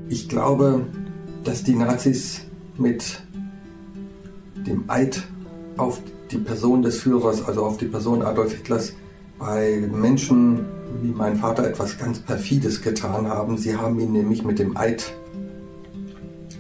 Ich 0.10 0.30
glaube, 0.30 0.86
dass 1.44 1.64
die 1.64 1.76
Nazis 1.76 2.42
mit 2.78 3.22
dem 4.68 4.90
Eid 4.90 5.24
auf 5.78 6.00
die 6.32 6.38
Person 6.38 6.82
des 6.82 7.00
Führers, 7.00 7.44
also 7.44 7.66
auf 7.66 7.78
die 7.78 7.86
Person 7.86 8.22
Adolf 8.22 8.54
Hitlers, 8.54 8.94
bei 9.44 9.90
Menschen 9.92 10.66
wie 11.02 11.12
mein 11.12 11.36
Vater 11.36 11.68
etwas 11.68 11.98
ganz 11.98 12.20
Perfides 12.20 12.82
getan 12.82 13.28
haben. 13.28 13.58
Sie 13.58 13.76
haben 13.76 14.00
ihn 14.00 14.14
nämlich 14.14 14.46
mit 14.46 14.58
dem 14.58 14.78
Eid 14.78 15.14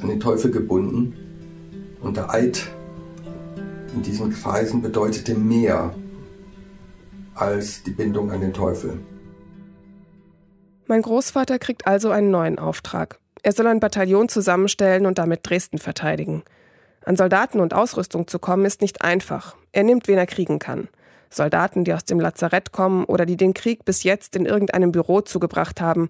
an 0.01 0.09
den 0.09 0.19
Teufel 0.19 0.51
gebunden. 0.51 1.15
Und 2.01 2.17
der 2.17 2.29
Eid 2.29 2.67
in 3.95 4.01
diesen 4.01 4.33
Kreisen 4.33 4.81
bedeutete 4.81 5.33
mehr 5.33 5.95
als 7.35 7.83
die 7.83 7.91
Bindung 7.91 8.31
an 8.31 8.41
den 8.41 8.53
Teufel. 8.53 8.99
Mein 10.85 11.03
Großvater 11.03 11.59
kriegt 11.59 11.87
also 11.87 12.09
einen 12.09 12.31
neuen 12.31 12.59
Auftrag. 12.59 13.19
Er 13.43 13.53
soll 13.53 13.67
ein 13.67 13.79
Bataillon 13.79 14.27
zusammenstellen 14.27 15.05
und 15.05 15.19
damit 15.19 15.39
Dresden 15.43 15.77
verteidigen. 15.77 16.43
An 17.05 17.15
Soldaten 17.15 17.61
und 17.61 17.73
Ausrüstung 17.73 18.27
zu 18.27 18.39
kommen 18.39 18.65
ist 18.65 18.81
nicht 18.81 19.01
einfach. 19.01 19.55
Er 19.71 19.83
nimmt, 19.83 20.09
wen 20.09 20.17
er 20.17 20.27
kriegen 20.27 20.59
kann. 20.59 20.89
Soldaten, 21.35 21.83
die 21.83 21.93
aus 21.93 22.05
dem 22.05 22.19
Lazarett 22.19 22.71
kommen 22.71 23.05
oder 23.05 23.25
die 23.25 23.37
den 23.37 23.53
Krieg 23.53 23.85
bis 23.85 24.03
jetzt 24.03 24.35
in 24.35 24.45
irgendeinem 24.45 24.91
Büro 24.91 25.21
zugebracht 25.21 25.81
haben, 25.81 26.09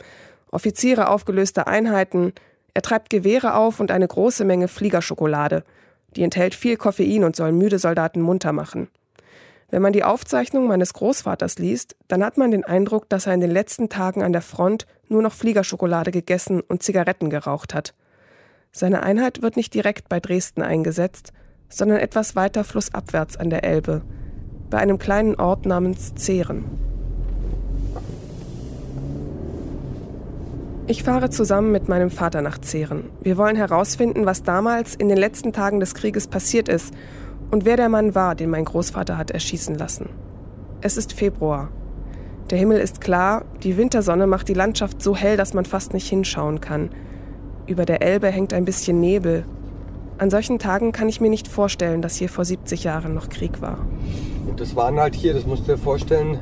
Offiziere 0.54 1.10
aufgelöster 1.10 1.68
Einheiten, 1.68 2.32
er 2.76 2.84
treibt 2.84 3.10
Gewehre 3.10 3.56
auf 3.56 3.80
und 3.80 3.90
eine 3.90 4.08
große 4.08 4.46
Menge 4.46 4.68
Fliegerschokolade. 4.68 5.64
Die 6.16 6.22
enthält 6.22 6.54
viel 6.54 6.78
Koffein 6.78 7.24
und 7.24 7.36
soll 7.36 7.52
müde 7.52 7.80
Soldaten 7.80 8.22
munter 8.22 8.52
machen. 8.52 8.88
Wenn 9.72 9.82
man 9.82 9.94
die 9.94 10.04
Aufzeichnung 10.04 10.68
meines 10.68 10.94
Großvaters 10.94 11.58
liest, 11.58 11.96
dann 12.08 12.24
hat 12.24 12.38
man 12.38 12.52
den 12.52 12.64
Eindruck, 12.64 13.10
dass 13.10 13.26
er 13.26 13.34
in 13.34 13.42
den 13.42 13.50
letzten 13.50 13.90
Tagen 13.90 14.22
an 14.22 14.32
der 14.32 14.44
Front 14.44 14.86
nur 15.10 15.24
noch 15.24 15.34
Fliegerschokolade 15.34 16.12
gegessen 16.12 16.62
und 16.62 16.84
Zigaretten 16.84 17.32
geraucht 17.32 17.74
hat. 17.74 17.96
Seine 18.72 19.02
Einheit 19.02 19.42
wird 19.42 19.56
nicht 19.56 19.74
direkt 19.74 20.08
bei 20.10 20.20
Dresden 20.20 20.62
eingesetzt, 20.62 21.34
sondern 21.70 21.98
etwas 21.98 22.36
weiter 22.36 22.64
flussabwärts 22.64 23.38
an 23.38 23.50
der 23.50 23.64
Elbe, 23.64 24.04
bei 24.74 24.80
einem 24.80 24.98
kleinen 24.98 25.36
Ort 25.36 25.68
namens 25.68 26.16
Zehren. 26.16 26.66
Ich 30.88 31.04
fahre 31.04 31.30
zusammen 31.30 31.72
mit 31.72 31.90
meinem 31.90 32.10
Vater 32.10 32.42
nach 32.42 32.58
Zehren. 32.58 33.04
Wir 33.22 33.38
wollen 33.38 33.56
herausfinden, 33.56 34.26
was 34.26 34.42
damals 34.42 34.96
in 34.96 35.10
den 35.10 35.18
letzten 35.20 35.54
Tagen 35.54 35.80
des 35.80 35.94
Krieges 35.94 36.28
passiert 36.28 36.70
ist 36.70 36.92
und 37.52 37.66
wer 37.66 37.78
der 37.78 37.88
Mann 37.88 38.16
war, 38.16 38.34
den 38.34 38.50
mein 38.50 38.66
Großvater 38.66 39.16
hat 39.16 39.30
erschießen 39.30 39.76
lassen. 39.76 40.10
Es 40.82 40.98
ist 40.98 41.14
Februar. 41.14 41.70
Der 42.50 42.58
Himmel 42.58 42.80
ist 42.80 43.00
klar, 43.00 43.46
die 43.62 43.78
Wintersonne 43.78 44.26
macht 44.26 44.50
die 44.50 44.56
Landschaft 44.56 45.04
so 45.04 45.16
hell, 45.16 45.38
dass 45.38 45.54
man 45.54 45.66
fast 45.66 45.94
nicht 45.94 46.10
hinschauen 46.10 46.62
kann. 46.62 46.90
Über 47.68 47.86
der 47.86 48.02
Elbe 48.02 48.30
hängt 48.30 48.54
ein 48.54 48.66
bisschen 48.66 49.00
Nebel. 49.00 49.46
An 50.18 50.30
solchen 50.30 50.60
Tagen 50.60 50.92
kann 50.92 51.10
ich 51.10 51.22
mir 51.22 51.30
nicht 51.30 51.48
vorstellen, 51.48 52.02
dass 52.02 52.16
hier 52.16 52.30
vor 52.30 52.46
70 52.46 52.84
Jahren 52.84 53.14
noch 53.14 53.30
Krieg 53.30 53.62
war. 53.62 53.80
Und 54.48 54.60
das 54.60 54.76
waren 54.76 55.00
halt 55.00 55.16
hier, 55.16 55.34
das 55.34 55.46
musst 55.46 55.68
du 55.68 55.72
dir 55.72 55.78
vorstellen, 55.78 56.38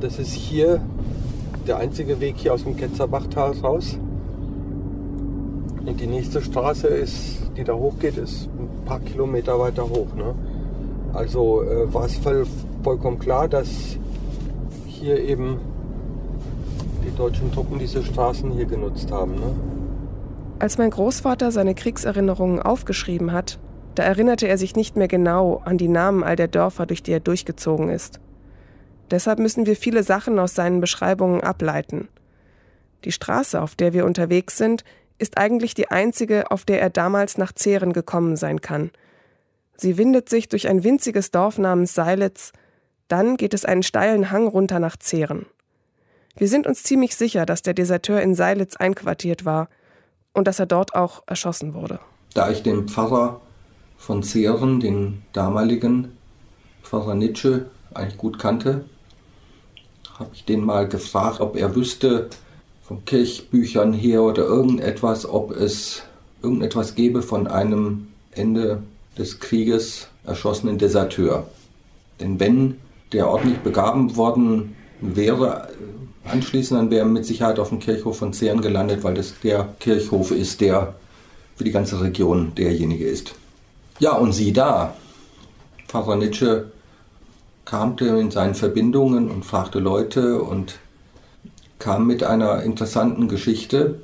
das 0.00 0.18
ist 0.18 0.32
hier 0.32 0.80
der 1.66 1.78
einzige 1.78 2.20
Weg 2.20 2.36
hier 2.36 2.52
aus 2.52 2.64
dem 2.64 2.76
Ketzerbachtal 2.76 3.52
raus. 3.62 3.98
Und 5.84 6.00
die 6.00 6.06
nächste 6.06 6.42
Straße 6.42 6.88
ist, 6.88 7.38
die 7.56 7.62
da 7.62 7.74
hochgeht, 7.74 8.16
ist 8.16 8.48
ein 8.58 8.84
paar 8.84 9.00
Kilometer 9.00 9.58
weiter 9.58 9.88
hoch. 9.88 10.12
Ne? 10.16 10.34
Also 11.12 11.62
äh, 11.62 11.92
war 11.94 12.06
es 12.06 12.16
voll, 12.16 12.44
vollkommen 12.82 13.20
klar, 13.20 13.46
dass 13.46 13.68
hier 14.86 15.20
eben 15.20 15.58
die 17.04 17.16
deutschen 17.16 17.52
Truppen 17.52 17.78
diese 17.78 18.02
Straßen 18.02 18.50
hier 18.50 18.66
genutzt 18.66 19.12
haben. 19.12 19.36
Ne? 19.36 19.54
Als 20.58 20.78
mein 20.78 20.90
Großvater 20.90 21.52
seine 21.52 21.74
Kriegserinnerungen 21.74 22.60
aufgeschrieben 22.60 23.32
hat, 23.32 23.58
da 23.94 24.04
erinnerte 24.04 24.48
er 24.48 24.56
sich 24.56 24.74
nicht 24.74 24.96
mehr 24.96 25.08
genau 25.08 25.62
an 25.64 25.76
die 25.76 25.88
Namen 25.88 26.24
all 26.24 26.36
der 26.36 26.48
Dörfer, 26.48 26.86
durch 26.86 27.02
die 27.02 27.12
er 27.12 27.20
durchgezogen 27.20 27.90
ist. 27.90 28.20
Deshalb 29.10 29.38
müssen 29.38 29.66
wir 29.66 29.76
viele 29.76 30.02
Sachen 30.02 30.38
aus 30.38 30.54
seinen 30.54 30.80
Beschreibungen 30.80 31.42
ableiten. 31.42 32.08
Die 33.04 33.12
Straße, 33.12 33.60
auf 33.60 33.74
der 33.74 33.92
wir 33.92 34.06
unterwegs 34.06 34.56
sind, 34.56 34.82
ist 35.18 35.38
eigentlich 35.38 35.74
die 35.74 35.90
einzige, 35.90 36.50
auf 36.50 36.64
der 36.64 36.80
er 36.80 36.90
damals 36.90 37.36
nach 37.38 37.52
Zehren 37.52 37.92
gekommen 37.92 38.36
sein 38.36 38.60
kann. 38.60 38.90
Sie 39.76 39.98
windet 39.98 40.28
sich 40.30 40.48
durch 40.48 40.68
ein 40.68 40.84
winziges 40.84 41.30
Dorf 41.30 41.58
namens 41.58 41.94
Seilitz, 41.94 42.52
dann 43.08 43.36
geht 43.36 43.54
es 43.54 43.64
einen 43.64 43.82
steilen 43.82 44.30
Hang 44.30 44.46
runter 44.46 44.80
nach 44.80 44.96
Zehren. 44.96 45.46
Wir 46.36 46.48
sind 46.48 46.66
uns 46.66 46.82
ziemlich 46.82 47.14
sicher, 47.14 47.46
dass 47.46 47.62
der 47.62 47.74
Deserteur 47.74 48.20
in 48.22 48.34
Seilitz 48.34 48.76
einquartiert 48.76 49.44
war 49.44 49.68
und 50.36 50.46
dass 50.46 50.58
er 50.58 50.66
dort 50.66 50.94
auch 50.94 51.22
erschossen 51.26 51.72
wurde. 51.72 51.98
Da 52.34 52.50
ich 52.50 52.62
den 52.62 52.88
Pfarrer 52.88 53.40
von 53.96 54.22
Zehren, 54.22 54.80
den 54.80 55.22
damaligen 55.32 56.12
Pfarrer 56.82 57.14
Nietzsche, 57.14 57.70
eigentlich 57.94 58.18
gut 58.18 58.38
kannte, 58.38 58.84
habe 60.18 60.30
ich 60.34 60.44
den 60.44 60.62
mal 60.62 60.86
gefragt, 60.86 61.40
ob 61.40 61.56
er 61.56 61.74
wüsste 61.74 62.28
von 62.82 63.04
Kirchbüchern 63.06 63.94
her 63.94 64.22
oder 64.22 64.44
irgendetwas, 64.44 65.26
ob 65.26 65.52
es 65.52 66.02
irgendetwas 66.42 66.94
gäbe 66.94 67.22
von 67.22 67.46
einem 67.46 68.08
Ende 68.32 68.82
des 69.16 69.40
Krieges 69.40 70.08
erschossenen 70.26 70.76
Deserteur. 70.76 71.46
Denn 72.20 72.38
wenn 72.38 72.76
der 73.12 73.30
ordentlich 73.30 73.58
begaben 73.60 74.16
worden 74.16 74.76
wäre, 75.00 75.68
anschließend, 76.30 76.80
dann 76.80 76.90
wäre 76.90 77.02
er 77.02 77.08
mit 77.08 77.24
Sicherheit 77.24 77.58
auf 77.58 77.70
dem 77.70 77.78
Kirchhof 77.78 78.18
von 78.18 78.32
Zehren 78.32 78.60
gelandet, 78.60 79.04
weil 79.04 79.14
das 79.14 79.34
der 79.42 79.68
Kirchhof 79.80 80.30
ist, 80.30 80.60
der 80.60 80.94
für 81.56 81.64
die 81.64 81.72
ganze 81.72 82.00
Region 82.00 82.54
derjenige 82.54 83.06
ist. 83.06 83.34
Ja, 83.98 84.12
und 84.12 84.32
sieh 84.32 84.52
da, 84.52 84.94
Pfarrer 85.88 86.16
Nietzsche 86.16 86.70
kramte 87.64 88.06
in 88.06 88.30
seinen 88.30 88.54
Verbindungen 88.54 89.30
und 89.30 89.44
fragte 89.44 89.78
Leute 89.78 90.42
und 90.42 90.78
kam 91.78 92.06
mit 92.06 92.22
einer 92.22 92.62
interessanten 92.62 93.28
Geschichte. 93.28 94.00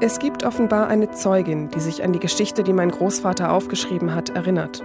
Es 0.00 0.18
gibt 0.18 0.44
offenbar 0.44 0.88
eine 0.88 1.10
Zeugin, 1.12 1.68
die 1.70 1.80
sich 1.80 2.02
an 2.02 2.12
die 2.12 2.18
Geschichte, 2.18 2.62
die 2.62 2.72
mein 2.72 2.90
Großvater 2.90 3.52
aufgeschrieben 3.52 4.14
hat, 4.14 4.30
erinnert. 4.30 4.82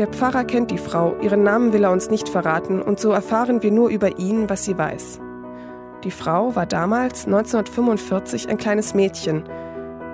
Der 0.00 0.08
Pfarrer 0.08 0.44
kennt 0.44 0.70
die 0.70 0.78
Frau, 0.78 1.14
ihren 1.20 1.42
Namen 1.42 1.74
will 1.74 1.84
er 1.84 1.90
uns 1.90 2.08
nicht 2.08 2.30
verraten 2.30 2.80
und 2.80 2.98
so 2.98 3.10
erfahren 3.10 3.62
wir 3.62 3.70
nur 3.70 3.90
über 3.90 4.18
ihn, 4.18 4.48
was 4.48 4.64
sie 4.64 4.78
weiß. 4.78 5.20
Die 6.04 6.10
Frau 6.10 6.56
war 6.56 6.64
damals, 6.64 7.26
1945, 7.26 8.48
ein 8.48 8.56
kleines 8.56 8.94
Mädchen. 8.94 9.44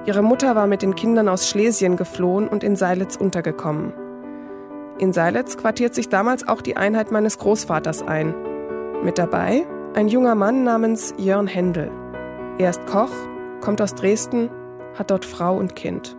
Ihre 0.04 0.22
Mutter 0.22 0.56
war 0.56 0.66
mit 0.66 0.82
den 0.82 0.96
Kindern 0.96 1.28
aus 1.28 1.48
Schlesien 1.48 1.96
geflohen 1.96 2.48
und 2.48 2.64
in 2.64 2.74
Seilitz 2.74 3.14
untergekommen. 3.14 3.92
In 4.98 5.12
Seilitz 5.12 5.56
quartiert 5.56 5.94
sich 5.94 6.08
damals 6.08 6.48
auch 6.48 6.62
die 6.62 6.76
Einheit 6.76 7.12
meines 7.12 7.38
Großvaters 7.38 8.02
ein. 8.02 8.34
Mit 9.04 9.18
dabei 9.18 9.68
ein 9.94 10.08
junger 10.08 10.34
Mann 10.34 10.64
namens 10.64 11.14
Jörn 11.16 11.46
Händel. 11.46 11.92
Er 12.58 12.70
ist 12.70 12.84
Koch, 12.86 13.12
kommt 13.60 13.80
aus 13.80 13.94
Dresden, 13.94 14.50
hat 14.98 15.12
dort 15.12 15.24
Frau 15.24 15.56
und 15.56 15.76
Kind. 15.76 16.16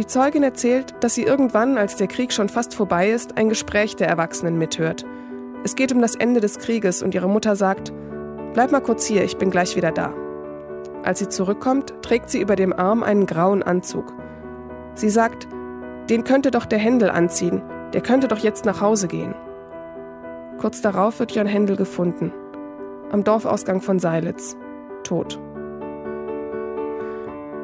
Die 0.00 0.06
Zeugin 0.06 0.42
erzählt, 0.42 0.94
dass 1.00 1.14
sie 1.14 1.24
irgendwann, 1.24 1.76
als 1.76 1.96
der 1.96 2.06
Krieg 2.06 2.32
schon 2.32 2.48
fast 2.48 2.74
vorbei 2.74 3.10
ist, 3.10 3.36
ein 3.36 3.50
Gespräch 3.50 3.96
der 3.96 4.08
Erwachsenen 4.08 4.56
mithört. 4.56 5.04
Es 5.62 5.76
geht 5.76 5.92
um 5.92 6.00
das 6.00 6.14
Ende 6.14 6.40
des 6.40 6.58
Krieges 6.58 7.02
und 7.02 7.14
ihre 7.14 7.28
Mutter 7.28 7.54
sagt, 7.54 7.92
Bleib 8.54 8.72
mal 8.72 8.80
kurz 8.80 9.04
hier, 9.04 9.22
ich 9.22 9.36
bin 9.36 9.50
gleich 9.50 9.76
wieder 9.76 9.92
da. 9.92 10.14
Als 11.02 11.18
sie 11.18 11.28
zurückkommt, 11.28 11.92
trägt 12.00 12.30
sie 12.30 12.40
über 12.40 12.56
dem 12.56 12.72
Arm 12.72 13.02
einen 13.02 13.26
grauen 13.26 13.62
Anzug. 13.62 14.14
Sie 14.94 15.10
sagt, 15.10 15.46
den 16.08 16.24
könnte 16.24 16.50
doch 16.50 16.64
der 16.64 16.78
Händel 16.78 17.10
anziehen, 17.10 17.60
der 17.92 18.00
könnte 18.00 18.26
doch 18.26 18.38
jetzt 18.38 18.64
nach 18.64 18.80
Hause 18.80 19.06
gehen. 19.06 19.34
Kurz 20.56 20.80
darauf 20.80 21.20
wird 21.20 21.32
Jan 21.32 21.46
Händel 21.46 21.76
gefunden, 21.76 22.32
am 23.12 23.22
Dorfausgang 23.22 23.82
von 23.82 23.98
Seilitz, 23.98 24.56
tot. 25.02 25.38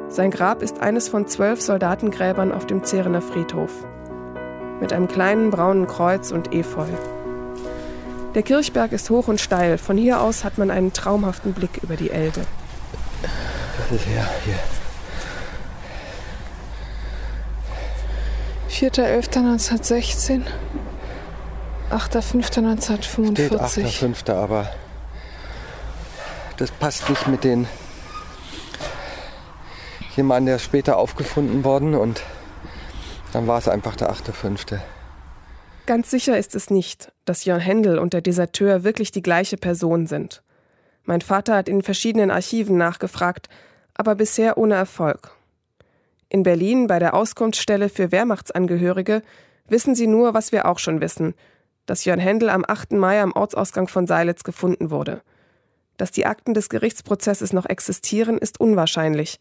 Sein 0.09 0.31
Grab 0.31 0.61
ist 0.61 0.79
eines 0.79 1.09
von 1.09 1.27
zwölf 1.27 1.61
Soldatengräbern 1.61 2.51
auf 2.51 2.65
dem 2.65 2.83
Zerener 2.83 3.21
Friedhof, 3.21 3.71
mit 4.79 4.93
einem 4.93 5.07
kleinen 5.07 5.51
braunen 5.51 5.85
Kreuz 5.85 6.31
und 6.31 6.53
Efeu. 6.53 6.87
Der 8.33 8.43
Kirchberg 8.43 8.93
ist 8.93 9.09
hoch 9.09 9.27
und 9.27 9.41
steil. 9.41 9.77
Von 9.77 9.97
hier 9.97 10.21
aus 10.21 10.43
hat 10.43 10.57
man 10.57 10.71
einen 10.71 10.93
traumhaften 10.93 11.53
Blick 11.53 11.81
über 11.83 11.95
die 11.95 12.11
Elbe. 12.11 12.41
Das 13.77 13.99
ist 13.99 14.07
ja 14.07 14.25
hier. 14.45 14.55
4.11.1916, 18.91 20.43
8.5.1945. 21.91 23.31
Steht 23.33 23.53
8.5., 23.53 24.33
aber 24.33 24.69
das 26.57 26.71
passt 26.71 27.09
nicht 27.09 27.27
mit 27.27 27.43
den 27.43 27.67
jemand, 30.17 30.47
der 30.47 30.59
später 30.59 30.97
aufgefunden 30.97 31.63
worden 31.63 31.95
und 31.95 32.21
dann 33.33 33.47
war 33.47 33.57
es 33.57 33.67
einfach 33.67 33.95
der 33.95 34.11
8.5. 34.11 34.79
Ganz 35.85 36.09
sicher 36.09 36.37
ist 36.37 36.55
es 36.55 36.69
nicht, 36.69 37.11
dass 37.23 37.45
Jörn 37.45 37.61
Händel 37.61 37.99
und 37.99 38.13
der 38.13 38.21
Deserteur 38.21 38.83
wirklich 38.83 39.11
die 39.11 39.21
gleiche 39.21 39.57
Person 39.57 40.07
sind. 40.07 40.43
Mein 41.05 41.21
Vater 41.21 41.55
hat 41.55 41.69
in 41.69 41.81
verschiedenen 41.81 42.31
Archiven 42.31 42.77
nachgefragt, 42.77 43.47
aber 43.93 44.15
bisher 44.15 44.57
ohne 44.57 44.75
Erfolg. 44.75 45.31
In 46.29 46.43
Berlin 46.43 46.87
bei 46.87 46.99
der 46.99 47.13
Auskunftsstelle 47.13 47.87
für 47.87 48.11
Wehrmachtsangehörige 48.11 49.21
wissen 49.69 49.95
sie 49.95 50.07
nur, 50.07 50.33
was 50.33 50.51
wir 50.51 50.65
auch 50.65 50.79
schon 50.79 50.99
wissen, 50.99 51.33
dass 51.85 52.03
Jörn 52.03 52.19
Händel 52.19 52.49
am 52.49 52.65
8. 52.67 52.91
Mai 52.93 53.21
am 53.21 53.31
Ortsausgang 53.31 53.87
von 53.87 54.07
Seilitz 54.07 54.43
gefunden 54.43 54.91
wurde. 54.91 55.21
Dass 55.95 56.11
die 56.11 56.25
Akten 56.25 56.53
des 56.53 56.67
Gerichtsprozesses 56.67 57.53
noch 57.53 57.65
existieren, 57.65 58.37
ist 58.37 58.59
unwahrscheinlich. 58.59 59.39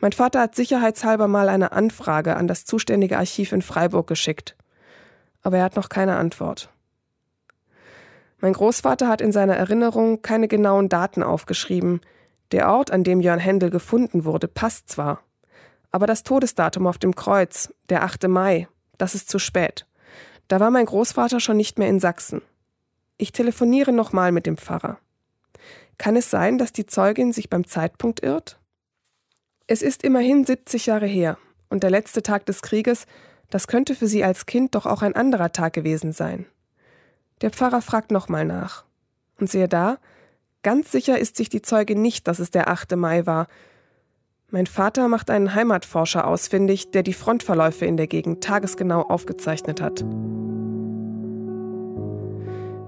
Mein 0.00 0.12
Vater 0.12 0.40
hat 0.40 0.54
sicherheitshalber 0.54 1.28
mal 1.28 1.48
eine 1.48 1.72
Anfrage 1.72 2.36
an 2.36 2.46
das 2.48 2.64
zuständige 2.64 3.18
Archiv 3.18 3.52
in 3.52 3.62
Freiburg 3.62 4.06
geschickt 4.06 4.56
aber 5.42 5.58
er 5.58 5.64
hat 5.64 5.76
noch 5.76 5.88
keine 5.88 6.16
Antwort. 6.16 6.70
Mein 8.38 8.52
Großvater 8.52 9.08
hat 9.08 9.20
in 9.20 9.32
seiner 9.32 9.56
Erinnerung 9.56 10.22
keine 10.22 10.48
genauen 10.48 10.88
Daten 10.88 11.22
aufgeschrieben. 11.22 12.00
Der 12.52 12.70
Ort, 12.70 12.90
an 12.90 13.04
dem 13.04 13.20
Jörn 13.20 13.38
Händel 13.38 13.70
gefunden 13.70 14.24
wurde, 14.24 14.48
passt 14.48 14.88
zwar. 14.88 15.20
Aber 15.90 16.06
das 16.06 16.22
Todesdatum 16.22 16.86
auf 16.86 16.98
dem 16.98 17.14
Kreuz, 17.14 17.72
der 17.90 18.02
8. 18.02 18.28
Mai, 18.28 18.68
das 18.96 19.14
ist 19.14 19.28
zu 19.28 19.38
spät. 19.38 19.86
Da 20.48 20.58
war 20.58 20.70
mein 20.70 20.86
Großvater 20.86 21.40
schon 21.40 21.56
nicht 21.56 21.78
mehr 21.78 21.88
in 21.88 22.00
Sachsen. 22.00 22.42
Ich 23.18 23.32
telefoniere 23.32 23.92
nochmal 23.92 24.32
mit 24.32 24.46
dem 24.46 24.56
Pfarrer. 24.56 24.98
Kann 25.98 26.16
es 26.16 26.30
sein, 26.30 26.56
dass 26.56 26.72
die 26.72 26.86
Zeugin 26.86 27.32
sich 27.32 27.50
beim 27.50 27.66
Zeitpunkt 27.66 28.22
irrt? 28.22 28.58
Es 29.72 29.82
ist 29.82 30.02
immerhin 30.02 30.44
70 30.44 30.86
Jahre 30.86 31.06
her 31.06 31.38
und 31.68 31.84
der 31.84 31.90
letzte 31.90 32.24
Tag 32.24 32.44
des 32.44 32.60
Krieges 32.60 33.06
das 33.50 33.68
könnte 33.68 33.94
für 33.94 34.08
sie 34.08 34.24
als 34.24 34.46
Kind 34.46 34.74
doch 34.74 34.84
auch 34.84 35.02
ein 35.02 35.14
anderer 35.14 35.52
Tag 35.52 35.74
gewesen 35.74 36.12
sein. 36.12 36.46
Der 37.40 37.50
Pfarrer 37.50 37.80
fragt 37.80 38.10
nochmal 38.10 38.44
nach. 38.44 38.84
Und 39.38 39.48
siehe 39.48 39.68
da, 39.68 39.98
ganz 40.64 40.90
sicher 40.90 41.20
ist 41.20 41.36
sich 41.36 41.50
die 41.50 41.62
Zeuge 41.62 41.94
nicht, 41.94 42.26
dass 42.26 42.40
es 42.40 42.50
der 42.50 42.68
8. 42.68 42.96
Mai 42.96 43.26
war. 43.26 43.46
Mein 44.50 44.66
Vater 44.66 45.06
macht 45.06 45.30
einen 45.30 45.54
Heimatforscher 45.54 46.26
ausfindig, 46.26 46.90
der 46.90 47.04
die 47.04 47.12
Frontverläufe 47.12 47.86
in 47.86 47.96
der 47.96 48.08
Gegend 48.08 48.42
tagesgenau 48.42 49.02
aufgezeichnet 49.02 49.80
hat. 49.80 50.00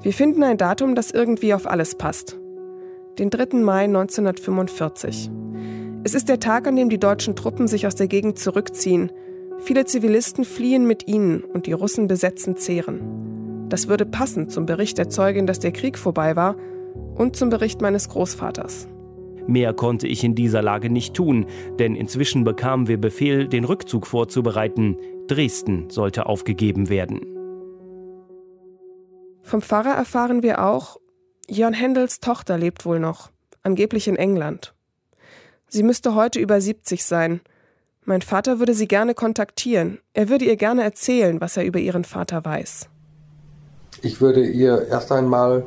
Wir 0.02 0.12
finden 0.12 0.42
ein 0.42 0.58
Datum, 0.58 0.96
das 0.96 1.12
irgendwie 1.12 1.54
auf 1.54 1.68
alles 1.68 1.94
passt. 1.94 2.36
Den 3.18 3.30
3. 3.30 3.58
Mai 3.58 3.84
1945. 3.84 5.30
Es 6.04 6.14
ist 6.14 6.28
der 6.28 6.40
Tag, 6.40 6.66
an 6.66 6.76
dem 6.76 6.88
die 6.88 6.98
deutschen 6.98 7.36
Truppen 7.36 7.68
sich 7.68 7.86
aus 7.86 7.94
der 7.94 8.08
Gegend 8.08 8.38
zurückziehen, 8.38 9.12
Viele 9.62 9.84
Zivilisten 9.84 10.44
fliehen 10.44 10.88
mit 10.88 11.06
ihnen 11.06 11.44
und 11.44 11.66
die 11.66 11.72
Russen 11.72 12.08
besetzen 12.08 12.56
Zehren. 12.56 13.68
Das 13.68 13.86
würde 13.86 14.04
passen 14.04 14.48
zum 14.48 14.66
Bericht 14.66 14.98
der 14.98 15.08
Zeugin, 15.08 15.46
dass 15.46 15.60
der 15.60 15.70
Krieg 15.70 15.96
vorbei 15.96 16.34
war 16.34 16.56
und 17.14 17.36
zum 17.36 17.48
Bericht 17.48 17.80
meines 17.80 18.08
Großvaters. 18.08 18.88
Mehr 19.46 19.72
konnte 19.72 20.08
ich 20.08 20.24
in 20.24 20.34
dieser 20.34 20.62
Lage 20.62 20.90
nicht 20.90 21.14
tun, 21.14 21.46
denn 21.78 21.94
inzwischen 21.94 22.42
bekamen 22.42 22.88
wir 22.88 23.00
Befehl, 23.00 23.46
den 23.46 23.64
Rückzug 23.64 24.08
vorzubereiten. 24.08 24.96
Dresden 25.28 25.88
sollte 25.90 26.26
aufgegeben 26.26 26.88
werden. 26.88 27.20
Vom 29.42 29.62
Pfarrer 29.62 29.94
erfahren 29.94 30.42
wir 30.42 30.64
auch, 30.64 30.96
Jörn 31.48 31.74
Händels 31.74 32.18
Tochter 32.18 32.58
lebt 32.58 32.84
wohl 32.84 32.98
noch, 32.98 33.30
angeblich 33.62 34.08
in 34.08 34.16
England. 34.16 34.74
Sie 35.72 35.82
müsste 35.82 36.14
heute 36.14 36.38
über 36.38 36.60
70 36.60 37.04
sein 37.04 37.40
mein 38.04 38.22
Vater 38.22 38.58
würde 38.58 38.74
sie 38.74 38.88
gerne 38.88 39.14
kontaktieren. 39.14 39.98
Er 40.12 40.28
würde 40.28 40.44
ihr 40.44 40.56
gerne 40.56 40.82
erzählen, 40.82 41.40
was 41.40 41.56
er 41.56 41.64
über 41.64 41.78
ihren 41.78 42.02
Vater 42.02 42.44
weiß. 42.44 42.88
Ich 44.02 44.20
würde 44.20 44.44
ihr 44.44 44.88
erst 44.88 45.12
einmal 45.12 45.64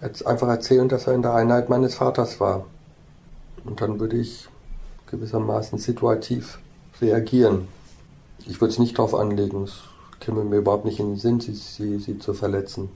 einfach 0.00 0.48
erzählen, 0.48 0.88
dass 0.88 1.08
er 1.08 1.14
in 1.14 1.22
der 1.22 1.34
Einheit 1.34 1.68
meines 1.68 1.96
Vaters 1.96 2.38
war. 2.38 2.66
Und 3.64 3.80
dann 3.80 3.98
würde 3.98 4.16
ich 4.16 4.48
gewissermaßen 5.10 5.78
situativ 5.78 6.60
reagieren. 7.00 7.66
Ich 8.46 8.60
würde 8.60 8.72
es 8.72 8.78
nicht 8.78 8.96
darauf 8.96 9.14
anlegen, 9.14 9.64
es 9.64 9.80
käme 10.20 10.44
mir 10.44 10.58
überhaupt 10.58 10.84
nicht 10.84 11.00
in 11.00 11.14
den 11.14 11.18
Sinn, 11.18 11.40
sie, 11.40 11.54
sie, 11.54 11.98
sie 11.98 12.18
zu 12.18 12.32
verletzen. 12.32 12.90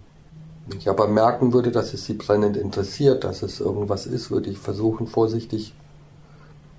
Wenn 0.69 0.79
ich 0.79 0.89
aber 0.89 1.09
merken 1.09 1.53
würde, 1.53 1.73
dass 1.73 1.93
es 1.93 2.05
sie 2.05 2.15
brennend 2.15 2.57
interessiert, 2.57 3.25
dass 3.25 3.43
es 3.43 3.61
irgendwas 3.61 4.07
ist, 4.07 4.31
würde 4.31 4.49
ich 4.49 4.59
versuchen, 4.59 5.09
vorsichtig 5.09 5.75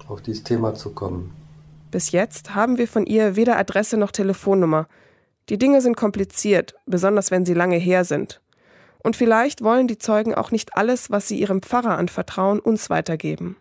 auf 0.08 0.22
dieses 0.22 0.44
Thema 0.44 0.76
zu 0.76 0.92
kommen. 0.92 1.34
Bis 1.92 2.12
jetzt 2.12 2.56
haben 2.56 2.78
wir 2.78 2.88
von 2.88 3.06
ihr 3.06 3.36
weder 3.36 3.58
Adresse 3.58 3.98
noch 3.98 4.12
Telefonnummer. 4.12 4.88
Die 5.50 5.58
Dinge 5.58 5.82
sind 5.82 5.96
kompliziert, 5.96 6.76
besonders 6.86 7.32
wenn 7.32 7.46
sie 7.46 7.54
lange 7.54 7.78
her 7.78 8.04
sind. 8.04 8.42
Und 9.04 9.16
vielleicht 9.16 9.62
wollen 9.62 9.88
die 9.88 9.98
Zeugen 9.98 10.34
auch 10.34 10.52
nicht 10.52 10.76
alles, 10.76 11.12
was 11.12 11.28
sie 11.28 11.40
ihrem 11.40 11.62
Pfarrer 11.62 11.98
anvertrauen, 11.98 12.60
uns 12.60 12.90
weitergeben. 12.90 13.56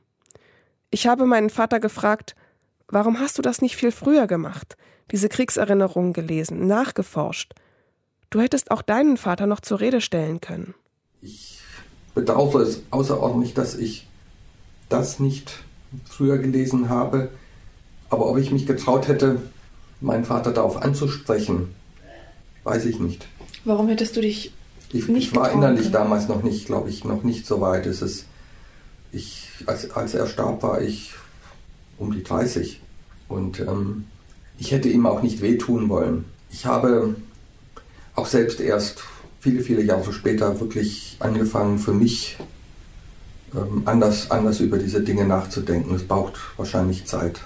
Ich 0.90 1.06
habe 1.06 1.26
meinen 1.26 1.50
Vater 1.50 1.80
gefragt, 1.80 2.34
warum 2.88 3.20
hast 3.20 3.36
du 3.36 3.42
das 3.42 3.60
nicht 3.60 3.76
viel 3.76 3.92
früher 3.92 4.26
gemacht, 4.26 4.76
diese 5.10 5.28
Kriegserinnerungen 5.28 6.12
gelesen, 6.12 6.66
nachgeforscht? 6.66 7.52
Du 8.30 8.40
hättest 8.40 8.70
auch 8.70 8.82
deinen 8.82 9.16
Vater 9.16 9.46
noch 9.46 9.60
zur 9.60 9.80
Rede 9.80 10.00
stellen 10.00 10.40
können. 10.40 10.74
Ich 11.20 11.60
bedauere 12.14 12.60
es 12.60 12.82
außerordentlich, 12.90 13.54
dass 13.54 13.74
ich 13.74 14.08
das 14.88 15.20
nicht 15.20 15.63
früher 16.04 16.38
gelesen 16.38 16.88
habe. 16.88 17.30
Aber 18.10 18.28
ob 18.28 18.38
ich 18.38 18.50
mich 18.50 18.66
getraut 18.66 19.08
hätte, 19.08 19.42
meinen 20.00 20.24
Vater 20.24 20.52
darauf 20.52 20.82
anzusprechen, 20.82 21.74
weiß 22.64 22.84
ich 22.86 23.00
nicht. 23.00 23.26
Warum 23.64 23.88
hättest 23.88 24.16
du 24.16 24.20
dich 24.20 24.52
ich, 24.92 25.08
nicht 25.08 25.28
Ich 25.28 25.36
war 25.36 25.50
innerlich 25.50 25.82
können? 25.82 25.92
damals 25.92 26.28
noch 26.28 26.42
nicht, 26.42 26.66
glaube 26.66 26.90
ich, 26.90 27.04
noch 27.04 27.22
nicht 27.22 27.46
so 27.46 27.60
weit. 27.60 27.86
Es 27.86 28.02
ist, 28.02 28.26
ich, 29.12 29.48
als, 29.66 29.90
als 29.90 30.14
er 30.14 30.26
starb, 30.26 30.62
war 30.62 30.80
ich 30.80 31.14
um 31.98 32.12
die 32.12 32.22
30. 32.22 32.80
Und 33.28 33.60
ähm, 33.60 34.04
ich 34.58 34.70
hätte 34.72 34.88
ihm 34.88 35.06
auch 35.06 35.22
nicht 35.22 35.40
wehtun 35.40 35.88
wollen. 35.88 36.24
Ich 36.50 36.66
habe 36.66 37.16
auch 38.14 38.26
selbst 38.26 38.60
erst 38.60 39.02
viele, 39.40 39.62
viele 39.62 39.82
Jahre 39.82 40.12
später 40.12 40.60
wirklich 40.60 41.16
angefangen, 41.18 41.78
für 41.78 41.92
mich 41.92 42.36
anders, 43.84 44.30
anders 44.30 44.60
über 44.60 44.78
diese 44.78 45.02
Dinge 45.02 45.24
nachzudenken. 45.24 45.94
Es 45.94 46.06
braucht 46.06 46.34
wahrscheinlich 46.56 47.06
Zeit. 47.06 47.40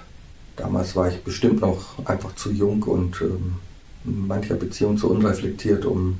Damals 0.55 0.95
war 0.95 1.07
ich 1.07 1.23
bestimmt 1.23 1.61
noch 1.61 2.05
einfach 2.05 2.35
zu 2.35 2.51
jung 2.51 2.83
und 2.83 3.21
ähm, 3.21 3.55
in 4.05 4.27
mancher 4.27 4.55
Beziehung 4.55 4.97
zu 4.97 5.09
unreflektiert, 5.09 5.85
um, 5.85 6.19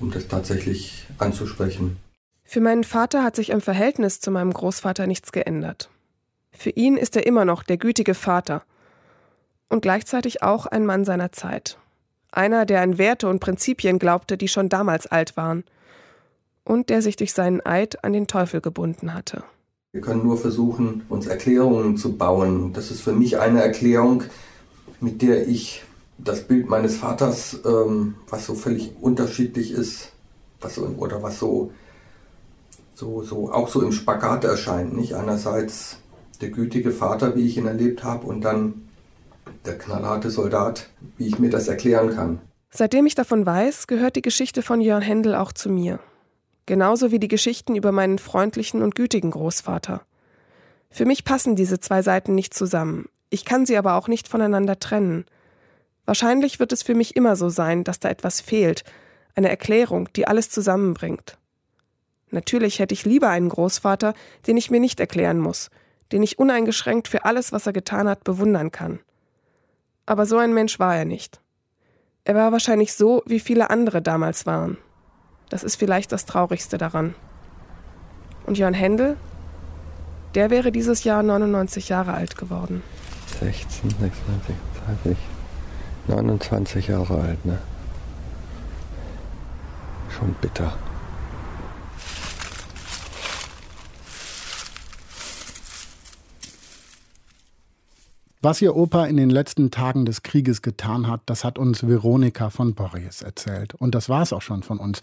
um 0.00 0.10
das 0.10 0.28
tatsächlich 0.28 1.06
anzusprechen. 1.18 1.96
Für 2.44 2.60
meinen 2.60 2.84
Vater 2.84 3.22
hat 3.22 3.36
sich 3.36 3.50
im 3.50 3.60
Verhältnis 3.60 4.20
zu 4.20 4.30
meinem 4.30 4.52
Großvater 4.52 5.06
nichts 5.06 5.32
geändert. 5.32 5.90
Für 6.50 6.70
ihn 6.70 6.96
ist 6.96 7.14
er 7.14 7.26
immer 7.26 7.44
noch 7.44 7.62
der 7.62 7.76
gütige 7.76 8.14
Vater 8.14 8.62
und 9.68 9.82
gleichzeitig 9.82 10.42
auch 10.42 10.66
ein 10.66 10.86
Mann 10.86 11.04
seiner 11.04 11.30
Zeit. 11.30 11.78
Einer, 12.32 12.66
der 12.66 12.80
an 12.80 12.98
Werte 12.98 13.28
und 13.28 13.40
Prinzipien 13.40 13.98
glaubte, 13.98 14.36
die 14.36 14.48
schon 14.48 14.68
damals 14.68 15.06
alt 15.06 15.36
waren 15.36 15.64
und 16.68 16.90
der 16.90 17.02
sich 17.02 17.16
durch 17.16 17.32
seinen 17.32 17.64
Eid 17.64 18.04
an 18.04 18.12
den 18.12 18.26
Teufel 18.26 18.60
gebunden 18.60 19.14
hatte. 19.14 19.42
Wir 19.92 20.02
können 20.02 20.22
nur 20.22 20.36
versuchen, 20.36 21.02
uns 21.08 21.26
Erklärungen 21.26 21.96
zu 21.96 22.16
bauen. 22.16 22.74
Das 22.74 22.90
ist 22.90 23.00
für 23.00 23.12
mich 23.12 23.38
eine 23.38 23.62
Erklärung, 23.62 24.24
mit 25.00 25.22
der 25.22 25.48
ich 25.48 25.82
das 26.18 26.42
Bild 26.42 26.68
meines 26.68 26.96
Vaters, 26.96 27.58
ähm, 27.64 28.16
was 28.28 28.44
so 28.44 28.54
völlig 28.54 28.92
unterschiedlich 29.00 29.72
ist, 29.72 30.12
was 30.60 30.74
so, 30.74 30.82
oder 30.98 31.22
was 31.22 31.38
so, 31.38 31.72
so, 32.94 33.22
so 33.22 33.50
auch 33.50 33.68
so 33.68 33.80
im 33.80 33.92
Spagat 33.92 34.44
erscheint. 34.44 34.94
Nicht 34.94 35.14
einerseits 35.14 35.96
der 36.42 36.50
gütige 36.50 36.90
Vater, 36.90 37.34
wie 37.34 37.46
ich 37.46 37.56
ihn 37.56 37.66
erlebt 37.66 38.04
habe, 38.04 38.26
und 38.26 38.42
dann 38.42 38.88
der 39.64 39.78
knallharte 39.78 40.30
Soldat, 40.30 40.90
wie 41.16 41.28
ich 41.28 41.38
mir 41.38 41.50
das 41.50 41.66
erklären 41.66 42.14
kann. 42.14 42.40
Seitdem 42.70 43.06
ich 43.06 43.14
davon 43.14 43.46
weiß, 43.46 43.86
gehört 43.86 44.16
die 44.16 44.22
Geschichte 44.22 44.60
von 44.60 44.82
Jörn 44.82 45.00
Händel 45.00 45.34
auch 45.34 45.52
zu 45.52 45.70
mir 45.70 46.00
genauso 46.68 47.10
wie 47.10 47.18
die 47.18 47.28
Geschichten 47.28 47.74
über 47.74 47.90
meinen 47.90 48.18
freundlichen 48.18 48.82
und 48.82 48.94
gütigen 48.94 49.32
Großvater. 49.32 50.02
Für 50.90 51.06
mich 51.06 51.24
passen 51.24 51.56
diese 51.56 51.80
zwei 51.80 52.02
Seiten 52.02 52.34
nicht 52.34 52.54
zusammen, 52.54 53.08
ich 53.30 53.44
kann 53.44 53.66
sie 53.66 53.76
aber 53.76 53.94
auch 53.94 54.08
nicht 54.08 54.28
voneinander 54.28 54.78
trennen. 54.78 55.24
Wahrscheinlich 56.04 56.60
wird 56.60 56.72
es 56.72 56.82
für 56.82 56.94
mich 56.94 57.16
immer 57.16 57.36
so 57.36 57.48
sein, 57.48 57.84
dass 57.84 58.00
da 58.00 58.08
etwas 58.08 58.40
fehlt, 58.40 58.84
eine 59.34 59.48
Erklärung, 59.48 60.08
die 60.14 60.26
alles 60.26 60.50
zusammenbringt. 60.50 61.38
Natürlich 62.30 62.78
hätte 62.78 62.94
ich 62.94 63.04
lieber 63.04 63.28
einen 63.28 63.48
Großvater, 63.48 64.14
den 64.46 64.56
ich 64.56 64.70
mir 64.70 64.80
nicht 64.80 65.00
erklären 65.00 65.38
muss, 65.38 65.70
den 66.12 66.22
ich 66.22 66.38
uneingeschränkt 66.38 67.08
für 67.08 67.24
alles, 67.24 67.52
was 67.52 67.66
er 67.66 67.72
getan 67.72 68.08
hat, 68.08 68.24
bewundern 68.24 68.72
kann. 68.72 69.00
Aber 70.06 70.26
so 70.26 70.38
ein 70.38 70.54
Mensch 70.54 70.78
war 70.78 70.96
er 70.96 71.04
nicht. 71.04 71.40
Er 72.24 72.34
war 72.34 72.52
wahrscheinlich 72.52 72.94
so, 72.94 73.22
wie 73.26 73.40
viele 73.40 73.70
andere 73.70 74.02
damals 74.02 74.46
waren. 74.46 74.78
Das 75.50 75.62
ist 75.62 75.76
vielleicht 75.76 76.12
das 76.12 76.26
Traurigste 76.26 76.78
daran. 76.78 77.14
Und 78.46 78.58
Jörn 78.58 78.74
Händel, 78.74 79.16
der 80.34 80.50
wäre 80.50 80.72
dieses 80.72 81.04
Jahr 81.04 81.22
99 81.22 81.88
Jahre 81.88 82.14
alt 82.14 82.36
geworden. 82.36 82.82
16, 83.40 83.90
26, 83.90 84.54
30, 85.04 85.16
29 86.08 86.88
Jahre 86.88 87.20
alt, 87.20 87.44
ne? 87.44 87.58
Schon 90.10 90.34
bitter. 90.40 90.72
Was 98.40 98.62
ihr 98.62 98.76
Opa 98.76 99.06
in 99.06 99.16
den 99.16 99.30
letzten 99.30 99.72
Tagen 99.72 100.04
des 100.04 100.22
Krieges 100.22 100.62
getan 100.62 101.08
hat, 101.08 101.22
das 101.26 101.42
hat 101.42 101.58
uns 101.58 101.88
Veronika 101.88 102.50
von 102.50 102.72
Borries 102.72 103.20
erzählt. 103.20 103.74
Und 103.74 103.96
das 103.96 104.08
war 104.08 104.22
es 104.22 104.32
auch 104.32 104.42
schon 104.42 104.62
von 104.62 104.78
uns. 104.78 105.00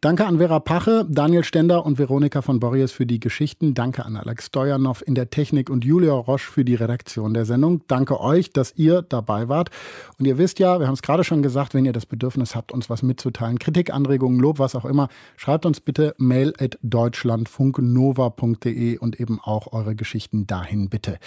Danke 0.00 0.24
an 0.24 0.38
Vera 0.38 0.58
Pache, 0.58 1.04
Daniel 1.06 1.44
Stender 1.44 1.84
und 1.84 1.98
Veronika 1.98 2.40
von 2.40 2.60
Borries 2.60 2.90
für 2.90 3.04
die 3.04 3.20
Geschichten. 3.20 3.74
Danke 3.74 4.06
an 4.06 4.16
Alex 4.16 4.46
Stojanov 4.46 5.06
in 5.06 5.14
der 5.14 5.28
Technik 5.28 5.68
und 5.68 5.84
Julia 5.84 6.14
Roche 6.14 6.50
für 6.50 6.64
die 6.64 6.76
Redaktion 6.76 7.34
der 7.34 7.44
Sendung. 7.44 7.82
Danke 7.88 8.20
euch, 8.20 8.54
dass 8.54 8.72
ihr 8.76 9.02
dabei 9.02 9.50
wart. 9.50 9.68
Und 10.18 10.24
ihr 10.24 10.38
wisst 10.38 10.58
ja, 10.58 10.80
wir 10.80 10.86
haben 10.86 10.94
es 10.94 11.02
gerade 11.02 11.24
schon 11.24 11.42
gesagt, 11.42 11.74
wenn 11.74 11.84
ihr 11.84 11.92
das 11.92 12.06
Bedürfnis 12.06 12.54
habt, 12.54 12.72
uns 12.72 12.88
was 12.88 13.02
mitzuteilen, 13.02 13.58
Kritik, 13.58 13.92
Anregungen, 13.92 14.40
Lob, 14.40 14.58
was 14.58 14.74
auch 14.74 14.86
immer, 14.86 15.10
schreibt 15.36 15.66
uns 15.66 15.80
bitte 15.80 16.14
mail 16.16 16.54
at 16.58 16.78
deutschlandfunknova.de 16.80 18.96
und 18.96 19.20
eben 19.20 19.40
auch 19.42 19.74
eure 19.74 19.94
Geschichten 19.94 20.46
dahin 20.46 20.88
bitte. 20.88 21.18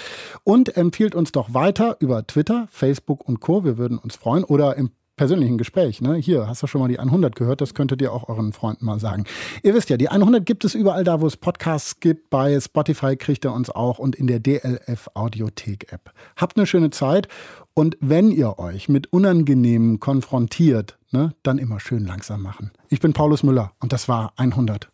Und 0.43 0.76
empfiehlt 0.76 1.14
uns 1.14 1.32
doch 1.32 1.51
weiter 1.54 1.97
über 1.99 2.26
Twitter, 2.26 2.68
Facebook 2.72 3.28
und 3.28 3.39
Co. 3.39 3.64
Wir 3.64 3.78
würden 3.78 3.97
uns 3.97 4.16
freuen. 4.16 4.43
Oder 4.43 4.76
im 4.78 4.91
persönlichen 5.22 5.60
Gespräch. 5.60 6.02
Ne? 6.02 6.16
Hier, 6.16 6.47
hast 6.47 6.64
du 6.64 6.68
schon 6.68 6.82
mal 6.82 6.88
die 6.88 6.97
100 6.97 7.36
gehört? 7.36 7.62
Das 7.62 7.76
könntet 7.76 8.02
ihr 8.02 8.12
auch 8.12 8.28
euren 8.28 8.54
Freunden 8.54 8.86
mal 8.86 8.99
sagen. 8.99 9.26
Ihr 9.62 9.76
wisst 9.76 9.91
ja, 9.91 9.97
die 9.97 10.10
100 10.10 10.43
gibt 10.45 10.66
es 10.66 10.74
überall 10.74 11.04
da, 11.04 11.22
wo 11.22 11.28
es 11.28 11.38
Podcasts 11.38 11.99
gibt. 11.99 12.32
Bei 12.32 12.60
Spotify 12.60 13.16
kriegt 13.16 13.45
ihr 13.45 13.54
uns 13.54 13.70
auch 13.70 13.99
und 13.99 14.16
in 14.16 14.26
der 14.26 14.39
DLF 14.39 15.10
Audiothek 15.14 15.93
App. 15.93 16.12
Habt 16.38 16.58
eine 16.58 16.66
schöne 16.66 16.89
Zeit 16.89 17.28
und 17.76 17.97
wenn 17.99 18.32
ihr 18.32 18.58
euch 18.58 18.89
mit 18.89 19.14
Unangenehmen 19.14 19.99
konfrontiert, 19.99 20.97
ne, 21.12 21.36
dann 21.43 21.60
immer 21.60 21.80
schön 21.80 22.06
langsam 22.06 22.41
machen. 22.41 22.72
Ich 22.89 22.99
bin 22.99 23.14
Paulus 23.14 23.43
Müller 23.43 23.74
und 23.80 23.93
das 23.93 24.08
war 24.08 24.34
100. 24.38 24.89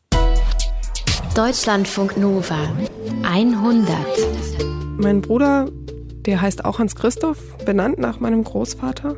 Deutschlandfunk 1.36 2.18
Nova 2.18 2.68
100. 3.24 3.96
Mein 4.98 5.22
Bruder 5.22 5.70
der 6.28 6.42
heißt 6.42 6.66
auch 6.66 6.78
Hans 6.78 6.96
Christoph, 6.96 7.40
benannt 7.66 7.98
nach 7.98 8.20
meinem 8.20 8.44
Großvater. 8.44 9.16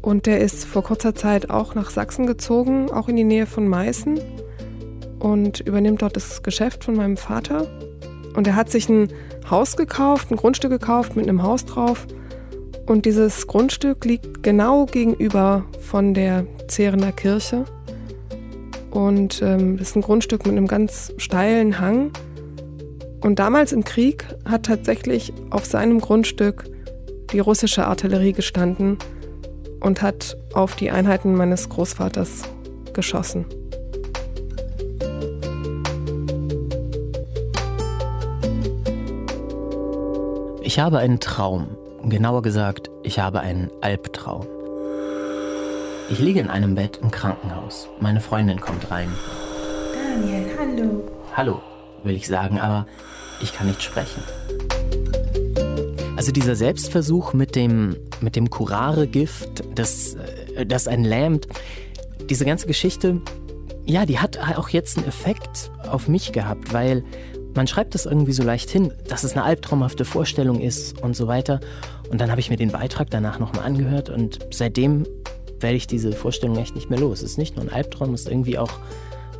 Und 0.00 0.26
der 0.26 0.40
ist 0.40 0.64
vor 0.64 0.84
kurzer 0.84 1.14
Zeit 1.14 1.50
auch 1.50 1.74
nach 1.74 1.90
Sachsen 1.90 2.26
gezogen, 2.26 2.90
auch 2.90 3.08
in 3.08 3.16
die 3.16 3.24
Nähe 3.24 3.46
von 3.46 3.68
Meißen 3.68 4.20
und 5.18 5.60
übernimmt 5.60 6.02
dort 6.02 6.14
das 6.14 6.44
Geschäft 6.44 6.84
von 6.84 6.94
meinem 6.94 7.16
Vater. 7.16 7.66
Und 8.34 8.46
er 8.46 8.54
hat 8.54 8.70
sich 8.70 8.88
ein 8.88 9.08
Haus 9.50 9.76
gekauft, 9.76 10.30
ein 10.30 10.36
Grundstück 10.36 10.70
gekauft 10.70 11.16
mit 11.16 11.28
einem 11.28 11.42
Haus 11.42 11.64
drauf. 11.64 12.06
Und 12.86 13.04
dieses 13.04 13.48
Grundstück 13.48 14.04
liegt 14.04 14.44
genau 14.44 14.86
gegenüber 14.86 15.64
von 15.80 16.14
der 16.14 16.46
Zehrener 16.68 17.10
Kirche. 17.10 17.64
Und 18.92 19.42
ähm, 19.42 19.76
das 19.76 19.88
ist 19.88 19.96
ein 19.96 20.02
Grundstück 20.02 20.46
mit 20.46 20.56
einem 20.56 20.68
ganz 20.68 21.12
steilen 21.16 21.80
Hang. 21.80 22.12
Und 23.20 23.38
damals 23.38 23.72
im 23.72 23.84
Krieg 23.84 24.24
hat 24.44 24.66
tatsächlich 24.66 25.32
auf 25.50 25.64
seinem 25.64 26.00
Grundstück 26.00 26.64
die 27.32 27.40
russische 27.40 27.86
Artillerie 27.86 28.32
gestanden 28.32 28.98
und 29.80 30.02
hat 30.02 30.36
auf 30.54 30.76
die 30.76 30.90
Einheiten 30.90 31.34
meines 31.34 31.68
Großvaters 31.68 32.42
geschossen. 32.92 33.46
Ich 40.62 40.78
habe 40.78 40.98
einen 40.98 41.18
Traum. 41.18 41.76
Genauer 42.04 42.42
gesagt, 42.42 42.90
ich 43.02 43.18
habe 43.18 43.40
einen 43.40 43.70
Albtraum. 43.80 44.46
Ich 46.10 46.18
liege 46.18 46.40
in 46.40 46.48
einem 46.48 46.74
Bett 46.74 46.98
im 47.02 47.10
Krankenhaus. 47.10 47.88
Meine 48.00 48.20
Freundin 48.20 48.60
kommt 48.60 48.90
rein. 48.90 49.08
Daniel, 49.92 50.46
hallo. 50.58 51.04
Hallo, 51.34 51.60
will 52.08 52.16
ich 52.16 52.26
sagen, 52.26 52.58
aber 52.58 52.86
ich 53.40 53.52
kann 53.52 53.68
nicht 53.68 53.82
sprechen. 53.82 54.22
Also 56.16 56.32
dieser 56.32 56.56
Selbstversuch 56.56 57.32
mit 57.32 57.54
dem, 57.54 57.96
mit 58.20 58.34
dem 58.34 58.50
Curare-Gift, 58.50 59.62
das, 59.76 60.16
äh, 60.56 60.66
das 60.66 60.88
einen 60.88 61.04
lähmt, 61.04 61.46
diese 62.28 62.44
ganze 62.44 62.66
Geschichte, 62.66 63.20
ja, 63.86 64.04
die 64.04 64.18
hat 64.18 64.38
auch 64.56 64.68
jetzt 64.68 64.98
einen 64.98 65.06
Effekt 65.06 65.70
auf 65.88 66.08
mich 66.08 66.32
gehabt, 66.32 66.72
weil 66.72 67.04
man 67.54 67.66
schreibt 67.66 67.94
das 67.94 68.04
irgendwie 68.04 68.32
so 68.32 68.42
leicht 68.42 68.68
hin, 68.68 68.92
dass 69.08 69.24
es 69.24 69.32
eine 69.32 69.44
albtraumhafte 69.44 70.04
Vorstellung 70.04 70.60
ist 70.60 71.00
und 71.00 71.16
so 71.16 71.26
weiter. 71.26 71.60
Und 72.10 72.20
dann 72.20 72.30
habe 72.30 72.40
ich 72.40 72.50
mir 72.50 72.56
den 72.56 72.70
Beitrag 72.70 73.10
danach 73.10 73.38
nochmal 73.38 73.64
angehört 73.64 74.10
und 74.10 74.40
seitdem 74.50 75.06
werde 75.60 75.76
ich 75.76 75.86
diese 75.86 76.12
Vorstellung 76.12 76.56
echt 76.56 76.74
nicht 76.74 76.90
mehr 76.90 76.98
los. 76.98 77.22
Es 77.22 77.30
ist 77.30 77.38
nicht 77.38 77.56
nur 77.56 77.64
ein 77.64 77.72
Albtraum, 77.72 78.14
es 78.14 78.22
ist 78.22 78.28
irgendwie 78.28 78.58
auch 78.58 78.72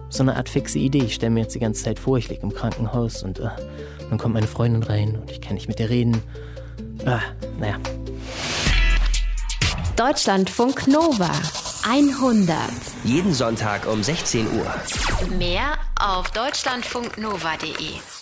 so 0.09 0.23
eine 0.23 0.37
Art 0.37 0.49
fixe 0.49 0.79
Idee. 0.79 1.05
Ich 1.05 1.15
stelle 1.15 1.31
mir 1.31 1.41
jetzt 1.41 1.55
die 1.55 1.59
ganze 1.59 1.85
Zeit 1.85 1.99
vor, 1.99 2.19
ich 2.19 2.29
liege 2.29 2.43
im 2.43 2.53
Krankenhaus 2.53 3.23
und 3.23 3.39
äh, 3.39 3.49
dann 4.09 4.19
kommt 4.19 4.35
meine 4.35 4.47
Freundin 4.47 4.83
rein 4.83 5.17
und 5.17 5.31
ich 5.31 5.41
kann 5.41 5.55
nicht 5.55 5.69
mit 5.69 5.81
ihr 5.81 5.91
reden. 5.91 6.23
Ah, 7.05 7.21
naja. 7.59 7.77
Deutschlandfunk 9.97 10.87
Nova 10.87 11.31
100. 11.89 12.57
Jeden 13.05 13.33
Sonntag 13.33 13.87
um 13.87 14.03
16 14.03 14.47
Uhr. 14.47 14.75
Mehr 15.39 15.79
auf 15.99 16.31
deutschlandfunknova.de. 16.31 18.18